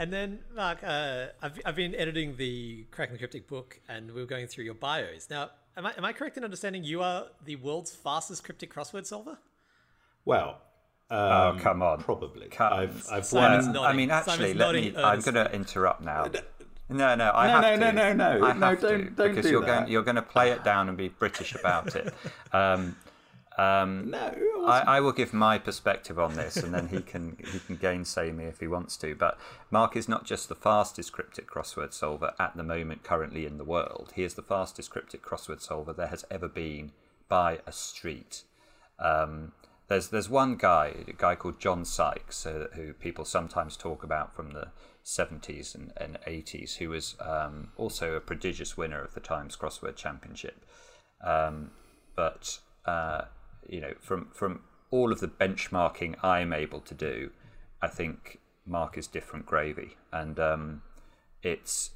And 0.00 0.10
then, 0.10 0.38
Mark, 0.56 0.78
uh, 0.82 1.26
I've, 1.42 1.60
I've 1.62 1.76
been 1.76 1.94
editing 1.94 2.36
the 2.36 2.86
Cracking 2.90 3.12
the 3.12 3.18
Cryptic 3.18 3.46
book, 3.46 3.78
and 3.86 4.10
we 4.12 4.22
are 4.22 4.26
going 4.26 4.46
through 4.46 4.64
your 4.64 4.72
bios. 4.72 5.28
Now, 5.28 5.50
am 5.76 5.84
I, 5.84 5.92
am 5.94 6.06
I 6.06 6.14
correct 6.14 6.38
in 6.38 6.42
understanding 6.42 6.84
you 6.84 7.02
are 7.02 7.26
the 7.44 7.56
world's 7.56 7.94
fastest 7.94 8.42
cryptic 8.42 8.72
crossword 8.72 9.04
solver? 9.04 9.36
Well, 10.24 10.56
um, 11.10 11.18
oh 11.20 11.56
come 11.60 11.82
on! 11.82 12.00
Probably. 12.00 12.48
Come, 12.48 12.72
I've, 12.72 13.06
I've 13.12 13.30
won. 13.30 13.76
I 13.76 13.92
mean, 13.92 14.10
actually, 14.10 14.54
let 14.54 14.74
me. 14.74 14.94
I'm 14.96 15.20
going 15.20 15.34
to 15.34 15.52
interrupt 15.52 16.00
now. 16.00 16.30
No, 16.92 17.14
no, 17.14 17.30
I 17.30 17.46
no, 17.46 17.52
have 17.52 17.62
no, 17.62 17.86
to. 17.86 17.92
No, 17.92 18.12
no, 18.12 18.38
no, 18.38 18.46
I 18.46 18.52
no. 18.52 18.66
Have 18.66 18.80
don't, 18.80 18.98
to, 18.98 19.10
don't 19.10 19.28
because 19.28 19.44
do 19.44 19.50
you're 19.52 19.60
that. 19.60 19.82
going, 19.82 19.92
you're 19.92 20.02
going 20.02 20.16
to 20.16 20.22
play 20.22 20.50
it 20.50 20.64
down 20.64 20.88
and 20.88 20.98
be 20.98 21.06
British 21.06 21.54
about 21.54 21.94
it. 21.94 22.12
Um, 22.52 22.96
um, 23.60 24.08
no, 24.10 24.32
I, 24.66 24.80
I, 24.86 25.00
will 25.00 25.12
give 25.12 25.34
my 25.34 25.58
perspective 25.58 26.18
on 26.18 26.34
this, 26.34 26.56
and 26.56 26.72
then 26.72 26.88
he 26.88 27.02
can 27.12 27.36
he 27.52 27.58
can 27.58 27.76
gainsay 27.76 28.32
me 28.32 28.44
if 28.44 28.60
he 28.60 28.66
wants 28.66 28.96
to. 28.98 29.14
But 29.14 29.38
Mark 29.70 29.96
is 29.96 30.08
not 30.08 30.24
just 30.24 30.48
the 30.48 30.54
fastest 30.54 31.12
cryptic 31.12 31.46
crossword 31.46 31.92
solver 31.92 32.32
at 32.38 32.56
the 32.56 32.62
moment, 32.62 33.02
currently 33.02 33.44
in 33.44 33.58
the 33.58 33.64
world. 33.64 34.12
He 34.16 34.22
is 34.22 34.32
the 34.32 34.42
fastest 34.42 34.90
cryptic 34.90 35.22
crossword 35.22 35.60
solver 35.60 35.92
there 35.92 36.06
has 36.06 36.24
ever 36.30 36.48
been 36.48 36.92
by 37.28 37.58
a 37.66 37.72
street. 37.72 38.44
Um, 38.98 39.52
there's 39.88 40.08
there's 40.08 40.30
one 40.30 40.56
guy, 40.56 40.94
a 41.06 41.12
guy 41.12 41.34
called 41.34 41.60
John 41.60 41.84
Sykes, 41.84 42.46
uh, 42.46 42.68
who 42.72 42.94
people 42.94 43.26
sometimes 43.26 43.76
talk 43.76 44.02
about 44.02 44.34
from 44.34 44.52
the 44.52 44.68
70s 45.04 45.74
and, 45.74 45.92
and 45.98 46.18
80s, 46.26 46.76
who 46.76 46.88
was 46.88 47.14
um, 47.20 47.72
also 47.76 48.14
a 48.14 48.20
prodigious 48.20 48.78
winner 48.78 49.02
of 49.02 49.12
the 49.12 49.20
Times 49.20 49.54
Crossword 49.54 49.96
Championship. 49.96 50.64
Um, 51.22 51.72
but 52.16 52.60
uh, 52.86 53.22
you 53.70 53.80
know, 53.80 53.94
from 54.00 54.28
from 54.32 54.62
all 54.90 55.12
of 55.12 55.20
the 55.20 55.28
benchmarking 55.28 56.22
I'm 56.22 56.52
able 56.52 56.80
to 56.80 56.94
do, 56.94 57.30
I 57.80 57.88
think 57.88 58.40
Mark 58.66 58.98
is 58.98 59.06
different 59.06 59.46
gravy, 59.46 59.96
and 60.12 60.38
um, 60.38 60.82
it's 61.42 61.92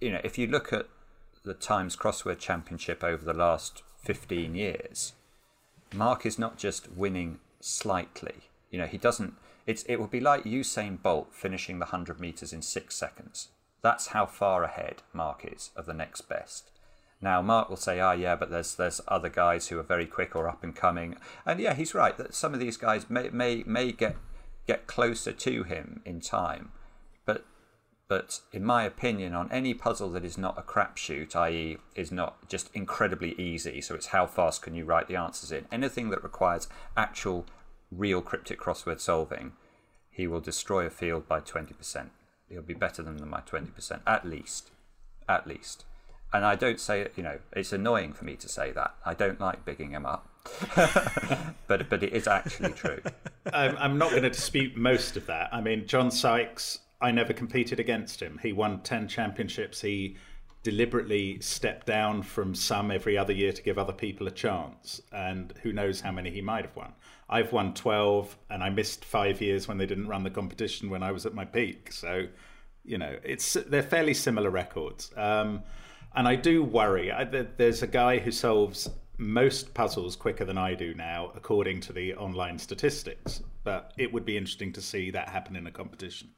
you 0.00 0.10
know 0.10 0.20
if 0.24 0.38
you 0.38 0.46
look 0.46 0.72
at 0.72 0.86
the 1.44 1.54
Times 1.54 1.96
Crossword 1.96 2.38
Championship 2.38 3.04
over 3.04 3.24
the 3.24 3.34
last 3.34 3.82
15 3.98 4.54
years, 4.54 5.12
Mark 5.92 6.24
is 6.24 6.38
not 6.38 6.56
just 6.56 6.90
winning 6.92 7.40
slightly. 7.60 8.48
You 8.70 8.78
know, 8.78 8.86
he 8.86 8.98
doesn't. 8.98 9.34
It's 9.66 9.82
it 9.84 9.96
would 9.96 10.10
be 10.10 10.20
like 10.20 10.44
Usain 10.44 11.00
Bolt 11.00 11.34
finishing 11.34 11.78
the 11.78 11.86
100 11.86 12.18
meters 12.18 12.52
in 12.52 12.62
six 12.62 12.96
seconds. 12.96 13.48
That's 13.82 14.08
how 14.08 14.26
far 14.26 14.64
ahead 14.64 15.02
Mark 15.12 15.44
is 15.44 15.70
of 15.76 15.86
the 15.86 15.94
next 15.94 16.22
best. 16.22 16.70
Now, 17.22 17.40
Mark 17.40 17.70
will 17.70 17.76
say, 17.76 18.00
"Ah, 18.00 18.10
oh, 18.10 18.12
yeah, 18.12 18.34
but 18.34 18.50
there's 18.50 18.74
there's 18.74 19.00
other 19.06 19.28
guys 19.28 19.68
who 19.68 19.78
are 19.78 19.84
very 19.84 20.06
quick 20.06 20.34
or 20.34 20.48
up 20.48 20.64
and 20.64 20.74
coming," 20.74 21.16
and 21.46 21.60
yeah, 21.60 21.72
he's 21.72 21.94
right 21.94 22.16
that 22.18 22.34
some 22.34 22.52
of 22.52 22.58
these 22.58 22.76
guys 22.76 23.08
may 23.08 23.30
may 23.30 23.62
may 23.64 23.92
get 23.92 24.16
get 24.66 24.88
closer 24.88 25.32
to 25.32 25.62
him 25.62 26.02
in 26.04 26.20
time, 26.20 26.72
but 27.24 27.44
but 28.08 28.40
in 28.52 28.64
my 28.64 28.82
opinion, 28.82 29.34
on 29.34 29.52
any 29.52 29.72
puzzle 29.72 30.10
that 30.10 30.24
is 30.24 30.36
not 30.36 30.58
a 30.58 30.62
crapshoot, 30.62 31.36
i.e., 31.36 31.78
is 31.94 32.10
not 32.10 32.48
just 32.48 32.70
incredibly 32.74 33.40
easy, 33.40 33.80
so 33.80 33.94
it's 33.94 34.06
how 34.06 34.26
fast 34.26 34.62
can 34.62 34.74
you 34.74 34.84
write 34.84 35.06
the 35.06 35.16
answers 35.16 35.52
in. 35.52 35.66
Anything 35.70 36.10
that 36.10 36.24
requires 36.24 36.66
actual, 36.96 37.46
real 37.92 38.20
cryptic 38.20 38.58
crossword 38.58 39.00
solving, 39.00 39.52
he 40.10 40.26
will 40.26 40.40
destroy 40.40 40.86
a 40.86 40.90
field 40.90 41.28
by 41.28 41.38
twenty 41.38 41.72
percent. 41.72 42.10
He'll 42.48 42.62
be 42.62 42.74
better 42.74 43.00
than 43.00 43.30
by 43.30 43.42
twenty 43.46 43.70
percent, 43.70 44.02
at 44.08 44.26
least, 44.26 44.72
at 45.28 45.46
least 45.46 45.84
and 46.32 46.44
I 46.44 46.54
don't 46.54 46.80
say 46.80 47.00
it, 47.00 47.12
you 47.16 47.22
know, 47.22 47.38
it's 47.54 47.72
annoying 47.72 48.12
for 48.12 48.24
me 48.24 48.36
to 48.36 48.48
say 48.48 48.72
that. 48.72 48.94
I 49.04 49.14
don't 49.14 49.40
like 49.40 49.64
bigging 49.64 49.90
him 49.90 50.06
up. 50.06 50.28
but 51.66 51.88
but 51.88 52.02
it 52.02 52.12
is 52.12 52.26
actually 52.26 52.72
true. 52.72 53.00
I'm, 53.52 53.76
I'm 53.76 53.98
not 53.98 54.10
going 54.10 54.22
to 54.22 54.30
dispute 54.30 54.76
most 54.76 55.16
of 55.16 55.26
that. 55.26 55.50
I 55.52 55.60
mean, 55.60 55.86
John 55.86 56.10
Sykes, 56.10 56.80
I 57.00 57.10
never 57.10 57.32
competed 57.32 57.78
against 57.78 58.20
him. 58.20 58.40
He 58.42 58.52
won 58.52 58.80
10 58.80 59.08
championships. 59.08 59.80
He 59.80 60.16
deliberately 60.62 61.40
stepped 61.40 61.86
down 61.86 62.22
from 62.22 62.54
some 62.54 62.90
every 62.90 63.18
other 63.18 63.32
year 63.32 63.52
to 63.52 63.62
give 63.62 63.78
other 63.78 63.92
people 63.92 64.26
a 64.26 64.30
chance. 64.30 65.02
And 65.12 65.52
who 65.62 65.72
knows 65.72 66.00
how 66.00 66.12
many 66.12 66.30
he 66.30 66.40
might 66.40 66.64
have 66.64 66.76
won. 66.76 66.92
I've 67.28 67.52
won 67.52 67.74
12, 67.74 68.36
and 68.50 68.62
I 68.62 68.70
missed 68.70 69.04
five 69.04 69.40
years 69.40 69.66
when 69.66 69.78
they 69.78 69.86
didn't 69.86 70.06
run 70.06 70.22
the 70.22 70.30
competition 70.30 70.90
when 70.90 71.02
I 71.02 71.12
was 71.12 71.24
at 71.26 71.34
my 71.34 71.44
peak. 71.44 71.92
So, 71.92 72.26
you 72.84 72.98
know, 72.98 73.16
it's 73.24 73.54
they're 73.54 73.82
fairly 73.82 74.14
similar 74.14 74.50
records. 74.50 75.10
Um, 75.16 75.62
and 76.14 76.28
I 76.28 76.36
do 76.36 76.62
worry. 76.62 77.10
I, 77.10 77.24
there's 77.24 77.82
a 77.82 77.86
guy 77.86 78.18
who 78.18 78.30
solves 78.30 78.90
most 79.18 79.72
puzzles 79.74 80.16
quicker 80.16 80.44
than 80.44 80.58
I 80.58 80.74
do 80.74 80.94
now, 80.94 81.32
according 81.34 81.80
to 81.82 81.92
the 81.92 82.14
online 82.14 82.58
statistics. 82.58 83.42
But 83.64 83.92
it 83.96 84.12
would 84.12 84.24
be 84.24 84.36
interesting 84.36 84.72
to 84.72 84.82
see 84.82 85.10
that 85.12 85.28
happen 85.28 85.56
in 85.56 85.66
a 85.66 85.70
competition. 85.70 86.30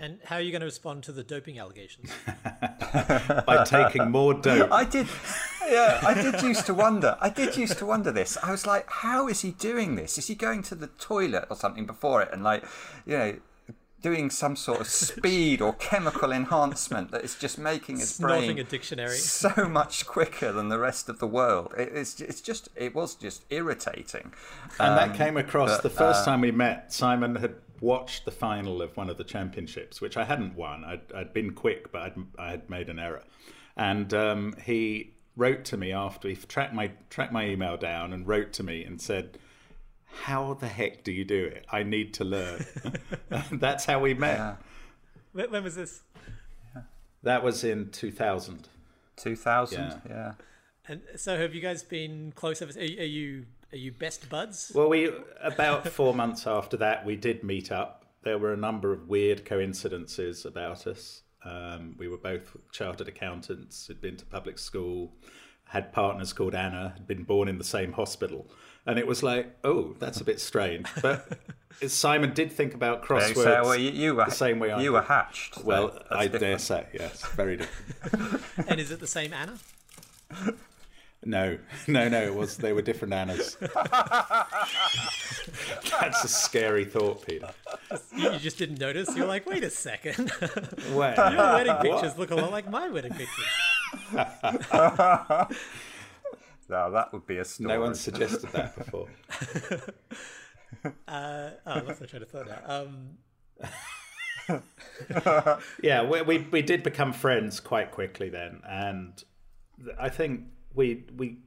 And 0.00 0.20
how 0.24 0.36
are 0.36 0.40
you 0.40 0.52
going 0.52 0.60
to 0.60 0.66
respond 0.66 1.02
to 1.04 1.12
the 1.12 1.24
doping 1.24 1.58
allegations? 1.58 2.10
By 3.46 3.64
taking 3.66 4.10
more 4.10 4.32
dope. 4.32 4.70
I 4.70 4.84
did, 4.84 5.08
yeah, 5.68 6.00
I 6.06 6.14
did 6.14 6.40
used 6.42 6.66
to 6.66 6.74
wonder. 6.74 7.16
I 7.20 7.30
did 7.30 7.56
used 7.56 7.78
to 7.78 7.86
wonder 7.86 8.12
this. 8.12 8.38
I 8.40 8.52
was 8.52 8.64
like, 8.64 8.88
how 8.88 9.26
is 9.26 9.40
he 9.40 9.50
doing 9.50 9.96
this? 9.96 10.16
Is 10.16 10.28
he 10.28 10.36
going 10.36 10.62
to 10.64 10.76
the 10.76 10.86
toilet 10.86 11.46
or 11.50 11.56
something 11.56 11.84
before 11.84 12.22
it 12.22 12.28
and 12.32 12.44
like, 12.44 12.64
you 13.06 13.18
know, 13.18 13.36
doing 14.00 14.30
some 14.30 14.56
sort 14.56 14.80
of 14.80 14.86
speed 14.88 15.60
or 15.60 15.72
chemical 15.74 16.32
enhancement 16.32 17.10
that 17.10 17.24
is 17.24 17.34
just 17.34 17.58
making 17.58 17.98
his 17.98 18.14
Snorting 18.14 18.54
brain 18.54 18.58
a 18.58 18.64
dictionary 18.64 19.16
so 19.16 19.68
much 19.68 20.06
quicker 20.06 20.52
than 20.52 20.68
the 20.68 20.78
rest 20.78 21.08
of 21.08 21.18
the 21.18 21.26
world. 21.26 21.74
It, 21.76 21.90
it's 21.94 22.20
it's 22.20 22.40
just 22.40 22.68
it 22.76 22.94
was 22.94 23.14
just 23.14 23.44
irritating. 23.50 24.32
And 24.78 24.90
um, 24.90 24.96
that 24.96 25.16
came 25.16 25.36
across 25.36 25.70
but, 25.70 25.82
the 25.82 25.90
first 25.90 26.22
uh, 26.22 26.26
time 26.26 26.40
we 26.40 26.50
met. 26.50 26.92
Simon 26.92 27.36
had 27.36 27.54
watched 27.80 28.24
the 28.24 28.30
final 28.30 28.82
of 28.82 28.96
one 28.96 29.08
of 29.08 29.16
the 29.16 29.24
championships, 29.24 30.00
which 30.00 30.16
I 30.16 30.24
hadn't 30.24 30.56
won. 30.56 30.84
I'd, 30.84 31.12
I'd 31.14 31.32
been 31.32 31.52
quick, 31.52 31.92
but 31.92 32.02
I'd, 32.02 32.16
I 32.38 32.50
had 32.50 32.68
made 32.68 32.88
an 32.88 32.98
error. 32.98 33.22
And 33.76 34.12
um, 34.12 34.54
he 34.64 35.14
wrote 35.36 35.64
to 35.66 35.76
me 35.76 35.92
after 35.92 36.28
he 36.28 36.34
tracked 36.34 36.74
my 36.74 36.90
tracked 37.10 37.32
my 37.32 37.46
email 37.46 37.76
down 37.76 38.12
and 38.12 38.26
wrote 38.26 38.52
to 38.54 38.62
me 38.62 38.84
and 38.84 39.00
said, 39.00 39.38
"How 40.12 40.54
the 40.54 40.68
heck 40.68 41.04
do 41.04 41.12
you 41.12 41.24
do 41.24 41.44
it? 41.44 41.66
I 41.70 41.82
need 41.82 42.14
to 42.14 42.24
learn." 42.24 42.64
That's 43.52 43.84
how 43.84 44.00
we 44.00 44.14
met. 44.14 44.38
Yeah. 44.38 44.56
When, 45.32 45.50
when 45.50 45.64
was 45.64 45.76
this? 45.76 46.00
That 47.22 47.42
was 47.42 47.64
in 47.64 47.90
2000. 47.90 48.68
2000, 49.16 49.78
Yeah. 49.80 49.98
yeah. 50.08 50.32
And 50.86 51.02
so, 51.16 51.36
have 51.36 51.54
you 51.54 51.60
guys 51.60 51.82
been 51.82 52.32
close 52.32 52.62
ever? 52.62 52.72
Are, 52.78 52.82
you- 52.82 53.00
are 53.00 53.04
you 53.04 53.46
are 53.72 53.76
you 53.76 53.92
best 53.92 54.30
buds? 54.30 54.72
Well, 54.74 54.88
we 54.88 55.10
about 55.42 55.86
four 55.88 56.14
months 56.14 56.46
after 56.46 56.76
that, 56.78 57.04
we 57.04 57.16
did 57.16 57.44
meet 57.44 57.70
up. 57.70 58.06
There 58.22 58.38
were 58.38 58.52
a 58.54 58.56
number 58.56 58.92
of 58.92 59.08
weird 59.08 59.44
coincidences 59.44 60.46
about 60.46 60.86
us. 60.86 61.22
Um, 61.44 61.94
we 61.98 62.08
were 62.08 62.16
both 62.16 62.56
chartered 62.72 63.08
accountants, 63.08 63.86
had 63.86 64.00
been 64.00 64.16
to 64.16 64.24
public 64.24 64.58
school, 64.58 65.12
had 65.68 65.92
partners 65.92 66.32
called 66.32 66.54
Anna, 66.54 66.92
had 66.94 67.06
been 67.06 67.22
born 67.24 67.48
in 67.48 67.58
the 67.58 67.64
same 67.64 67.92
hospital, 67.92 68.46
and 68.86 68.98
it 68.98 69.06
was 69.06 69.22
like, 69.22 69.56
oh, 69.64 69.94
that's 69.98 70.20
a 70.20 70.24
bit 70.24 70.40
strange. 70.40 70.86
But 71.02 71.38
Simon 71.86 72.32
did 72.34 72.50
think 72.52 72.74
about 72.74 73.04
crosswords. 73.04 73.34
So, 73.34 73.62
well, 73.62 73.76
you, 73.76 73.90
you 73.90 74.14
were 74.14 74.24
the 74.24 74.30
same 74.30 74.58
way 74.58 74.70
I 74.70 74.80
you 74.82 74.92
were 74.92 75.02
hatched. 75.02 75.62
well, 75.64 75.88
That's 75.88 76.06
I 76.10 76.24
different. 76.24 76.40
dare 76.40 76.58
say, 76.58 76.86
yes, 76.94 77.24
very 77.28 77.56
different. 77.58 78.42
and 78.68 78.80
is 78.80 78.90
it 78.90 79.00
the 79.00 79.06
same 79.06 79.32
Anna? 79.32 79.58
No, 81.24 81.58
no, 81.88 82.08
no. 82.08 82.22
It 82.22 82.34
was 82.34 82.56
they 82.58 82.72
were 82.72 82.80
different 82.80 83.12
Annas. 83.12 83.56
That's 86.00 86.24
a 86.24 86.28
scary 86.28 86.84
thought, 86.84 87.26
Peter. 87.26 87.50
You, 88.16 88.32
you 88.32 88.38
just 88.38 88.56
didn't 88.56 88.78
notice. 88.78 89.14
You're 89.16 89.26
like, 89.26 89.44
wait 89.44 89.64
a 89.64 89.70
second. 89.70 90.30
Well, 90.92 91.32
Your 91.32 91.54
wedding 91.54 91.74
pictures 91.82 92.16
look 92.18 92.30
a 92.30 92.36
lot 92.36 92.52
like 92.52 92.70
my 92.70 92.88
wedding 92.88 93.12
pictures. 93.12 93.44
Now 96.70 96.90
that 96.90 97.12
would 97.14 97.26
be 97.26 97.38
a 97.38 97.44
story. 97.44 97.68
no 97.68 97.80
one 97.80 97.94
suggested 97.94 98.50
that 98.52 98.76
before. 98.76 99.08
Uh, 101.08 101.50
oh, 101.66 101.72
I 101.72 101.80
lost 101.80 101.98
my 101.98 102.06
train 102.06 102.22
of 102.22 102.28
thought 102.28 102.46
now. 102.46 102.60
Um, 102.66 103.16
Yeah, 105.82 106.06
we, 106.06 106.20
we 106.22 106.38
we 106.50 106.60
did 106.60 106.82
become 106.82 107.14
friends 107.14 107.58
quite 107.58 107.90
quickly 107.90 108.28
then, 108.28 108.60
and 108.68 109.24
I 109.98 110.10
think 110.10 110.42
we 110.74 111.04
we 111.16 111.38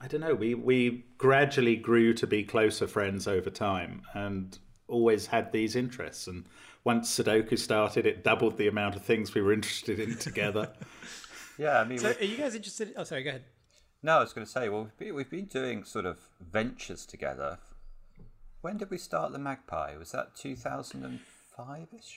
I 0.00 0.08
don't 0.08 0.20
know 0.20 0.34
we 0.34 0.54
we 0.54 1.04
gradually 1.16 1.76
grew 1.76 2.12
to 2.14 2.26
be 2.26 2.42
closer 2.42 2.88
friends 2.88 3.28
over 3.28 3.50
time, 3.50 4.02
and 4.14 4.58
always 4.88 5.26
had 5.26 5.52
these 5.52 5.76
interests. 5.76 6.26
And 6.26 6.44
once 6.82 7.08
Sudoku 7.16 7.56
started, 7.56 8.04
it 8.06 8.24
doubled 8.24 8.58
the 8.58 8.66
amount 8.66 8.96
of 8.96 9.02
things 9.02 9.32
we 9.32 9.42
were 9.42 9.52
interested 9.52 10.00
in 10.00 10.16
together. 10.16 10.72
Yeah, 11.60 11.78
I 11.80 11.84
mean, 11.84 11.98
so, 11.98 12.14
are 12.18 12.24
you 12.24 12.38
guys 12.38 12.54
interested? 12.54 12.94
Oh, 12.96 13.04
sorry. 13.04 13.22
Go 13.22 13.28
ahead. 13.30 13.44
no, 14.02 14.16
I 14.16 14.20
was 14.20 14.32
going 14.32 14.46
to 14.46 14.50
say, 14.50 14.68
well, 14.70 14.84
we've 14.84 14.96
been, 14.96 15.14
we've 15.14 15.30
been 15.30 15.44
doing 15.44 15.84
sort 15.84 16.06
of 16.06 16.16
ventures 16.40 17.04
together. 17.04 17.58
When 18.62 18.78
did 18.78 18.90
we 18.90 18.96
start 18.98 19.32
the 19.32 19.38
Magpie? 19.38 19.94
Was 19.98 20.12
that 20.12 20.34
2005ish 20.36 21.18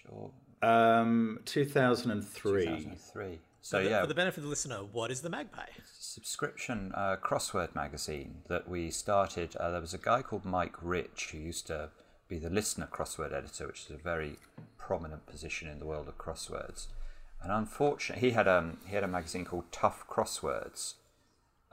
or 0.09 0.31
Um, 0.67 1.39
2003. 1.45 2.65
2003? 2.65 3.39
So 3.61 3.77
For 3.79 3.83
the- 3.83 3.89
yeah, 3.89 4.01
For 4.01 4.07
the 4.07 4.15
benefit 4.15 4.37
of 4.39 4.43
the 4.43 4.49
listener, 4.49 4.77
what 4.77 5.11
is 5.11 5.21
the 5.21 5.29
Magpie? 5.29 5.67
subscription 5.99 6.91
uh, 6.95 7.15
crossword 7.17 7.73
magazine 7.75 8.43
that 8.47 8.69
we 8.69 8.91
started. 8.91 9.55
Uh, 9.57 9.71
there 9.71 9.81
was 9.81 9.93
a 9.93 9.97
guy 9.97 10.21
called 10.21 10.45
Mike 10.45 10.75
Rich 10.81 11.29
who 11.31 11.37
used 11.39 11.67
to 11.67 11.89
be 12.29 12.37
the 12.39 12.49
listener 12.49 12.87
crossword 12.91 13.33
editor, 13.33 13.67
which 13.67 13.81
is 13.85 13.91
a 13.91 13.97
very 13.97 14.37
prominent 14.77 15.25
position 15.25 15.67
in 15.69 15.79
the 15.79 15.85
world 15.85 16.07
of 16.07 16.17
crosswords. 16.17 16.87
And 17.43 17.51
unfortunately, 17.51 18.29
he 18.29 18.33
had 18.33 18.47
um 18.47 18.77
he 18.87 18.95
had 18.95 19.03
a 19.03 19.07
magazine 19.07 19.43
called 19.43 19.65
Tough 19.71 20.05
Crosswords, 20.07 20.95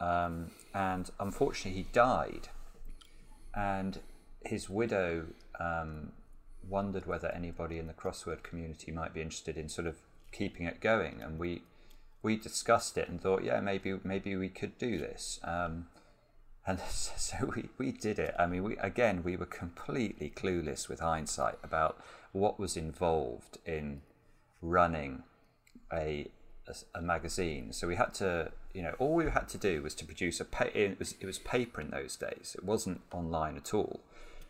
um, 0.01 0.51
and 0.75 1.11
unfortunately, 1.21 1.83
he 1.83 1.89
died. 1.93 2.49
And 3.55 4.01
his 4.45 4.69
widow 4.69 5.27
um, 5.59 6.13
wondered 6.69 7.07
whether 7.07 7.29
anybody 7.29 7.79
in 7.79 7.87
the 7.87 7.93
crossword 7.93 8.43
community 8.43 8.91
might 8.93 9.13
be 9.13 9.21
interested 9.21 9.57
in 9.57 9.69
sort 9.69 9.87
of 9.87 9.97
keeping 10.33 10.67
it 10.67 10.81
going, 10.81 11.21
and 11.23 11.39
we 11.39 11.63
we 12.23 12.37
discussed 12.37 12.99
it 12.99 13.09
and 13.09 13.21
thought, 13.21 13.45
yeah, 13.45 13.61
maybe 13.61 13.99
maybe 14.03 14.35
we 14.37 14.49
could 14.49 14.77
do 14.77 14.99
this. 14.99 15.39
Um, 15.45 15.87
and 16.67 16.81
so 16.91 17.53
we, 17.55 17.69
we 17.79 17.93
did 17.93 18.19
it. 18.19 18.35
I 18.39 18.47
mean, 18.47 18.65
we 18.65 18.77
again 18.79 19.23
we 19.23 19.37
were 19.37 19.47
completely 19.47 20.31
clueless 20.31 20.89
with 20.89 20.99
hindsight 20.99 21.59
about 21.63 22.03
what 22.33 22.59
was 22.59 22.77
involved 22.77 23.59
in 23.65 24.03
running 24.63 25.23
a, 25.93 26.29
a, 26.69 26.75
a 26.99 27.03
magazine. 27.03 27.73
So 27.73 27.87
we 27.89 27.97
had 27.97 28.15
to, 28.15 28.53
you 28.75 28.83
know, 28.83 28.95
all 28.99 29.15
we 29.15 29.25
had 29.31 29.49
to 29.51 29.59
do 29.59 29.83
was 29.83 29.95
to 29.97 30.05
produce 30.05 30.41
a 30.41 30.45
pa- 30.45 30.69
it 30.75 30.99
was 30.99 31.15
it 31.21 31.27
was 31.27 31.39
paper 31.39 31.81
in 31.81 31.91
those 31.91 32.17
days. 32.17 32.55
It 32.59 32.65
wasn't 32.65 33.01
online 33.13 33.57
at 33.57 33.75
all. 33.75 34.01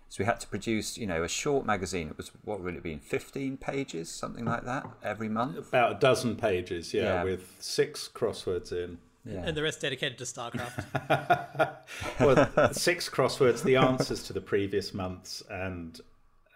So 0.09 0.17
we 0.19 0.25
had 0.27 0.41
to 0.41 0.49
produce, 0.49 0.99
you 0.99 1.07
know, 1.07 1.23
a 1.23 1.29
short 1.29 1.65
magazine. 1.65 2.09
It 2.09 2.17
was 2.17 2.33
what 2.45 2.61
would 2.61 2.75
it 2.75 2.83
been, 2.83 2.99
fifteen 2.99 3.57
pages, 3.57 4.11
something 4.11 4.45
like 4.45 4.65
that, 4.65 4.85
every 5.05 5.29
month. 5.29 5.57
About 5.69 5.93
a 5.97 5.99
dozen 6.01 6.35
pages, 6.37 6.93
yeah, 6.93 7.03
Yeah. 7.03 7.25
with 7.25 7.55
six 7.61 8.09
crosswords 8.13 8.73
in. 8.73 8.99
Yeah. 9.25 9.43
And 9.45 9.57
the 9.57 9.63
rest 9.63 9.83
dedicated 9.83 10.19
to 10.19 10.25
StarCraft. 10.25 11.77
Well, 12.21 12.73
six 12.73 13.09
crosswords, 13.09 13.63
the 13.63 13.77
answers 13.77 14.23
to 14.25 14.33
the 14.33 14.41
previous 14.41 14.93
months, 14.95 15.43
and 15.51 16.01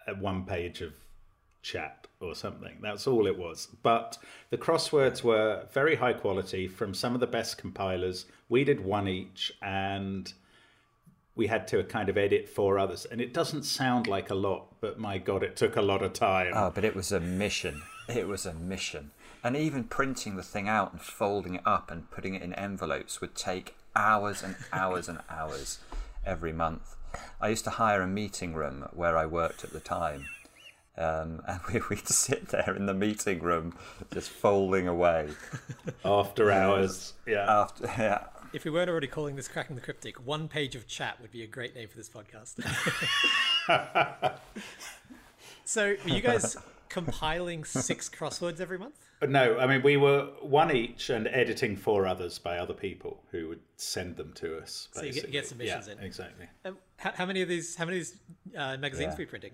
uh, 0.07 0.13
one 0.15 0.45
page 0.45 0.81
of 0.81 0.93
chat 1.65 2.07
or 2.19 2.35
something. 2.35 2.77
That's 2.81 3.07
all 3.07 3.27
it 3.27 3.37
was. 3.37 3.67
But 3.83 4.17
the 4.51 4.57
crosswords 4.57 5.23
were 5.23 5.65
very 5.73 5.95
high 5.95 6.13
quality 6.13 6.67
from 6.67 6.93
some 6.93 7.13
of 7.13 7.19
the 7.19 7.27
best 7.27 7.57
compilers. 7.57 8.25
We 8.47 8.63
did 8.63 8.85
one 8.85 9.07
each, 9.07 9.51
and 9.61 10.31
we 11.35 11.47
had 11.47 11.67
to 11.69 11.83
kind 11.83 12.07
of 12.07 12.17
edit 12.17 12.47
four 12.47 12.77
others. 12.79 13.05
And 13.05 13.19
it 13.19 13.33
doesn't 13.33 13.63
sound 13.63 14.07
like 14.07 14.29
a 14.29 14.35
lot, 14.35 14.79
but 14.79 14.99
my 14.99 15.17
God, 15.17 15.43
it 15.43 15.55
took 15.55 15.75
a 15.75 15.81
lot 15.81 16.01
of 16.03 16.13
time. 16.13 16.51
Oh, 16.53 16.71
but 16.73 16.85
it 16.85 16.95
was 16.95 17.11
a 17.11 17.19
mission. 17.19 17.81
It 18.07 18.27
was 18.27 18.45
a 18.45 18.53
mission. 18.53 19.11
And 19.43 19.57
even 19.57 19.83
printing 19.83 20.35
the 20.35 20.43
thing 20.43 20.69
out 20.69 20.93
and 20.93 21.01
folding 21.01 21.55
it 21.55 21.61
up 21.65 21.91
and 21.91 22.09
putting 22.09 22.35
it 22.35 22.41
in 22.41 22.53
envelopes 22.53 23.21
would 23.21 23.35
take 23.35 23.75
hours 23.95 24.43
and 24.43 24.55
hours 24.71 25.09
and 25.09 25.19
hours 25.29 25.79
every 26.25 26.53
month. 26.53 26.95
I 27.41 27.49
used 27.49 27.63
to 27.65 27.71
hire 27.71 28.01
a 28.01 28.07
meeting 28.07 28.53
room 28.53 28.87
where 28.93 29.17
I 29.17 29.25
worked 29.25 29.63
at 29.63 29.73
the 29.73 29.79
time. 29.79 30.27
Um, 30.97 31.41
and 31.47 31.59
we, 31.71 31.81
we'd 31.89 32.07
sit 32.07 32.49
there 32.49 32.73
in 32.75 32.85
the 32.85 32.93
meeting 32.93 33.39
room 33.39 33.77
just 34.13 34.29
folding 34.29 34.87
away. 34.87 35.29
After 36.05 36.51
hours, 36.51 37.13
yeah. 37.27 37.45
After, 37.61 37.85
yeah, 37.97 38.23
if 38.53 38.63
we 38.65 38.71
weren't 38.71 38.89
already 38.89 39.07
calling 39.07 39.35
this 39.35 39.47
Cracking 39.47 39.75
the 39.75 39.81
Cryptic, 39.81 40.25
one 40.25 40.47
page 40.47 40.75
of 40.75 40.87
chat 40.87 41.19
would 41.21 41.31
be 41.31 41.43
a 41.43 41.47
great 41.47 41.75
name 41.75 41.87
for 41.87 41.97
this 41.97 42.09
podcast. 42.09 42.55
so, 45.65 45.95
were 46.03 46.09
you 46.09 46.21
guys 46.21 46.55
compiling 46.89 47.65
six 47.65 48.09
crosswords 48.09 48.61
every 48.61 48.77
month? 48.77 48.95
No, 49.27 49.57
I 49.57 49.65
mean 49.65 49.81
we 49.81 49.97
were 49.97 50.29
one 50.41 50.75
each 50.75 51.09
and 51.09 51.27
editing 51.27 51.75
four 51.75 52.05
others 52.05 52.37
by 52.37 52.57
other 52.57 52.73
people 52.73 53.23
who 53.31 53.47
would 53.47 53.61
send 53.77 54.17
them 54.17 54.33
to 54.33 54.57
us. 54.59 54.89
So 54.91 55.01
you 55.01 55.07
get- 55.07 55.13
basically. 55.13 55.31
get 55.31 55.47
submissions 55.47 55.87
yeah, 55.87 55.93
in. 55.93 55.99
Exactly. 55.99 56.45
Um, 56.65 56.77
how, 56.97 57.11
how 57.11 57.25
many 57.25 57.41
of 57.41 57.49
these? 57.49 57.75
How 57.75 57.85
many 57.85 57.99
of 57.99 58.05
these 58.05 58.19
uh, 58.57 58.77
magazines 58.77 59.11
Yeah. 59.11 59.15
were 59.15 59.21
you 59.21 59.27
printing? 59.27 59.51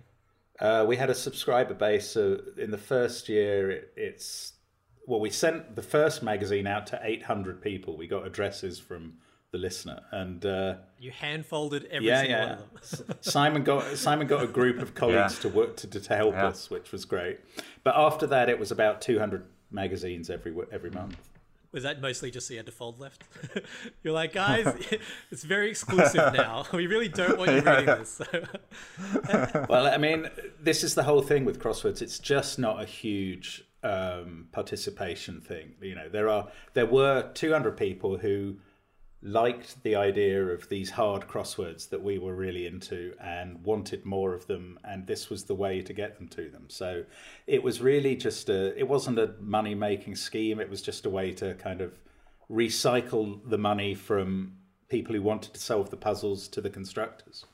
Uh, 0.59 0.85
we 0.87 0.95
had 0.97 1.09
a 1.09 1.15
subscriber 1.15 1.73
base. 1.73 2.09
So 2.09 2.39
in 2.57 2.71
the 2.71 2.77
first 2.77 3.29
year, 3.29 3.71
it, 3.71 3.93
it's 3.95 4.53
well, 5.07 5.19
we 5.19 5.29
sent 5.29 5.75
the 5.75 5.81
first 5.81 6.21
magazine 6.21 6.67
out 6.67 6.85
to 6.87 6.99
800 7.01 7.61
people. 7.61 7.97
We 7.97 8.07
got 8.07 8.25
addresses 8.25 8.79
from 8.79 9.13
the 9.51 9.57
listener, 9.57 9.99
and 10.11 10.45
uh, 10.45 10.75
You 10.97 11.11
hand 11.11 11.45
folded 11.45 11.85
every 11.91 12.07
yeah, 12.07 12.21
single 12.21 12.37
yeah. 12.39 12.45
one 12.55 12.57
of 12.61 13.07
them. 13.07 13.17
Simon 13.21 13.63
got 13.63 13.97
Simon 13.97 14.27
got 14.27 14.43
a 14.43 14.47
group 14.47 14.81
of 14.81 14.93
colleagues 15.01 15.35
Yeah. 15.35 15.41
to 15.41 15.49
work 15.49 15.75
to, 15.77 15.87
to 15.87 16.15
help 16.15 16.33
Yeah. 16.35 16.47
us, 16.47 16.69
which 16.69 16.91
was 16.93 17.03
great. 17.05 17.39
But 17.83 17.95
after 17.97 18.25
that, 18.27 18.47
it 18.47 18.57
was 18.59 18.71
about 18.71 19.01
200 19.01 19.43
magazines 19.71 20.29
every 20.29 20.53
every 20.71 20.91
month. 20.91 21.17
Was 21.71 21.83
that 21.83 22.01
mostly 22.01 22.31
just 22.31 22.47
so 22.47 22.53
you 22.53 22.59
had 22.59 22.65
to 22.65 22.71
fold 22.71 22.99
left? 22.99 23.23
You're 24.03 24.13
like, 24.13 24.33
guys, 24.33 24.67
it's 25.31 25.43
very 25.43 25.69
exclusive 25.69 26.33
now. 26.33 26.65
We 26.73 26.87
really 26.87 27.07
don't 27.07 27.37
want 27.37 27.51
you 27.51 27.61
reading 27.61 27.85
this. 27.85 28.09
So, 28.09 29.65
well, 29.69 29.87
I 29.87 29.97
mean, 29.97 30.29
this 30.59 30.83
is 30.83 30.95
the 30.95 31.03
whole 31.03 31.21
thing 31.21 31.45
with 31.45 31.59
crosswords. 31.59 32.01
It's 32.01 32.19
just 32.19 32.59
not 32.59 32.81
a 32.81 32.85
huge 32.85 33.63
um, 33.83 34.47
participation 34.51 35.39
thing. 35.39 35.75
You 35.81 35.95
know, 35.95 36.09
there 36.09 36.27
are 36.27 36.49
there 36.73 36.85
were 36.85 37.31
200 37.33 37.77
people 37.77 38.17
who 38.17 38.57
liked 39.23 39.81
the 39.83 39.95
idea 39.95 40.43
of 40.43 40.67
these 40.69 40.89
hard 40.89 41.27
crosswords 41.27 41.89
that 41.89 42.01
we 42.01 42.17
were 42.17 42.33
really 42.35 42.65
into 42.65 43.13
and 43.21 43.63
wanted 43.63 44.03
more 44.03 44.33
of 44.33 44.47
them 44.47 44.79
and 44.83 45.05
this 45.05 45.29
was 45.29 45.43
the 45.43 45.53
way 45.53 45.79
to 45.81 45.93
get 45.93 46.17
them 46.17 46.27
to 46.27 46.49
them 46.49 46.65
so 46.69 47.03
it 47.45 47.61
was 47.61 47.81
really 47.81 48.15
just 48.15 48.49
a 48.49 48.77
it 48.79 48.87
wasn't 48.87 49.19
a 49.19 49.35
money 49.39 49.75
making 49.75 50.15
scheme 50.15 50.59
it 50.59 50.69
was 50.69 50.81
just 50.81 51.05
a 51.05 51.09
way 51.09 51.31
to 51.31 51.53
kind 51.55 51.81
of 51.81 51.99
recycle 52.49 53.39
the 53.47 53.57
money 53.57 53.93
from 53.93 54.53
people 54.89 55.13
who 55.15 55.21
wanted 55.21 55.53
to 55.53 55.59
solve 55.59 55.89
the 55.91 55.97
puzzles 55.97 56.47
to 56.47 56.59
the 56.59 56.69
constructors 56.69 57.45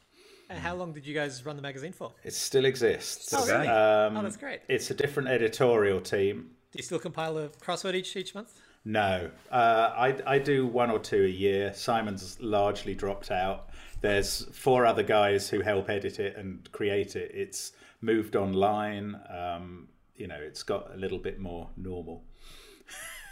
And 0.50 0.58
how 0.60 0.76
long 0.76 0.94
did 0.94 1.06
you 1.06 1.14
guys 1.14 1.46
run 1.46 1.58
the 1.58 1.62
magazine 1.62 1.92
for? 1.92 2.14
It 2.24 2.34
still 2.34 2.64
exists. 2.64 3.34
Oh, 3.34 3.46
really? 3.46 3.68
Um, 3.68 4.16
oh, 4.16 4.24
that's 4.24 4.38
great. 4.38 4.62
It's 4.70 4.90
a 4.92 4.94
different 4.94 5.28
editorial 5.28 6.00
team. 6.00 6.52
Do 6.72 6.78
you 6.80 6.84
still 6.84 7.00
compile 7.00 7.38
a 7.38 7.50
crossword 7.50 7.96
each 7.96 8.16
each 8.16 8.34
month? 8.34 8.52
No, 8.88 9.30
uh, 9.52 9.92
I, 9.98 10.16
I 10.26 10.40
do 10.40 10.66
one 10.66 10.90
or 10.90 10.98
two 10.98 11.26
a 11.26 11.28
year. 11.28 11.74
Simon's 11.74 12.40
largely 12.40 12.96
dropped 12.96 13.32
out. 13.32 13.68
There's 14.00 14.46
four 14.54 14.86
other 14.86 15.04
guys 15.04 15.50
who 15.50 15.60
help 15.60 15.90
edit 15.90 16.22
it 16.22 16.38
and 16.38 16.72
create 16.72 17.18
it. 17.18 17.30
It's 17.34 17.74
moved 18.00 18.38
online. 18.38 19.20
Um, 19.30 19.90
you 20.16 20.28
know, 20.28 20.38
it's 20.40 20.64
got 20.64 20.94
a 20.94 20.98
little 20.98 21.18
bit 21.18 21.38
more 21.38 21.68
normal. 21.76 22.24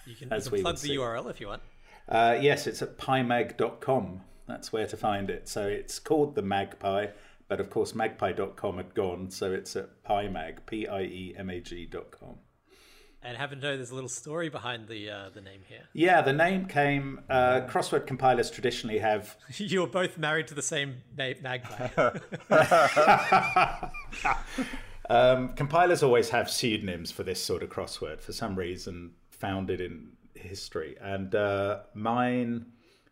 You 0.05 0.15
can, 0.17 0.33
As 0.33 0.47
you 0.47 0.51
we 0.51 0.57
can 0.57 0.63
plug 0.63 0.75
the 0.75 0.87
see. 0.89 0.97
URL 0.97 1.29
if 1.29 1.39
you 1.39 1.47
want. 1.47 1.61
Uh, 2.09 2.37
yes, 2.37 2.67
it's 2.67 2.81
at 2.81 2.97
piemag.com. 2.97 4.23
That's 4.49 4.73
where 4.73 4.87
to 4.87 4.97
find 4.97 5.29
it. 5.29 5.47
So 5.47 5.65
it's 5.65 5.99
called 5.99 6.35
the 6.35 6.41
Magpie, 6.41 7.07
but 7.47 7.61
of 7.61 7.69
course 7.69 7.95
magpie.com 7.95 8.75
had 8.75 8.93
gone, 8.93 9.31
so 9.31 9.53
it's 9.53 9.77
at 9.77 10.03
piemag, 10.03 10.65
P 10.65 10.85
I 10.85 11.03
E 11.03 11.33
M 11.37 11.49
A 11.49 11.61
G.com. 11.61 12.39
And 13.25 13.37
happen 13.37 13.59
to 13.59 13.65
know 13.65 13.75
there's 13.75 13.89
a 13.89 13.95
little 13.95 14.07
story 14.07 14.49
behind 14.49 14.87
the 14.87 15.09
uh, 15.09 15.29
the 15.33 15.41
name 15.41 15.61
here. 15.67 15.81
Yeah, 15.93 16.21
the 16.21 16.33
name 16.33 16.67
came. 16.67 17.21
Uh, 17.27 17.61
crossword 17.67 18.05
compilers 18.05 18.51
traditionally 18.51 18.99
have 18.99 19.35
You're 19.57 19.87
both 19.87 20.19
married 20.19 20.45
to 20.47 20.53
the 20.53 20.61
same 20.61 20.97
na- 21.17 21.33
magpie. 21.41 22.19
Um, 25.09 25.49
compilers 25.49 26.01
always 26.01 26.29
have 26.29 26.49
pseudonyms 26.49 27.11
for 27.11 27.23
this 27.23 27.43
sort 27.43 27.63
of 27.63 27.69
crossword 27.69 28.21
for 28.21 28.33
some 28.33 28.55
reason 28.55 29.11
founded 29.29 29.81
in 29.81 30.09
history. 30.33 30.95
And 31.01 31.33
uh, 31.35 31.81
mine 31.93 32.67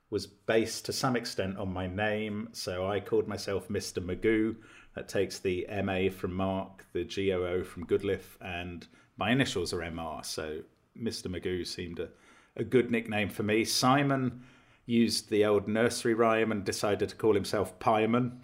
was 0.09 0.27
based 0.27 0.85
to 0.85 0.93
some 0.93 1.15
extent 1.15 1.57
on 1.57 1.71
my 1.71 1.87
name. 1.87 2.49
So 2.53 2.87
I 2.87 2.99
called 2.99 3.27
myself 3.27 3.67
Mr. 3.67 4.03
Magoo. 4.03 4.55
That 4.95 5.09
takes 5.09 5.39
the 5.39 5.67
MA 5.83 6.09
from 6.15 6.35
Mark, 6.35 6.85
the 6.93 7.03
GOO 7.03 7.63
from 7.63 7.85
Goodliffe, 7.85 8.37
and 8.41 8.85
my 9.17 9.31
initials 9.31 9.73
are 9.73 9.79
MR. 9.79 10.25
So 10.25 10.59
Mr. 10.99 11.27
Magoo 11.27 11.65
seemed 11.65 11.99
a, 11.99 12.09
a 12.55 12.63
good 12.63 12.91
nickname 12.91 13.29
for 13.29 13.43
me. 13.43 13.65
Simon 13.65 14.43
used 14.85 15.29
the 15.29 15.45
old 15.45 15.67
nursery 15.67 16.13
rhyme 16.13 16.51
and 16.51 16.63
decided 16.63 17.09
to 17.09 17.15
call 17.15 17.33
himself 17.33 17.77
Pieman. 17.79 18.39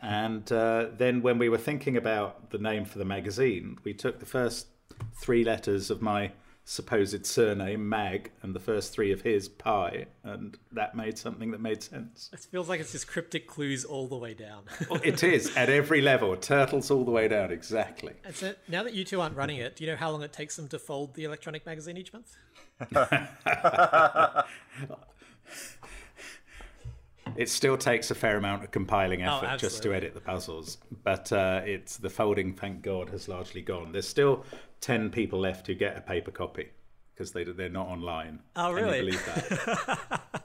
And 0.00 0.50
uh, 0.50 0.88
then 0.96 1.22
when 1.22 1.38
we 1.38 1.48
were 1.48 1.58
thinking 1.58 1.96
about 1.96 2.50
the 2.50 2.58
name 2.58 2.84
for 2.84 2.98
the 2.98 3.04
magazine, 3.04 3.78
we 3.84 3.94
took 3.94 4.18
the 4.18 4.26
first 4.26 4.66
three 5.14 5.44
letters 5.44 5.90
of 5.90 6.02
my 6.02 6.32
supposed 6.64 7.26
surname, 7.26 7.88
Mag, 7.88 8.30
and 8.42 8.54
the 8.54 8.60
first 8.60 8.92
three 8.92 9.12
of 9.12 9.22
his, 9.22 9.48
Pie, 9.48 10.06
and 10.22 10.56
that 10.72 10.94
made 10.94 11.18
something 11.18 11.50
that 11.50 11.60
made 11.60 11.82
sense. 11.82 12.30
it 12.32 12.40
feels 12.40 12.68
like 12.68 12.80
it's 12.80 12.92
just 12.92 13.08
cryptic 13.08 13.46
clues 13.48 13.84
all 13.84 14.06
the 14.06 14.16
way 14.16 14.34
down. 14.34 14.62
Well, 14.90 15.00
it 15.02 15.22
is 15.22 15.56
at 15.56 15.70
every 15.70 16.02
level, 16.02 16.36
turtles 16.36 16.90
all 16.90 17.04
the 17.04 17.10
way 17.10 17.28
down, 17.28 17.50
exactly. 17.50 18.12
and 18.24 18.34
so 18.34 18.54
now 18.68 18.82
that 18.82 18.94
you 18.94 19.04
two 19.04 19.20
aren't 19.20 19.36
running 19.36 19.56
it, 19.58 19.76
do 19.76 19.84
you 19.84 19.90
know 19.90 19.96
how 19.96 20.10
long 20.10 20.22
it 20.22 20.32
takes 20.32 20.56
them 20.56 20.68
to 20.68 20.78
fold 20.78 21.14
the 21.14 21.24
electronic 21.24 21.64
magazine 21.64 21.96
each 21.96 22.12
month? 22.12 22.36
It 27.36 27.48
still 27.48 27.78
takes 27.78 28.10
a 28.10 28.14
fair 28.14 28.36
amount 28.36 28.64
of 28.64 28.70
compiling 28.70 29.22
effort 29.22 29.58
just 29.58 29.82
to 29.84 29.94
edit 29.94 30.12
the 30.12 30.20
puzzles, 30.20 30.78
but 31.02 31.32
uh, 31.32 31.62
it's 31.64 31.96
the 31.96 32.10
folding. 32.10 32.52
Thank 32.52 32.82
God 32.82 33.08
has 33.10 33.28
largely 33.28 33.62
gone. 33.62 33.92
There's 33.92 34.08
still 34.08 34.44
ten 34.82 35.08
people 35.10 35.38
left 35.40 35.66
who 35.66 35.74
get 35.74 35.96
a 35.96 36.02
paper 36.02 36.30
copy 36.30 36.68
because 37.14 37.32
they 37.32 37.44
they're 37.44 37.70
not 37.70 37.86
online. 37.88 38.40
Oh, 38.54 38.72
really? 38.72 38.98
believe 39.00 39.24
that? 39.24 40.20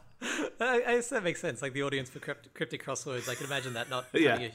I, 0.59 0.81
I 0.88 0.95
guess 0.95 1.09
that 1.09 1.23
makes 1.23 1.41
sense. 1.41 1.61
Like 1.61 1.73
the 1.73 1.83
audience 1.83 2.09
for 2.09 2.19
crypt- 2.19 2.53
cryptic 2.53 2.83
crosswords, 2.85 3.27
I 3.29 3.35
can 3.35 3.45
imagine 3.45 3.73
that 3.73 3.89
not 3.89 4.05
Yeah. 4.13 4.31
having 4.31 4.45
a, 4.47 4.51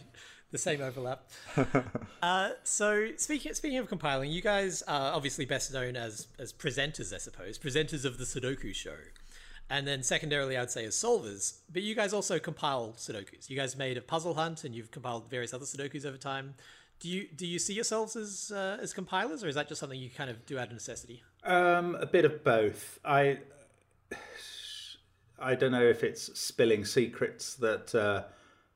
the 0.50 0.58
same 0.58 0.80
overlap. 0.80 1.28
uh, 2.22 2.50
so 2.64 3.08
speaking 3.16 3.54
speaking 3.54 3.78
of 3.78 3.88
compiling, 3.88 4.30
you 4.30 4.42
guys 4.42 4.82
are 4.82 5.12
obviously 5.12 5.44
best 5.44 5.72
known 5.72 5.96
as 5.96 6.28
as 6.38 6.52
presenters, 6.52 7.12
I 7.14 7.18
suppose, 7.18 7.58
presenters 7.58 8.04
of 8.04 8.18
the 8.18 8.24
Sudoku 8.24 8.74
show, 8.74 8.96
and 9.70 9.86
then 9.86 10.02
secondarily, 10.02 10.56
I'd 10.56 10.70
say 10.70 10.84
as 10.84 10.94
solvers. 10.94 11.58
But 11.72 11.82
you 11.82 11.94
guys 11.94 12.12
also 12.12 12.38
compile 12.38 12.94
Sudokus. 12.98 13.48
You 13.48 13.56
guys 13.56 13.76
made 13.76 13.96
a 13.96 14.02
puzzle 14.02 14.34
hunt, 14.34 14.64
and 14.64 14.74
you've 14.74 14.90
compiled 14.90 15.30
various 15.30 15.54
other 15.54 15.64
Sudokus 15.64 16.04
over 16.04 16.18
time. 16.18 16.54
Do 17.02 17.08
you 17.08 17.26
do 17.34 17.48
you 17.48 17.58
see 17.58 17.74
yourselves 17.74 18.14
as 18.14 18.52
uh, 18.54 18.78
as 18.80 18.94
compilers, 18.94 19.42
or 19.42 19.48
is 19.48 19.56
that 19.56 19.66
just 19.66 19.80
something 19.80 19.98
you 19.98 20.08
kind 20.08 20.30
of 20.30 20.46
do 20.46 20.56
out 20.56 20.68
of 20.68 20.72
necessity? 20.72 21.20
Um, 21.42 21.96
a 21.96 22.06
bit 22.06 22.24
of 22.24 22.44
both. 22.44 23.00
I 23.04 23.40
I 25.40 25.56
don't 25.56 25.72
know 25.72 25.82
if 25.82 26.04
it's 26.04 26.38
spilling 26.38 26.84
secrets 26.84 27.54
that 27.56 27.92
uh, 27.92 28.22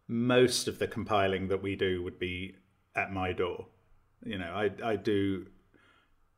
most 0.09 0.67
of 0.67 0.81
the 0.81 0.89
compiling 0.89 1.47
that 1.47 1.63
we 1.63 1.77
do 1.77 2.03
would 2.03 2.19
be 2.19 2.57
at 2.97 3.13
my 3.13 3.33
door. 3.33 3.67
You 4.25 4.39
know, 4.39 4.53
I 4.53 4.73
I 4.83 4.97
do 4.97 5.47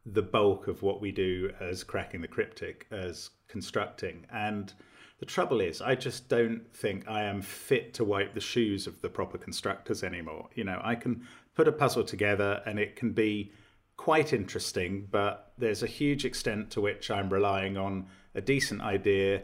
the 0.04 0.22
bulk 0.22 0.68
of 0.68 0.82
what 0.82 1.00
we 1.00 1.10
do 1.10 1.50
as 1.58 1.84
cracking 1.84 2.20
the 2.20 2.28
cryptic 2.28 2.86
as 2.90 3.30
constructing 3.48 4.26
and 4.32 4.72
the 5.20 5.26
trouble 5.26 5.60
is 5.60 5.82
i 5.82 5.94
just 5.94 6.28
don't 6.28 6.62
think 6.74 7.06
i 7.08 7.22
am 7.22 7.42
fit 7.42 7.92
to 7.92 8.04
wipe 8.04 8.32
the 8.32 8.40
shoes 8.40 8.86
of 8.86 9.00
the 9.02 9.08
proper 9.08 9.36
constructors 9.36 10.02
anymore 10.02 10.48
you 10.54 10.64
know 10.64 10.80
i 10.82 10.94
can 10.94 11.26
put 11.58 11.66
a 11.66 11.72
puzzle 11.72 12.04
together 12.04 12.62
and 12.66 12.78
it 12.78 12.94
can 12.94 13.10
be 13.10 13.50
quite 13.96 14.32
interesting 14.32 15.08
but 15.10 15.52
there's 15.58 15.82
a 15.82 15.88
huge 15.88 16.24
extent 16.24 16.70
to 16.70 16.80
which 16.80 17.10
i'm 17.10 17.28
relying 17.30 17.76
on 17.76 18.06
a 18.36 18.40
decent 18.40 18.80
idea 18.80 19.42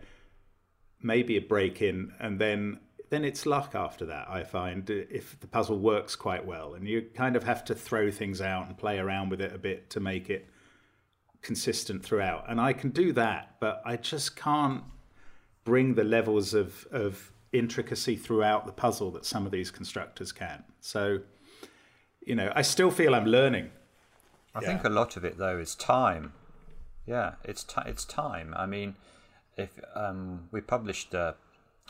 maybe 1.03 1.37
a 1.37 1.41
break 1.41 1.83
in 1.83 2.13
and 2.21 2.41
then 2.41 2.79
then 3.11 3.25
it's 3.25 3.47
luck 3.47 3.75
after 3.75 4.07
that 4.07 4.29
i 4.31 4.45
find 4.45 4.89
if 4.91 5.39
the 5.41 5.49
puzzle 5.49 5.79
works 5.79 6.15
quite 6.17 6.47
well. 6.47 6.75
And 6.75 6.89
you 6.89 7.03
kind 7.15 7.37
of 7.37 7.43
have 7.45 7.65
to 7.67 7.75
throw 7.75 8.11
things 8.11 8.41
out 8.41 8.67
and 8.67 8.79
play 8.79 8.99
around 8.99 9.29
with 9.29 9.41
it 9.41 9.53
a 9.53 9.59
bit 9.59 9.91
to 9.91 10.01
make 10.01 10.31
it 10.31 10.49
consistent 11.43 12.05
throughout. 12.05 12.45
And 12.49 12.61
i 12.61 12.73
can 12.73 12.91
do 12.91 13.13
that 13.13 13.57
but 13.59 13.83
i 13.85 13.97
just 13.97 14.37
can't 14.37 14.85
bring 15.65 15.95
the 15.95 16.05
levels 16.05 16.55
of 16.55 16.87
of 16.93 17.33
intricacy 17.53 18.17
throughout 18.17 18.67
the 18.67 18.73
puzzle 18.73 19.11
that 19.13 19.25
some 19.25 19.47
of 19.47 19.53
these 19.53 19.71
constructors 19.71 20.33
can. 20.33 20.63
So 20.81 21.21
you 22.25 22.35
know 22.35 22.53
i 22.55 22.63
still 22.63 22.91
feel 22.91 23.15
i'm 23.15 23.27
learning 23.27 23.71
I 24.55 24.61
think 24.61 24.85
a 24.85 24.89
lot 24.89 25.17
of 25.17 25.25
it 25.25 25.37
though 25.37 25.59
is 25.59 25.75
time. 25.75 26.33
Yeah, 27.07 27.35
it's 27.43 27.65
ti 27.65 27.81
it's 27.87 28.05
time. 28.05 28.55
I 28.57 28.67
mean, 28.67 28.95
if 29.57 29.71
um, 29.95 30.49
we 30.53 30.61
published 30.61 31.13
a, 31.13 31.35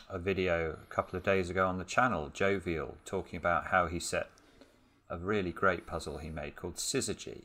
a 0.08 0.18
video 0.18 0.78
a 0.82 0.94
couple 0.94 1.16
of 1.16 1.22
days 1.22 1.50
ago 1.50 1.66
on 1.68 1.78
the 1.78 1.84
channel, 1.84 2.30
Jovial, 2.32 2.96
talking 3.04 3.36
about 3.36 3.66
how 3.66 3.86
he 3.86 4.00
set 4.00 4.30
a 5.10 5.18
really 5.18 5.52
great 5.52 5.86
puzzle 5.86 6.18
he 6.18 6.30
made 6.30 6.56
called 6.56 6.76
Syzygy, 6.76 7.42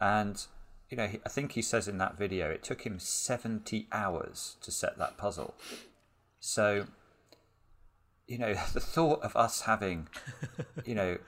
and 0.00 0.44
you 0.90 0.98
know, 0.98 1.08
I 1.24 1.28
think 1.30 1.52
he 1.52 1.62
says 1.62 1.88
in 1.88 1.96
that 1.98 2.18
video 2.18 2.50
it 2.50 2.62
took 2.62 2.82
him 2.82 2.98
seventy 2.98 3.88
hours 3.90 4.56
to 4.60 4.70
set 4.70 4.98
that 4.98 5.16
puzzle. 5.16 5.54
So, 6.40 6.86
you 8.26 8.36
know, 8.36 8.52
the 8.74 8.80
thought 8.80 9.22
of 9.22 9.34
us 9.34 9.62
having, 9.62 10.08
you 10.84 10.94
know, 10.94 11.18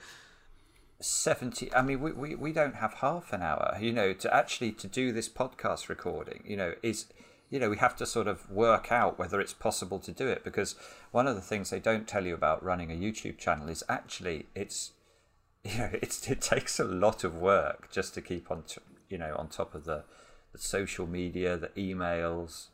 70 1.01 1.74
i 1.74 1.82
mean 1.82 2.01
we, 2.01 2.12
we, 2.12 2.34
we 2.34 2.53
don't 2.53 2.76
have 2.76 2.95
half 2.95 3.32
an 3.32 3.42
hour 3.42 3.76
you 3.80 3.92
know 3.92 4.12
to 4.12 4.34
actually 4.34 4.72
to 4.72 4.86
do 4.86 5.12
this 5.12 5.28
podcast 5.28 5.88
recording 5.88 6.42
you 6.47 6.57
know 6.57 6.74
is 6.82 7.07
you 7.51 7.59
know 7.59 7.68
we 7.68 7.76
have 7.76 7.97
to 7.97 8.07
sort 8.07 8.26
of 8.26 8.51
work 8.51 8.90
out 8.90 9.18
whether 9.18 9.40
it's 9.40 9.53
possible 9.53 9.99
to 9.99 10.12
do 10.12 10.28
it 10.28 10.45
because 10.45 10.76
one 11.11 11.26
of 11.26 11.34
the 11.34 11.42
things 11.42 11.70
they 11.70 11.80
don't 11.80 12.09
tell 12.09 12.24
you 12.24 12.34
about 12.34 12.64
running 12.64 12.90
a 12.90 12.95
youtube 12.95 13.38
channel 13.38 13.68
is 13.68 13.82
actually 13.88 14.47
it's 14.55 14.92
you 15.64 15.78
know 15.78 15.90
it's 15.95 16.28
it 16.30 16.40
takes 16.40 16.78
a 16.78 16.84
lot 16.84 17.24
of 17.24 17.36
work 17.36 17.90
just 17.90 18.14
to 18.14 18.20
keep 18.20 18.51
on 18.51 18.64
you 19.09 19.18
know 19.18 19.34
on 19.38 19.49
top 19.49 19.74
of 19.74 19.84
the, 19.84 20.05
the 20.53 20.59
social 20.59 21.07
media 21.07 21.57
the 21.57 21.68
emails. 21.68 22.66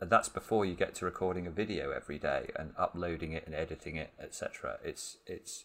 And 0.00 0.10
that's 0.10 0.28
before 0.28 0.66
you 0.66 0.74
get 0.74 0.94
to 0.96 1.04
recording 1.06 1.46
a 1.46 1.50
video 1.50 1.90
every 1.90 2.18
day 2.18 2.50
and 2.56 2.72
uploading 2.76 3.32
it 3.32 3.46
and 3.46 3.54
editing 3.54 3.96
it 3.96 4.10
etc 4.20 4.78
it's 4.84 5.16
it's 5.26 5.64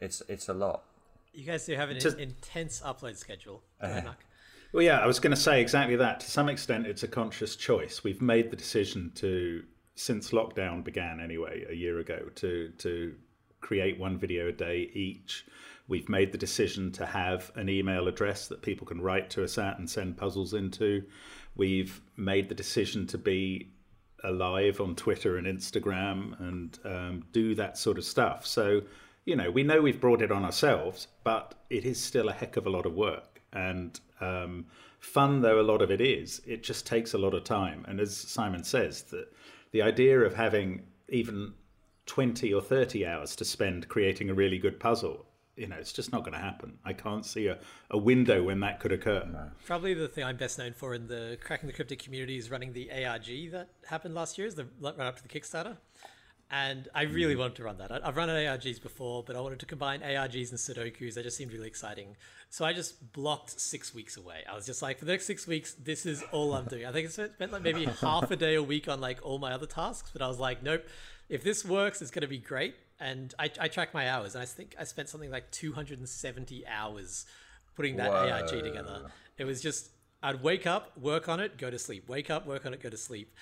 it's 0.00 0.22
it's 0.28 0.48
a 0.48 0.54
lot 0.54 0.82
You 1.36 1.44
guys 1.44 1.66
do 1.66 1.74
have 1.74 1.90
an 1.90 1.98
To- 1.98 2.16
intense 2.16 2.80
upload 2.80 3.16
schedule. 3.16 3.62
Mark. 3.82 4.24
Well, 4.72 4.82
yeah, 4.82 4.98
I 5.00 5.06
was 5.06 5.20
going 5.20 5.34
to 5.34 5.40
say 5.40 5.60
exactly 5.60 5.96
that. 5.96 6.20
To 6.20 6.30
some 6.30 6.48
extent, 6.48 6.86
it's 6.86 7.02
a 7.02 7.08
conscious 7.08 7.56
choice. 7.56 8.02
We've 8.02 8.22
made 8.22 8.50
the 8.50 8.56
decision 8.56 9.12
to, 9.16 9.62
since 9.94 10.30
lockdown 10.30 10.82
began 10.82 11.20
anyway, 11.20 11.64
a 11.68 11.74
year 11.74 11.98
ago, 12.00 12.30
to 12.36 12.70
to 12.78 13.14
create 13.60 13.98
one 13.98 14.18
video 14.18 14.48
a 14.48 14.52
day 14.52 14.90
each. 14.94 15.44
We've 15.88 16.08
made 16.08 16.32
the 16.32 16.38
decision 16.38 16.90
to 16.92 17.06
have 17.06 17.52
an 17.54 17.68
email 17.68 18.08
address 18.08 18.48
that 18.48 18.62
people 18.62 18.86
can 18.86 19.00
write 19.00 19.30
to 19.30 19.44
us 19.44 19.56
at 19.58 19.78
and 19.78 19.88
send 19.88 20.16
puzzles 20.16 20.54
into. 20.54 21.04
We've 21.54 22.00
made 22.16 22.48
the 22.48 22.54
decision 22.54 23.06
to 23.08 23.18
be 23.18 23.72
alive 24.24 24.80
on 24.80 24.96
Twitter 24.96 25.36
and 25.36 25.46
Instagram 25.46 26.38
and 26.40 26.78
um, 26.84 27.24
do 27.32 27.54
that 27.54 27.78
sort 27.78 27.98
of 27.98 28.04
stuff. 28.04 28.46
So, 28.46 28.82
you 29.26 29.34
know, 29.34 29.50
we 29.50 29.64
know 29.64 29.82
we've 29.82 30.00
brought 30.00 30.22
it 30.22 30.30
on 30.30 30.44
ourselves, 30.44 31.08
but 31.24 31.54
it 31.68 31.84
is 31.84 32.00
still 32.00 32.28
a 32.28 32.32
heck 32.32 32.56
of 32.56 32.66
a 32.66 32.70
lot 32.70 32.86
of 32.86 32.94
work. 32.94 33.42
And 33.52 33.98
um, 34.20 34.66
fun 35.00 35.42
though 35.42 35.60
a 35.60 35.62
lot 35.62 35.82
of 35.82 35.90
it 35.90 36.00
is, 36.00 36.40
it 36.46 36.62
just 36.62 36.86
takes 36.86 37.12
a 37.12 37.18
lot 37.18 37.34
of 37.34 37.44
time. 37.44 37.84
And 37.88 38.00
as 38.00 38.16
Simon 38.16 38.62
says, 38.62 39.02
that 39.10 39.32
the 39.72 39.82
idea 39.82 40.20
of 40.20 40.34
having 40.34 40.84
even 41.08 41.54
20 42.06 42.54
or 42.54 42.62
30 42.62 43.04
hours 43.04 43.34
to 43.36 43.44
spend 43.44 43.88
creating 43.88 44.30
a 44.30 44.34
really 44.34 44.58
good 44.58 44.78
puzzle. 44.78 45.26
You 45.56 45.66
know, 45.66 45.76
it's 45.76 45.92
just 45.92 46.12
not 46.12 46.20
going 46.20 46.34
to 46.34 46.38
happen. 46.38 46.78
I 46.84 46.92
can't 46.92 47.24
see 47.24 47.46
a, 47.46 47.58
a 47.90 47.98
window 47.98 48.42
when 48.44 48.60
that 48.60 48.78
could 48.78 48.92
occur. 48.92 49.26
No. 49.32 49.50
Probably 49.64 49.94
the 49.94 50.06
thing 50.06 50.22
I'm 50.22 50.36
best 50.36 50.58
known 50.58 50.74
for 50.74 50.94
in 50.94 51.08
the 51.08 51.38
Cracking 51.42 51.66
the 51.66 51.72
Cryptic 51.72 51.98
community 51.98 52.36
is 52.36 52.50
running 52.50 52.74
the 52.74 52.90
ARG 52.92 53.50
that 53.52 53.70
happened 53.86 54.14
last 54.14 54.36
year, 54.36 54.46
is 54.46 54.54
the 54.54 54.68
run 54.80 55.00
up 55.00 55.16
to 55.16 55.22
the 55.22 55.28
Kickstarter 55.28 55.78
and 56.50 56.88
I 56.94 57.02
really 57.02 57.34
mm. 57.34 57.38
wanted 57.38 57.56
to 57.56 57.64
run 57.64 57.78
that. 57.78 57.90
I've 58.06 58.16
run 58.16 58.28
ARGs 58.28 58.80
before, 58.80 59.24
but 59.24 59.34
I 59.34 59.40
wanted 59.40 59.58
to 59.60 59.66
combine 59.66 60.00
ARGs 60.00 60.50
and 60.50 60.58
Sudokus. 60.58 61.14
That 61.14 61.24
just 61.24 61.36
seemed 61.36 61.52
really 61.52 61.66
exciting. 61.66 62.16
So 62.50 62.64
I 62.64 62.72
just 62.72 63.12
blocked 63.12 63.60
six 63.60 63.92
weeks 63.92 64.16
away. 64.16 64.44
I 64.48 64.54
was 64.54 64.64
just 64.64 64.80
like, 64.80 64.98
for 64.98 65.06
the 65.06 65.12
next 65.12 65.26
six 65.26 65.46
weeks, 65.46 65.74
this 65.74 66.06
is 66.06 66.22
all 66.30 66.54
I'm 66.54 66.66
doing. 66.66 66.86
I 66.86 66.92
think 66.92 67.08
I 67.08 67.10
spent 67.10 67.52
like 67.52 67.62
maybe 67.62 67.84
half 68.00 68.30
a 68.30 68.36
day 68.36 68.54
a 68.54 68.62
week 68.62 68.88
on 68.88 69.00
like 69.00 69.18
all 69.22 69.38
my 69.38 69.52
other 69.52 69.66
tasks, 69.66 70.10
but 70.12 70.22
I 70.22 70.28
was 70.28 70.38
like, 70.38 70.62
nope. 70.62 70.84
If 71.28 71.42
this 71.42 71.64
works, 71.64 72.00
it's 72.00 72.12
going 72.12 72.22
to 72.22 72.28
be 72.28 72.38
great. 72.38 72.76
And 73.00 73.34
I, 73.38 73.50
I 73.60 73.68
track 73.68 73.92
my 73.92 74.08
hours, 74.08 74.34
and 74.36 74.42
I 74.42 74.46
think 74.46 74.74
I 74.78 74.84
spent 74.84 75.08
something 75.08 75.30
like 75.30 75.50
270 75.50 76.64
hours 76.66 77.26
putting 77.74 77.96
that 77.96 78.10
Whoa. 78.10 78.30
ARG 78.30 78.48
together. 78.48 79.10
It 79.36 79.44
was 79.44 79.60
just 79.60 79.90
I'd 80.22 80.42
wake 80.42 80.66
up, 80.66 80.96
work 80.98 81.28
on 81.28 81.40
it, 81.40 81.58
go 81.58 81.70
to 81.70 81.78
sleep. 81.78 82.08
Wake 82.08 82.30
up, 82.30 82.46
work 82.46 82.64
on 82.64 82.72
it, 82.72 82.80
go 82.80 82.88
to 82.88 82.96
sleep. 82.96 83.32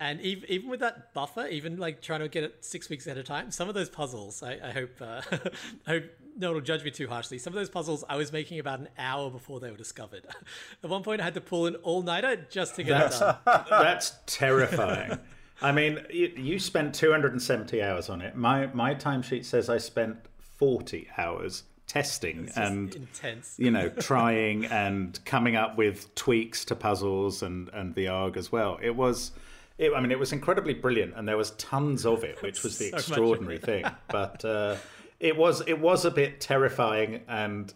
And 0.00 0.18
even, 0.22 0.50
even 0.50 0.70
with 0.70 0.80
that 0.80 1.12
buffer, 1.12 1.46
even 1.46 1.76
like 1.76 2.00
trying 2.00 2.20
to 2.20 2.28
get 2.28 2.42
it 2.42 2.64
six 2.64 2.88
weeks 2.88 3.06
at 3.06 3.18
a 3.18 3.22
time, 3.22 3.50
some 3.50 3.68
of 3.68 3.74
those 3.74 3.90
puzzles, 3.90 4.42
I, 4.42 4.58
I 4.64 4.72
hope, 4.72 4.90
uh, 4.98 5.20
I 5.86 5.90
hope 5.90 6.04
no 6.38 6.48
one 6.48 6.54
will 6.54 6.62
judge 6.62 6.82
me 6.82 6.90
too 6.90 7.06
harshly. 7.06 7.36
Some 7.36 7.52
of 7.52 7.56
those 7.56 7.68
puzzles 7.68 8.02
I 8.08 8.16
was 8.16 8.32
making 8.32 8.58
about 8.58 8.80
an 8.80 8.88
hour 8.96 9.30
before 9.30 9.60
they 9.60 9.70
were 9.70 9.76
discovered. 9.76 10.26
at 10.82 10.88
one 10.88 11.02
point, 11.02 11.20
I 11.20 11.24
had 11.24 11.34
to 11.34 11.42
pull 11.42 11.66
an 11.66 11.76
all 11.76 12.00
nighter 12.00 12.46
just 12.50 12.76
to 12.76 12.82
get 12.82 12.98
that's, 12.98 13.20
it 13.20 13.36
done. 13.44 13.64
That's 13.70 14.14
terrifying. 14.24 15.18
I 15.60 15.72
mean, 15.72 16.00
you, 16.08 16.32
you, 16.34 16.58
spent 16.58 16.94
270 16.94 17.82
hours 17.82 18.08
on 18.08 18.22
it. 18.22 18.34
My 18.34 18.68
my 18.68 18.94
timesheet 18.94 19.44
says 19.44 19.68
I 19.68 19.76
spent 19.76 20.16
40 20.56 21.08
hours 21.18 21.64
testing 21.86 22.48
and 22.56 22.94
intense. 22.94 23.56
you 23.58 23.70
know 23.70 23.88
trying 23.88 24.64
and 24.66 25.22
coming 25.24 25.56
up 25.56 25.76
with 25.76 26.14
tweaks 26.14 26.64
to 26.64 26.76
puzzles 26.76 27.42
and 27.42 27.68
and 27.74 27.94
the 27.94 28.08
arg 28.08 28.38
as 28.38 28.50
well. 28.50 28.78
It 28.80 28.96
was 28.96 29.32
it, 29.80 29.92
I 29.94 30.00
mean, 30.00 30.12
it 30.12 30.18
was 30.18 30.32
incredibly 30.32 30.74
brilliant, 30.74 31.14
and 31.16 31.26
there 31.26 31.38
was 31.38 31.52
tons 31.52 32.04
of 32.04 32.22
it, 32.22 32.42
which 32.42 32.62
was 32.62 32.78
the 32.78 32.90
so 32.90 32.96
extraordinary 32.96 33.58
thing. 33.58 33.86
But 34.08 34.44
uh, 34.44 34.76
it 35.18 35.36
was 35.36 35.62
it 35.66 35.80
was 35.80 36.04
a 36.04 36.10
bit 36.10 36.40
terrifying 36.40 37.22
and 37.26 37.72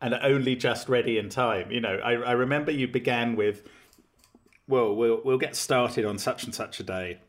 and 0.00 0.14
only 0.14 0.56
just 0.56 0.88
ready 0.88 1.16
in 1.16 1.28
time. 1.28 1.70
You 1.70 1.80
know, 1.80 2.00
I, 2.04 2.14
I 2.14 2.32
remember 2.32 2.72
you 2.72 2.88
began 2.88 3.36
with, 3.36 3.66
"Well, 4.66 4.94
we'll 4.96 5.20
we'll 5.24 5.38
get 5.38 5.54
started 5.54 6.04
on 6.04 6.18
such 6.18 6.44
and 6.44 6.54
such 6.54 6.80
a 6.80 6.82
day." 6.82 7.20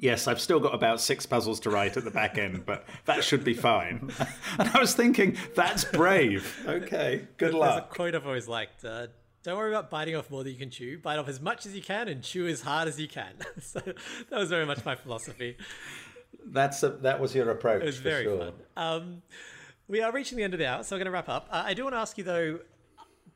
Yes, 0.00 0.28
I've 0.28 0.40
still 0.40 0.60
got 0.60 0.76
about 0.76 1.00
six 1.00 1.26
puzzles 1.26 1.58
to 1.60 1.70
write 1.70 1.96
at 1.96 2.04
the 2.04 2.12
back 2.12 2.38
end, 2.38 2.64
but 2.64 2.86
that 3.06 3.24
should 3.24 3.42
be 3.42 3.52
fine. 3.52 4.12
and 4.60 4.68
I 4.68 4.78
was 4.78 4.94
thinking, 4.94 5.36
that's 5.56 5.82
brave. 5.82 6.56
Okay, 6.68 7.26
good 7.36 7.52
luck. 7.52 7.70
There's 7.74 7.82
a 7.82 7.94
quote 7.96 8.14
I've 8.14 8.24
always 8.24 8.46
liked. 8.46 8.84
Uh, 8.84 9.08
don't 9.48 9.58
worry 9.58 9.70
about 9.70 9.90
biting 9.90 10.14
off 10.14 10.30
more 10.30 10.44
than 10.44 10.52
you 10.52 10.58
can 10.58 10.70
chew. 10.70 10.98
Bite 10.98 11.18
off 11.18 11.28
as 11.28 11.40
much 11.40 11.66
as 11.66 11.74
you 11.74 11.82
can 11.82 12.08
and 12.08 12.22
chew 12.22 12.46
as 12.46 12.60
hard 12.60 12.86
as 12.86 13.00
you 13.00 13.08
can. 13.08 13.32
so 13.60 13.80
that 13.80 14.38
was 14.38 14.50
very 14.50 14.66
much 14.66 14.84
my 14.84 14.94
philosophy. 14.94 15.56
That's 16.44 16.82
a, 16.82 16.90
that 16.90 17.20
was 17.20 17.34
your 17.34 17.50
approach. 17.50 17.82
It 17.82 17.86
was 17.86 17.98
very 17.98 18.24
sure. 18.24 18.38
fun. 18.38 18.52
Um, 18.76 19.22
we 19.88 20.02
are 20.02 20.12
reaching 20.12 20.36
the 20.36 20.44
end 20.44 20.54
of 20.54 20.58
the 20.58 20.66
hour, 20.66 20.82
so 20.82 20.94
I'm 20.94 21.00
going 21.00 21.06
to 21.06 21.12
wrap 21.12 21.28
up. 21.28 21.48
Uh, 21.50 21.62
I 21.64 21.74
do 21.74 21.84
want 21.84 21.94
to 21.94 21.98
ask 21.98 22.18
you 22.18 22.24
though, 22.24 22.60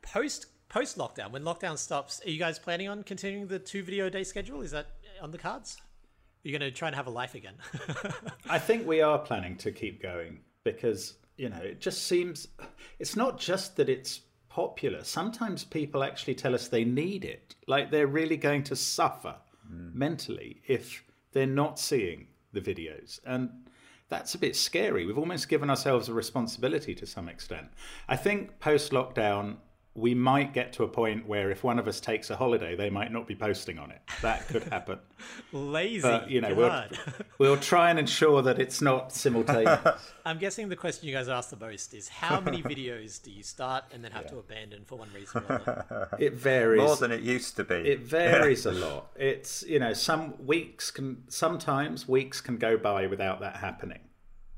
post 0.01 0.47
post 0.69 0.97
lockdown, 0.97 1.31
when 1.31 1.43
lockdown 1.43 1.77
stops, 1.77 2.21
are 2.25 2.29
you 2.29 2.39
guys 2.39 2.57
planning 2.57 2.89
on 2.89 3.03
continuing 3.03 3.47
the 3.47 3.59
two 3.59 3.83
video 3.83 4.09
day 4.09 4.23
schedule? 4.23 4.61
Is 4.61 4.71
that 4.71 4.87
on 5.21 5.31
the 5.31 5.37
cards? 5.37 5.77
Are 5.79 6.49
you 6.49 6.57
going 6.57 6.71
to 6.71 6.75
try 6.75 6.89
and 6.89 6.95
have 6.95 7.07
a 7.07 7.11
life 7.11 7.35
again? 7.35 7.53
I 8.49 8.59
think 8.59 8.85
we 8.85 9.01
are 9.01 9.17
planning 9.17 9.55
to 9.57 9.71
keep 9.71 10.01
going 10.01 10.39
because 10.63 11.15
you 11.37 11.49
know 11.49 11.57
it 11.57 11.79
just 11.79 12.03
seems 12.07 12.47
it's 12.99 13.15
not 13.15 13.39
just 13.39 13.75
that 13.77 13.89
it's 13.89 14.21
popular, 14.53 15.03
sometimes 15.03 15.63
people 15.63 16.03
actually 16.03 16.35
tell 16.35 16.53
us 16.53 16.67
they 16.67 16.85
need 16.85 17.25
it. 17.25 17.55
Like 17.67 17.89
they're 17.89 18.05
really 18.05 18.37
going 18.37 18.63
to 18.65 18.75
suffer 18.75 19.35
mm. 19.67 19.93
mentally 19.95 20.61
if 20.67 21.03
they're 21.31 21.47
not 21.47 21.79
seeing 21.79 22.27
the 22.51 22.61
videos. 22.61 23.19
And 23.25 23.49
that's 24.09 24.35
a 24.35 24.37
bit 24.37 24.55
scary. 24.55 25.07
We've 25.07 25.17
almost 25.17 25.49
given 25.49 25.71
ourselves 25.71 26.07
a 26.07 26.13
responsibility 26.13 26.93
to 26.95 27.07
some 27.07 27.27
extent. 27.29 27.67
I 28.07 28.15
think 28.15 28.59
post 28.59 28.91
lockdown, 28.91 29.55
we 29.95 30.15
might 30.15 30.53
get 30.53 30.73
to 30.73 30.83
a 30.83 30.87
point 30.87 31.27
where 31.27 31.51
if 31.51 31.63
one 31.63 31.77
of 31.77 31.87
us 31.87 31.99
takes 31.99 32.31
a 32.31 32.35
holiday, 32.35 32.75
they 32.75 32.89
might 32.89 33.11
not 33.11 33.27
be 33.27 33.35
posting 33.35 33.77
on 33.77 33.91
it. 33.91 34.01
That 34.23 34.47
could 34.47 34.63
happen. 34.63 34.97
Lazy. 35.51 36.01
But, 36.01 36.31
you 36.31 36.41
know, 36.41 36.55
we'll, 36.55 36.83
we'll, 37.37 37.57
try 37.57 37.91
and 37.91 37.99
ensure 37.99 38.41
that 38.41 38.59
it's 38.59 38.81
not 38.81 39.11
simultaneous. 39.11 40.11
I'm 40.25 40.39
guessing 40.39 40.67
the 40.67 40.75
question 40.75 41.07
you 41.07 41.13
guys 41.13 41.29
ask 41.29 41.51
the 41.51 41.57
most 41.57 41.93
is 41.93 42.07
how 42.07 42.41
many 42.41 42.63
videos 42.63 43.21
do 43.21 43.29
you 43.29 43.43
start 43.43 43.83
and 43.93 44.03
then 44.03 44.11
have 44.11 44.23
yeah. 44.23 44.29
to 44.29 44.39
abandon 44.39 44.83
for 44.83 44.97
one 44.97 45.09
reason 45.13 45.43
or 45.47 45.55
another? 45.57 46.09
It 46.17 46.33
varies. 46.33 46.81
More 46.81 46.95
than 46.95 47.11
it 47.11 47.21
used 47.21 47.55
to 47.57 47.63
be. 47.63 47.75
It 47.75 47.99
varies 47.99 48.65
a 48.65 48.71
lot. 48.71 49.11
It's, 49.15 49.63
you 49.67 49.77
know, 49.77 49.93
some 49.93 50.43
weeks 50.43 50.89
can, 50.89 51.23
sometimes 51.27 52.07
weeks 52.07 52.41
can 52.41 52.57
go 52.57 52.77
by 52.77 53.05
without 53.05 53.41
that 53.41 53.57
happening. 53.57 53.99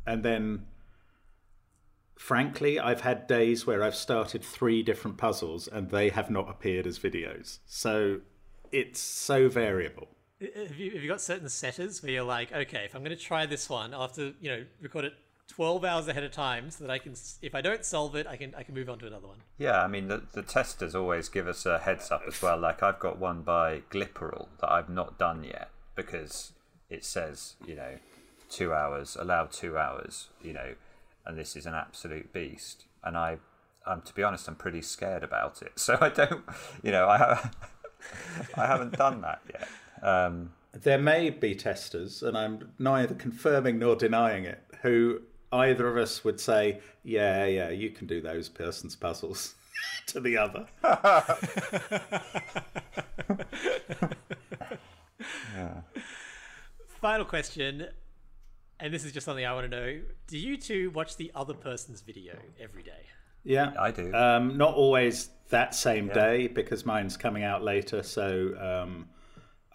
And 0.07 0.23
then 0.23 0.67
frankly, 2.15 2.79
I've 2.79 3.01
had 3.01 3.27
days 3.27 3.65
where 3.65 3.83
I've 3.83 3.95
started 3.95 4.43
three 4.43 4.83
different 4.83 5.17
puzzles 5.17 5.67
and 5.67 5.89
they 5.89 6.09
have 6.09 6.29
not 6.29 6.49
appeared 6.49 6.87
as 6.87 6.99
videos. 6.99 7.59
So 7.65 8.21
it's 8.71 8.99
so 8.99 9.49
variable. 9.49 10.07
Have 10.41 10.77
you, 10.77 10.91
have 10.91 11.01
you 11.01 11.07
got 11.07 11.21
certain 11.21 11.49
setters 11.49 12.03
where 12.03 12.11
you're 12.11 12.23
like, 12.23 12.51
okay, 12.51 12.83
if 12.85 12.93
I'm 12.93 13.03
going 13.03 13.15
to 13.15 13.23
try 13.23 13.45
this 13.45 13.69
one, 13.69 13.93
I'll 13.93 14.01
have 14.01 14.13
to, 14.13 14.33
you 14.41 14.49
know, 14.49 14.65
record 14.81 15.05
it 15.05 15.13
12 15.47 15.85
hours 15.85 16.07
ahead 16.07 16.23
of 16.23 16.31
time 16.31 16.69
so 16.71 16.83
that 16.83 16.91
I 16.91 16.97
can, 16.97 17.13
if 17.41 17.55
I 17.55 17.61
don't 17.61 17.85
solve 17.85 18.15
it, 18.15 18.27
I 18.27 18.35
can 18.35 18.53
I 18.55 18.63
can 18.63 18.73
move 18.73 18.89
on 18.89 18.99
to 18.99 19.07
another 19.07 19.27
one. 19.27 19.37
Yeah, 19.57 19.81
I 19.81 19.87
mean, 19.87 20.07
the, 20.07 20.23
the 20.33 20.41
testers 20.41 20.95
always 20.95 21.29
give 21.29 21.47
us 21.47 21.65
a 21.65 21.79
heads 21.79 22.11
up 22.11 22.23
as 22.27 22.41
well. 22.41 22.57
Like, 22.57 22.83
I've 22.83 22.99
got 22.99 23.19
one 23.19 23.43
by 23.43 23.83
Glipperal 23.91 24.47
that 24.59 24.71
I've 24.71 24.89
not 24.89 25.17
done 25.17 25.43
yet 25.43 25.69
because 25.95 26.51
it 26.89 27.05
says, 27.05 27.55
you 27.65 27.75
know, 27.75 27.97
two 28.49 28.73
hours, 28.73 29.15
allow 29.19 29.45
two 29.45 29.77
hours, 29.77 30.27
you 30.41 30.53
know, 30.53 30.75
and 31.25 31.37
this 31.37 31.55
is 31.55 31.65
an 31.65 31.73
absolute 31.73 32.31
beast. 32.33 32.85
And 33.03 33.17
I, 33.17 33.37
um, 33.85 34.01
to 34.01 34.13
be 34.13 34.23
honest, 34.23 34.47
I'm 34.47 34.55
pretty 34.55 34.81
scared 34.81 35.23
about 35.23 35.61
it. 35.61 35.73
So 35.79 35.97
I 35.99 36.09
don't, 36.09 36.43
you 36.83 36.91
know, 36.91 37.07
I, 37.07 37.17
have, 37.17 37.55
I 38.57 38.65
haven't 38.65 38.97
done 38.97 39.21
that 39.21 39.41
yet. 39.51 39.67
Um, 40.01 40.51
there 40.73 40.97
may 40.97 41.29
be 41.29 41.55
testers, 41.55 42.21
and 42.21 42.37
I'm 42.37 42.71
neither 42.79 43.15
confirming 43.15 43.79
nor 43.79 43.95
denying 43.95 44.45
it, 44.45 44.61
who 44.81 45.21
either 45.51 45.87
of 45.87 45.97
us 45.97 46.23
would 46.23 46.39
say, 46.39 46.81
"Yeah, 47.03 47.45
yeah, 47.45 47.69
you 47.69 47.91
can 47.91 48.07
do 48.07 48.19
those 48.21 48.49
person's 48.49 48.95
puzzles," 48.95 49.55
to 50.07 50.19
the 50.19 50.37
other. 50.37 50.67
yeah. 55.55 55.81
Final 56.99 57.25
question 57.25 57.87
and 58.79 58.93
this 58.93 59.05
is 59.05 59.11
just 59.11 59.25
something 59.25 59.45
I 59.45 59.53
want 59.53 59.69
to 59.69 59.77
know. 59.77 60.01
Do 60.27 60.37
you 60.37 60.57
two 60.57 60.91
watch 60.91 61.17
the 61.17 61.31
other 61.35 61.53
person's 61.53 62.01
video 62.01 62.33
every 62.59 62.83
day? 62.83 63.05
Yeah, 63.43 63.73
I 63.79 63.91
do. 63.91 64.13
Um, 64.13 64.57
not 64.57 64.73
always 64.73 65.29
that 65.49 65.75
same 65.75 66.07
yeah. 66.07 66.13
day 66.13 66.47
because 66.47 66.85
mine's 66.85 67.15
coming 67.15 67.43
out 67.43 67.63
later, 67.63 68.01
so 68.01 68.53
um, 68.59 69.07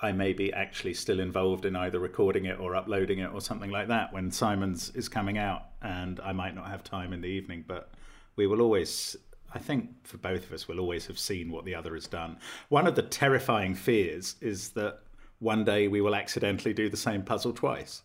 I 0.03 0.13
may 0.13 0.33
be 0.33 0.53
actually 0.53 0.95
still 0.95 1.21
involved 1.21 1.65
in 1.65 1.77
either 1.77 2.01
recording 2.01 2.47
it 2.47 2.59
or 2.59 2.75
uploading 2.75 3.21
it 3.21 3.33
or 3.33 3.41
something 3.41 3.71
like 3.71 3.89
that 3.89 4.13
when 4.13 4.31
Simon's 4.31 4.91
is 4.91 5.09
coming 5.09 5.39
out, 5.39 5.67
and 5.83 6.19
I 6.21 6.33
might 6.33 6.55
not 6.55 6.69
have 6.69 6.83
time 6.83 7.13
in 7.13 7.21
the 7.21 7.29
evening, 7.29 7.65
but 7.67 7.93
we 8.37 8.47
will 8.47 8.61
always. 8.61 9.17
I 9.53 9.59
think 9.59 10.07
for 10.07 10.17
both 10.17 10.45
of 10.45 10.53
us, 10.53 10.69
we'll 10.69 10.79
always 10.79 11.07
have 11.07 11.19
seen 11.19 11.51
what 11.51 11.65
the 11.65 11.75
other 11.75 11.95
has 11.95 12.07
done. 12.07 12.37
One 12.69 12.87
of 12.87 12.95
the 12.95 13.03
terrifying 13.03 13.75
fears 13.75 14.37
is 14.41 14.71
that 14.71 15.01
one 15.41 15.65
day 15.65 15.89
we 15.89 16.03
will 16.03 16.15
accidentally 16.15 16.73
do 16.75 16.89
the 16.89 16.97
same 16.97 17.23
puzzle 17.23 17.53
twice. 17.53 18.03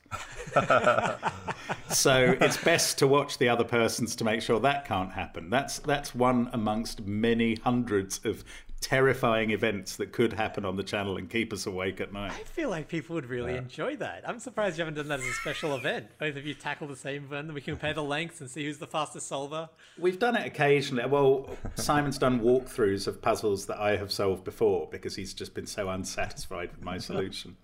so 1.90 2.36
it's 2.40 2.58
best 2.58 2.98
to 2.98 3.08
watch 3.08 3.38
the 3.38 3.50
other 3.50 3.66
person's 3.66 4.16
to 4.16 4.24
make 4.24 4.42
sure 4.42 4.60
that 4.62 4.86
can't 4.86 5.12
happen. 5.12 5.50
That's 5.50 5.80
that's 5.80 6.16
one 6.16 6.50
amongst 6.54 7.06
many 7.06 7.56
hundreds 7.56 8.22
of 8.24 8.44
terrifying 8.86 9.50
events 9.50 9.96
that 9.96 10.12
could 10.12 10.32
happen 10.32 10.64
on 10.64 10.76
the 10.76 10.84
channel 10.84 11.18
and 11.18 11.28
keep 11.28 11.52
us 11.52 11.66
awake 11.66 12.00
at 12.00 12.14
night. 12.14 12.32
I 12.32 12.44
feel 12.44 12.70
like 12.70 12.88
people 12.88 13.16
would 13.16 13.26
really 13.26 13.54
yeah. 13.54 13.58
enjoy 13.58 13.96
that. 13.96 14.22
I'm 14.30 14.38
surprised 14.40 14.78
you 14.78 14.84
haven't 14.84 14.94
done 14.94 15.08
that 15.08 15.22
as 15.22 15.26
a 15.26 15.34
special 15.34 15.76
event. 15.76 16.06
Both 16.20 16.36
of 16.36 16.46
you 16.46 16.54
tackle 16.54 16.88
the 16.88 16.96
same 16.96 17.28
one, 17.28 17.52
we 17.52 17.62
can 17.62 17.74
compare 17.74 17.96
the 17.96 18.04
lengths 18.04 18.42
and 18.42 18.50
see 18.50 18.64
who's 18.64 18.78
the 18.78 18.86
fastest 18.86 19.28
solver. 19.28 19.70
We've 19.98 20.20
done 20.20 20.36
it 20.36 20.46
occasionally. 20.46 21.10
Well, 21.10 21.50
Simon's 21.74 22.20
done 22.20 22.42
walkthroughs 22.42 23.08
of 23.08 23.24
puzzles 23.24 23.66
that 23.66 23.80
I 23.80 23.98
have 23.98 24.12
solved 24.12 24.44
before 24.44 24.88
because 24.92 25.16
he's 25.16 25.34
just 25.34 25.56
been 25.56 25.66
so 25.66 25.90
unsatisfied 25.90 26.70
with 26.70 26.84
my 26.84 27.00
solution. 27.00 27.58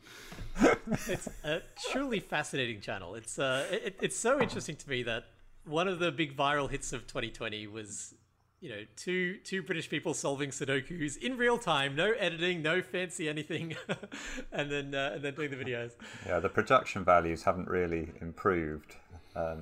it's 1.08 1.30
a 1.44 1.62
truly 1.92 2.20
fascinating 2.20 2.82
channel. 2.82 3.14
It's 3.14 3.38
uh, 3.38 3.68
it, 3.72 3.96
it's 4.02 4.18
so 4.18 4.42
interesting 4.42 4.76
to 4.76 4.90
me 4.90 5.04
that 5.04 5.26
one 5.66 5.88
of 5.88 6.00
the 6.00 6.12
big 6.12 6.36
viral 6.36 6.68
hits 6.68 6.94
of 6.94 7.06
2020 7.06 7.68
was 7.68 8.16
you 8.62 8.70
know, 8.70 8.84
two 8.96 9.38
two 9.44 9.64
British 9.64 9.90
people 9.90 10.14
solving 10.14 10.52
Sudokus 10.52 11.18
in 11.18 11.36
real 11.36 11.58
time, 11.58 11.96
no 11.96 12.12
editing, 12.12 12.62
no 12.62 12.82
fancy 12.82 13.28
anything, 13.28 13.76
and 14.52 14.72
then 14.72 14.94
uh, 14.94 15.14
and 15.16 15.24
then 15.24 15.34
doing 15.34 15.50
the 15.50 15.58
videos. 15.58 15.94
Yeah, 16.26 16.40
the 16.40 16.50
production 16.50 17.04
values 17.04 17.44
haven't 17.44 17.68
really 17.68 18.12
improved. 18.22 18.96
Um, 19.36 19.62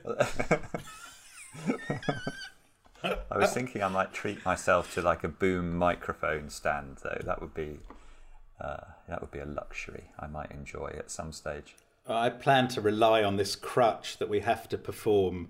I 3.04 3.38
was 3.38 3.52
thinking 3.52 3.82
I 3.82 3.88
might 3.88 4.14
treat 4.14 4.44
myself 4.44 4.94
to 4.94 5.02
like 5.02 5.22
a 5.22 5.28
boom 5.28 5.76
microphone 5.76 6.48
stand, 6.48 6.98
though. 7.02 7.20
That 7.22 7.42
would 7.42 7.52
be 7.52 7.80
uh, 8.58 8.78
that 9.08 9.20
would 9.20 9.30
be 9.30 9.40
a 9.40 9.44
luxury 9.46 10.04
I 10.18 10.26
might 10.26 10.50
enjoy 10.50 10.94
at 10.98 11.10
some 11.10 11.32
stage. 11.32 11.76
I 12.08 12.30
plan 12.30 12.68
to 12.68 12.80
rely 12.80 13.22
on 13.22 13.36
this 13.36 13.56
crutch 13.56 14.16
that 14.18 14.28
we 14.28 14.40
have 14.40 14.68
to 14.70 14.78
perform 14.78 15.48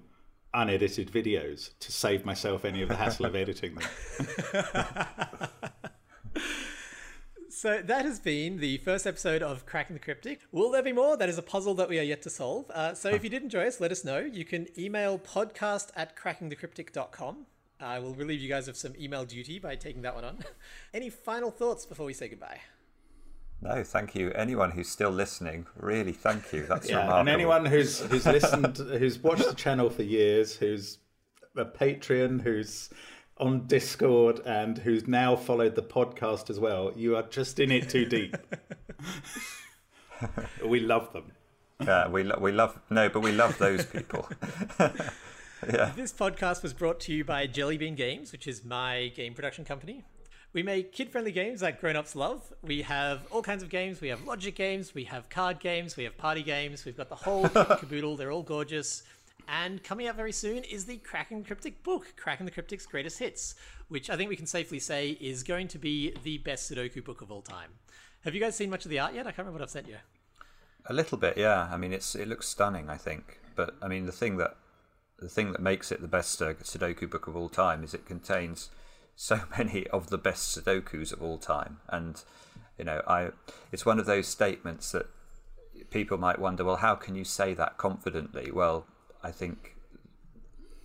unedited 0.57 1.13
videos 1.13 1.71
to 1.81 1.93
save 1.93 2.25
myself 2.25 2.65
any 2.65 2.83
of 2.83 2.89
the 2.89 2.97
hassle 2.97 3.27
of 3.27 3.37
editing 3.37 3.77
them. 3.77 5.49
So 7.49 7.81
that 7.81 8.05
has 8.05 8.21
been 8.21 8.59
the 8.59 8.77
first 8.77 9.07
episode 9.07 9.43
of 9.43 9.65
Cracking 9.65 9.95
the 9.95 10.01
Cryptic. 10.01 10.41
Will 10.53 10.71
there 10.71 10.83
be 10.83 10.93
more? 10.93 11.17
That 11.17 11.31
is 11.31 11.39
a 11.39 11.43
puzzle 11.43 11.73
that 11.77 11.89
we 11.89 11.99
are 11.99 12.03
yet 12.03 12.21
to 12.23 12.31
solve. 12.31 12.71
Uh, 12.71 12.93
so 12.93 13.09
if 13.09 13.25
you 13.25 13.31
did 13.31 13.43
enjoy 13.43 13.67
us, 13.67 13.81
let 13.81 13.91
us 13.91 14.05
know. 14.05 14.19
You 14.19 14.45
can 14.45 14.69
email 14.79 15.19
podcast 15.19 15.89
at 15.97 16.15
crackingthecryptic.com. 16.19 17.47
I 17.81 17.99
will 17.99 18.15
relieve 18.15 18.43
you 18.43 18.51
guys 18.51 18.69
of 18.69 18.77
some 18.77 18.93
email 19.01 19.25
duty 19.25 19.59
by 19.59 19.75
taking 19.75 20.03
that 20.03 20.15
one 20.15 20.25
on. 20.25 20.45
Any 20.95 21.09
final 21.09 21.51
thoughts 21.51 21.87
before 21.87 22.05
we 22.05 22.13
say 22.13 22.29
goodbye? 22.29 22.61
No, 23.61 23.83
thank 23.83 24.15
you. 24.15 24.31
Anyone 24.33 24.73
who's 24.73 24.89
still 24.89 25.11
listening, 25.11 25.67
really 25.77 26.13
thank 26.13 26.53
you. 26.53 26.67
That's 26.67 26.89
yeah, 26.89 26.99
remarkable. 26.99 27.21
and 27.21 27.29
anyone 27.29 27.67
who's 27.67 28.01
who's 28.01 28.27
listened, 28.27 28.77
who's 28.77 29.19
watched 29.19 29.49
the 29.49 29.55
channel 29.55 29.91
for 29.91 30.03
years, 30.03 30.57
who's 30.57 30.99
a 31.57 31.65
Patreon, 31.65 32.43
who's 32.43 32.91
on 33.39 33.67
Discord, 33.67 34.41
and 34.45 34.79
who's 34.79 35.09
now 35.09 35.37
followed 35.37 35.75
the 35.75 35.83
podcast 35.83 36.51
as 36.51 36.61
well, 36.61 36.93
you 36.95 37.17
are 37.17 37.23
just 37.23 37.59
in 37.59 37.71
it 37.71 37.89
too 37.89 38.05
deep. 38.05 38.37
we 40.65 40.81
love 40.81 41.13
them. 41.13 41.33
Yeah, 41.81 42.09
we 42.09 42.25
lo- 42.25 42.39
we 42.41 42.53
love 42.53 42.79
no, 42.91 43.09
but 43.09 43.21
we 43.21 43.33
love 43.33 43.59
those 43.59 43.85
people. 43.87 44.29
yeah. 44.79 45.93
This 45.97 46.13
podcast 46.13 46.63
was 46.63 46.73
brought 46.73 47.01
to 47.01 47.13
you 47.13 47.25
by 47.25 47.47
Jellybean 47.47 47.97
Games, 47.97 48.33
which 48.33 48.47
is 48.47 48.65
my 48.65 49.13
game 49.15 49.35
production 49.35 49.65
company. 49.65 50.05
We 50.57 50.63
make 50.63 50.91
kid 50.91 51.11
friendly 51.11 51.33
games 51.33 51.61
like 51.61 51.83
grown 51.83 51.97
ups 51.97 52.17
love. 52.17 52.51
We 52.63 52.81
have 52.81 53.27
all 53.31 53.43
kinds 53.43 53.63
of 53.63 53.69
games. 53.69 54.01
We 54.01 54.09
have 54.09 54.25
logic 54.25 54.55
games, 54.55 54.95
we 54.95 55.05
have 55.05 55.29
card 55.29 55.61
games, 55.61 55.99
we 55.99 56.05
have 56.05 56.17
party 56.17 56.43
games. 56.43 56.87
We've 56.87 56.97
got 56.97 57.11
the 57.11 57.15
whole 57.15 57.47
caboodle. 57.51 58.17
They're 58.17 58.33
all 58.33 58.43
gorgeous. 58.43 59.03
And 59.49 59.85
coming 59.85 60.07
out 60.07 60.17
very 60.17 60.33
soon 60.33 60.65
is 60.65 60.87
the 60.87 60.97
Cracking 60.97 61.45
Cryptic 61.45 61.83
book, 61.83 62.15
Cracking 62.17 62.47
the 62.47 62.53
Cryptic's 62.53 62.87
Greatest 62.87 63.19
Hits, 63.19 63.55
which 63.89 64.09
I 64.09 64.17
think 64.17 64.31
we 64.31 64.37
can 64.37 64.47
safely 64.47 64.79
say 64.79 65.11
is 65.21 65.43
going 65.43 65.69
to 65.69 65.79
be 65.79 66.15
the 66.25 66.39
best 66.39 66.73
Sudoku 66.73 67.05
book 67.05 67.21
of 67.21 67.31
all 67.31 67.43
time. 67.43 67.73
Have 68.25 68.35
you 68.35 68.41
guys 68.41 68.57
seen 68.57 68.71
much 68.71 68.87
of 68.87 68.91
the 68.91 68.99
art 68.99 69.13
yet? 69.13 69.27
I 69.27 69.33
can't 69.33 69.41
remember 69.41 69.59
what 69.59 69.65
I've 69.65 69.71
sent 69.71 69.89
you. 69.89 69.97
A 70.87 70.95
little 70.95 71.19
bit, 71.19 71.37
yeah. 71.37 71.69
I 71.71 71.77
mean, 71.77 71.93
it's 71.93 72.15
it 72.15 72.29
looks 72.29 72.49
stunning. 72.49 72.89
I 72.89 72.97
think, 72.97 73.41
but 73.57 73.75
I 73.83 73.89
mean, 73.89 74.07
the 74.07 74.11
thing 74.11 74.39
that 74.39 74.57
the 75.19 75.29
thing 75.29 75.53
that 75.53 75.61
makes 75.61 75.93
it 75.93 76.01
the 76.01 76.09
best 76.09 76.41
uh, 76.41 76.55
Sudoku 76.55 77.11
book 77.11 77.27
of 77.27 77.37
all 77.37 77.51
time 77.51 77.85
is 77.85 77.93
it 77.93 78.07
contains 78.07 78.71
so 79.17 79.41
many 79.59 79.87
of 79.89 80.11
the 80.11 80.19
best 80.19 80.57
Sudokus 80.57 81.12
of 81.12 81.23
all 81.23 81.39
time, 81.39 81.79
and 81.89 82.23
you 82.79 82.85
know, 82.85 83.03
I 83.09 83.31
it's 83.73 83.85
one 83.87 83.99
of 83.99 84.07
those 84.07 84.27
statements 84.29 84.93
that 84.93 85.07
people 85.91 86.19
might 86.19 86.39
wonder, 86.39 86.64
well, 86.64 86.77
how 86.77 86.95
can 86.95 87.14
you 87.17 87.25
say 87.25 87.55
that 87.55 87.79
confidently? 87.79 88.51
Well, 88.51 88.87
I 89.23 89.31
think 89.31 89.75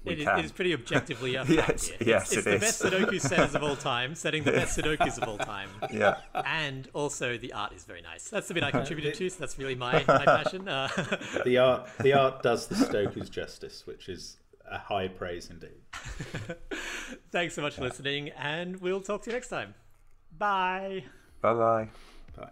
we 0.04 0.14
It 0.14 0.20
is, 0.20 0.26
can. 0.26 0.40
it 0.40 0.46
is 0.46 0.52
pretty 0.52 0.74
objectively 0.74 1.38
up. 1.38 1.48
Yes, 1.48 1.88
here. 1.88 1.98
yes, 2.02 2.32
it's, 2.34 2.38
it's 2.38 2.38
it 2.38 2.44
the 2.50 2.56
is. 2.56 2.62
best 2.62 2.82
Sudoku 2.84 3.22
setters 3.22 3.56
of 3.56 3.64
all 3.64 3.76
time, 3.76 4.16
setting 4.16 4.44
the 4.44 4.52
best 4.52 4.78
Sudokus 4.78 5.22
of 5.22 5.28
all 5.30 5.38
time. 5.54 5.70
yeah, 5.94 6.18
And 6.46 6.88
also, 6.94 7.38
the 7.38 7.54
art 7.54 7.74
is 7.74 7.84
very 7.84 8.02
nice. 8.02 8.30
That's 8.30 8.48
the 8.48 8.54
bit 8.54 8.64
I 8.64 8.72
contributed 8.72 9.14
to, 9.16 9.30
so 9.30 9.38
that's 9.40 9.58
really 9.60 9.76
my, 9.76 10.04
my 10.08 10.26
passion. 10.26 10.68
Uh, 10.68 10.88
The 11.46 11.58
art, 11.58 11.90
the 12.00 12.14
art 12.14 12.42
does 12.42 12.68
the 12.68 12.76
Sudokus 12.76 13.30
justice, 13.30 13.86
which 13.86 14.10
is 14.10 14.38
a 14.72 14.78
high 14.78 15.08
praise 15.08 15.50
indeed. 15.50 15.82
thanks 17.32 17.54
so 17.54 17.62
much 17.62 17.76
for 17.76 17.82
listening, 17.82 18.30
and 18.30 18.80
we'll 18.82 19.02
talk 19.02 19.24
to 19.24 19.30
you 19.30 19.36
next 19.36 19.50
time. 19.50 19.76
Bye. 20.38 21.04
bye 21.42 21.54
bye. 21.54 21.90
Bye. 22.36 22.52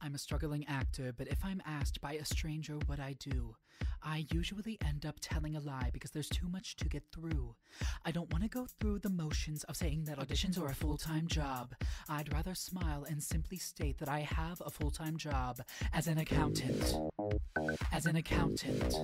I'm 0.00 0.14
a 0.14 0.18
struggling 0.18 0.66
actor, 0.66 1.14
but 1.16 1.28
if 1.28 1.44
I'm 1.44 1.62
asked 1.64 2.00
by 2.00 2.14
a 2.14 2.24
stranger 2.24 2.74
what 2.86 3.00
I 3.00 3.14
do, 3.18 3.54
I 4.06 4.26
usually 4.30 4.78
end 4.86 5.06
up 5.06 5.16
telling 5.20 5.56
a 5.56 5.60
lie 5.60 5.88
because 5.92 6.10
there's 6.10 6.28
too 6.28 6.48
much 6.48 6.76
to 6.76 6.88
get 6.88 7.04
through. 7.10 7.54
I 8.04 8.10
don't 8.10 8.30
want 8.30 8.44
to 8.44 8.50
go 8.50 8.66
through 8.78 8.98
the 8.98 9.08
motions 9.08 9.64
of 9.64 9.76
saying 9.76 10.04
that 10.04 10.18
auditions 10.18 10.60
are 10.60 10.66
a 10.66 10.74
full 10.74 10.98
time 10.98 11.26
job. 11.26 11.74
I'd 12.08 12.32
rather 12.32 12.54
smile 12.54 13.06
and 13.08 13.22
simply 13.22 13.56
state 13.56 13.98
that 13.98 14.08
I 14.08 14.20
have 14.20 14.60
a 14.64 14.70
full 14.70 14.90
time 14.90 15.16
job 15.16 15.60
as 15.92 16.06
an 16.06 16.18
accountant. 16.18 16.94
As 17.92 18.04
an 18.04 18.16
accountant. 18.16 18.94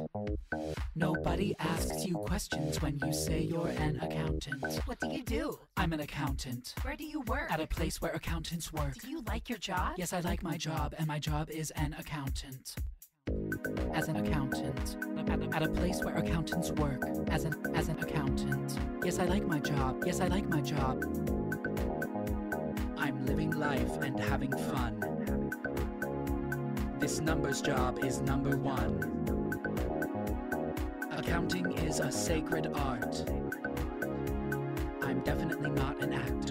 Nobody 0.94 1.56
asks 1.58 2.04
you 2.04 2.16
questions 2.16 2.82
when 2.82 2.98
you 3.04 3.12
say 3.12 3.40
you're 3.40 3.68
an 3.68 3.98
accountant. 4.00 4.64
What 4.84 5.00
do 5.00 5.08
you 5.10 5.22
do? 5.22 5.58
I'm 5.76 5.92
an 5.94 6.00
accountant. 6.00 6.74
Where 6.82 6.96
do 6.96 7.04
you 7.04 7.22
work? 7.22 7.50
At 7.50 7.60
a 7.60 7.66
place 7.66 8.02
where 8.02 8.12
accountants 8.12 8.72
work. 8.72 8.94
Do 9.00 9.08
you 9.08 9.22
like 9.26 9.48
your 9.48 9.58
job? 9.58 9.94
Yes, 9.96 10.12
I 10.12 10.20
like 10.20 10.42
my 10.42 10.56
job, 10.56 10.94
and 10.98 11.06
my 11.06 11.18
job 11.18 11.48
is 11.48 11.70
an 11.72 11.96
accountant. 11.98 12.74
As 13.94 14.08
an 14.08 14.16
accountant, 14.16 14.96
at 15.30 15.40
a, 15.40 15.56
at 15.56 15.62
a 15.62 15.68
place 15.68 16.02
where 16.02 16.14
accountants 16.16 16.70
work. 16.72 17.02
As 17.28 17.44
an 17.44 17.54
as 17.74 17.88
an 17.88 17.98
accountant. 18.00 18.78
Yes, 19.04 19.18
I 19.18 19.26
like 19.26 19.46
my 19.46 19.58
job. 19.58 20.02
Yes, 20.06 20.20
I 20.20 20.28
like 20.28 20.48
my 20.48 20.60
job. 20.60 21.04
I'm 22.98 23.24
living 23.26 23.50
life 23.52 23.96
and 24.02 24.18
having 24.18 24.52
fun. 24.52 24.94
This 26.98 27.20
numbers 27.20 27.60
job 27.60 28.04
is 28.04 28.20
number 28.20 28.56
one. 28.56 28.94
Accounting 31.12 31.72
is 31.72 32.00
a 32.00 32.10
sacred 32.10 32.70
art. 32.74 33.24
I'm 35.02 35.20
definitely 35.20 35.70
not 35.70 36.02
an 36.02 36.12
actor. 36.12 36.49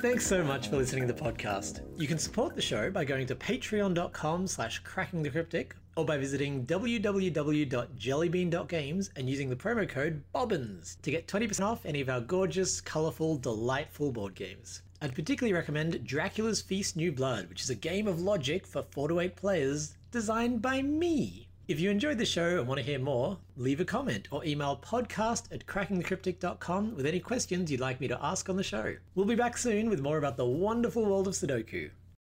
Thanks 0.00 0.24
so 0.24 0.44
much 0.44 0.68
for 0.68 0.76
listening 0.76 1.08
to 1.08 1.12
the 1.12 1.20
podcast. 1.20 1.80
You 1.96 2.06
can 2.06 2.20
support 2.20 2.54
the 2.54 2.62
show 2.62 2.88
by 2.88 3.04
going 3.04 3.26
to 3.26 3.34
patreon.com 3.34 4.46
slash 4.46 4.80
crackingthecryptic 4.84 5.72
or 5.96 6.04
by 6.04 6.16
visiting 6.16 6.64
www.jellybean.games 6.66 9.10
and 9.16 9.28
using 9.28 9.50
the 9.50 9.56
promo 9.56 9.88
code 9.88 10.22
BOBBINS 10.32 11.02
to 11.02 11.10
get 11.10 11.26
20% 11.26 11.64
off 11.64 11.84
any 11.84 12.00
of 12.00 12.08
our 12.08 12.20
gorgeous, 12.20 12.80
colourful, 12.80 13.38
delightful 13.38 14.12
board 14.12 14.36
games. 14.36 14.82
I'd 15.02 15.16
particularly 15.16 15.52
recommend 15.52 16.04
Dracula's 16.04 16.62
Feast 16.62 16.96
New 16.96 17.10
Blood, 17.10 17.48
which 17.48 17.62
is 17.62 17.70
a 17.70 17.74
game 17.74 18.06
of 18.06 18.20
logic 18.20 18.68
for 18.68 18.84
4 18.92 19.08
to 19.08 19.18
8 19.18 19.34
players 19.34 19.96
designed 20.12 20.62
by 20.62 20.80
me. 20.80 21.47
If 21.68 21.78
you 21.80 21.90
enjoyed 21.90 22.16
the 22.16 22.24
show 22.24 22.58
and 22.58 22.66
want 22.66 22.78
to 22.78 22.86
hear 22.86 22.98
more, 22.98 23.36
leave 23.58 23.78
a 23.78 23.84
comment 23.84 24.28
or 24.30 24.42
email 24.42 24.80
podcast 24.82 25.52
at 25.52 25.66
crackingthecryptic.com 25.66 26.96
with 26.96 27.04
any 27.04 27.20
questions 27.20 27.70
you'd 27.70 27.78
like 27.78 28.00
me 28.00 28.08
to 28.08 28.18
ask 28.24 28.48
on 28.48 28.56
the 28.56 28.62
show. 28.62 28.96
We'll 29.14 29.26
be 29.26 29.34
back 29.34 29.58
soon 29.58 29.90
with 29.90 30.00
more 30.00 30.16
about 30.16 30.38
the 30.38 30.46
wonderful 30.46 31.04
world 31.04 31.28
of 31.28 31.34
Sudoku. 31.34 31.90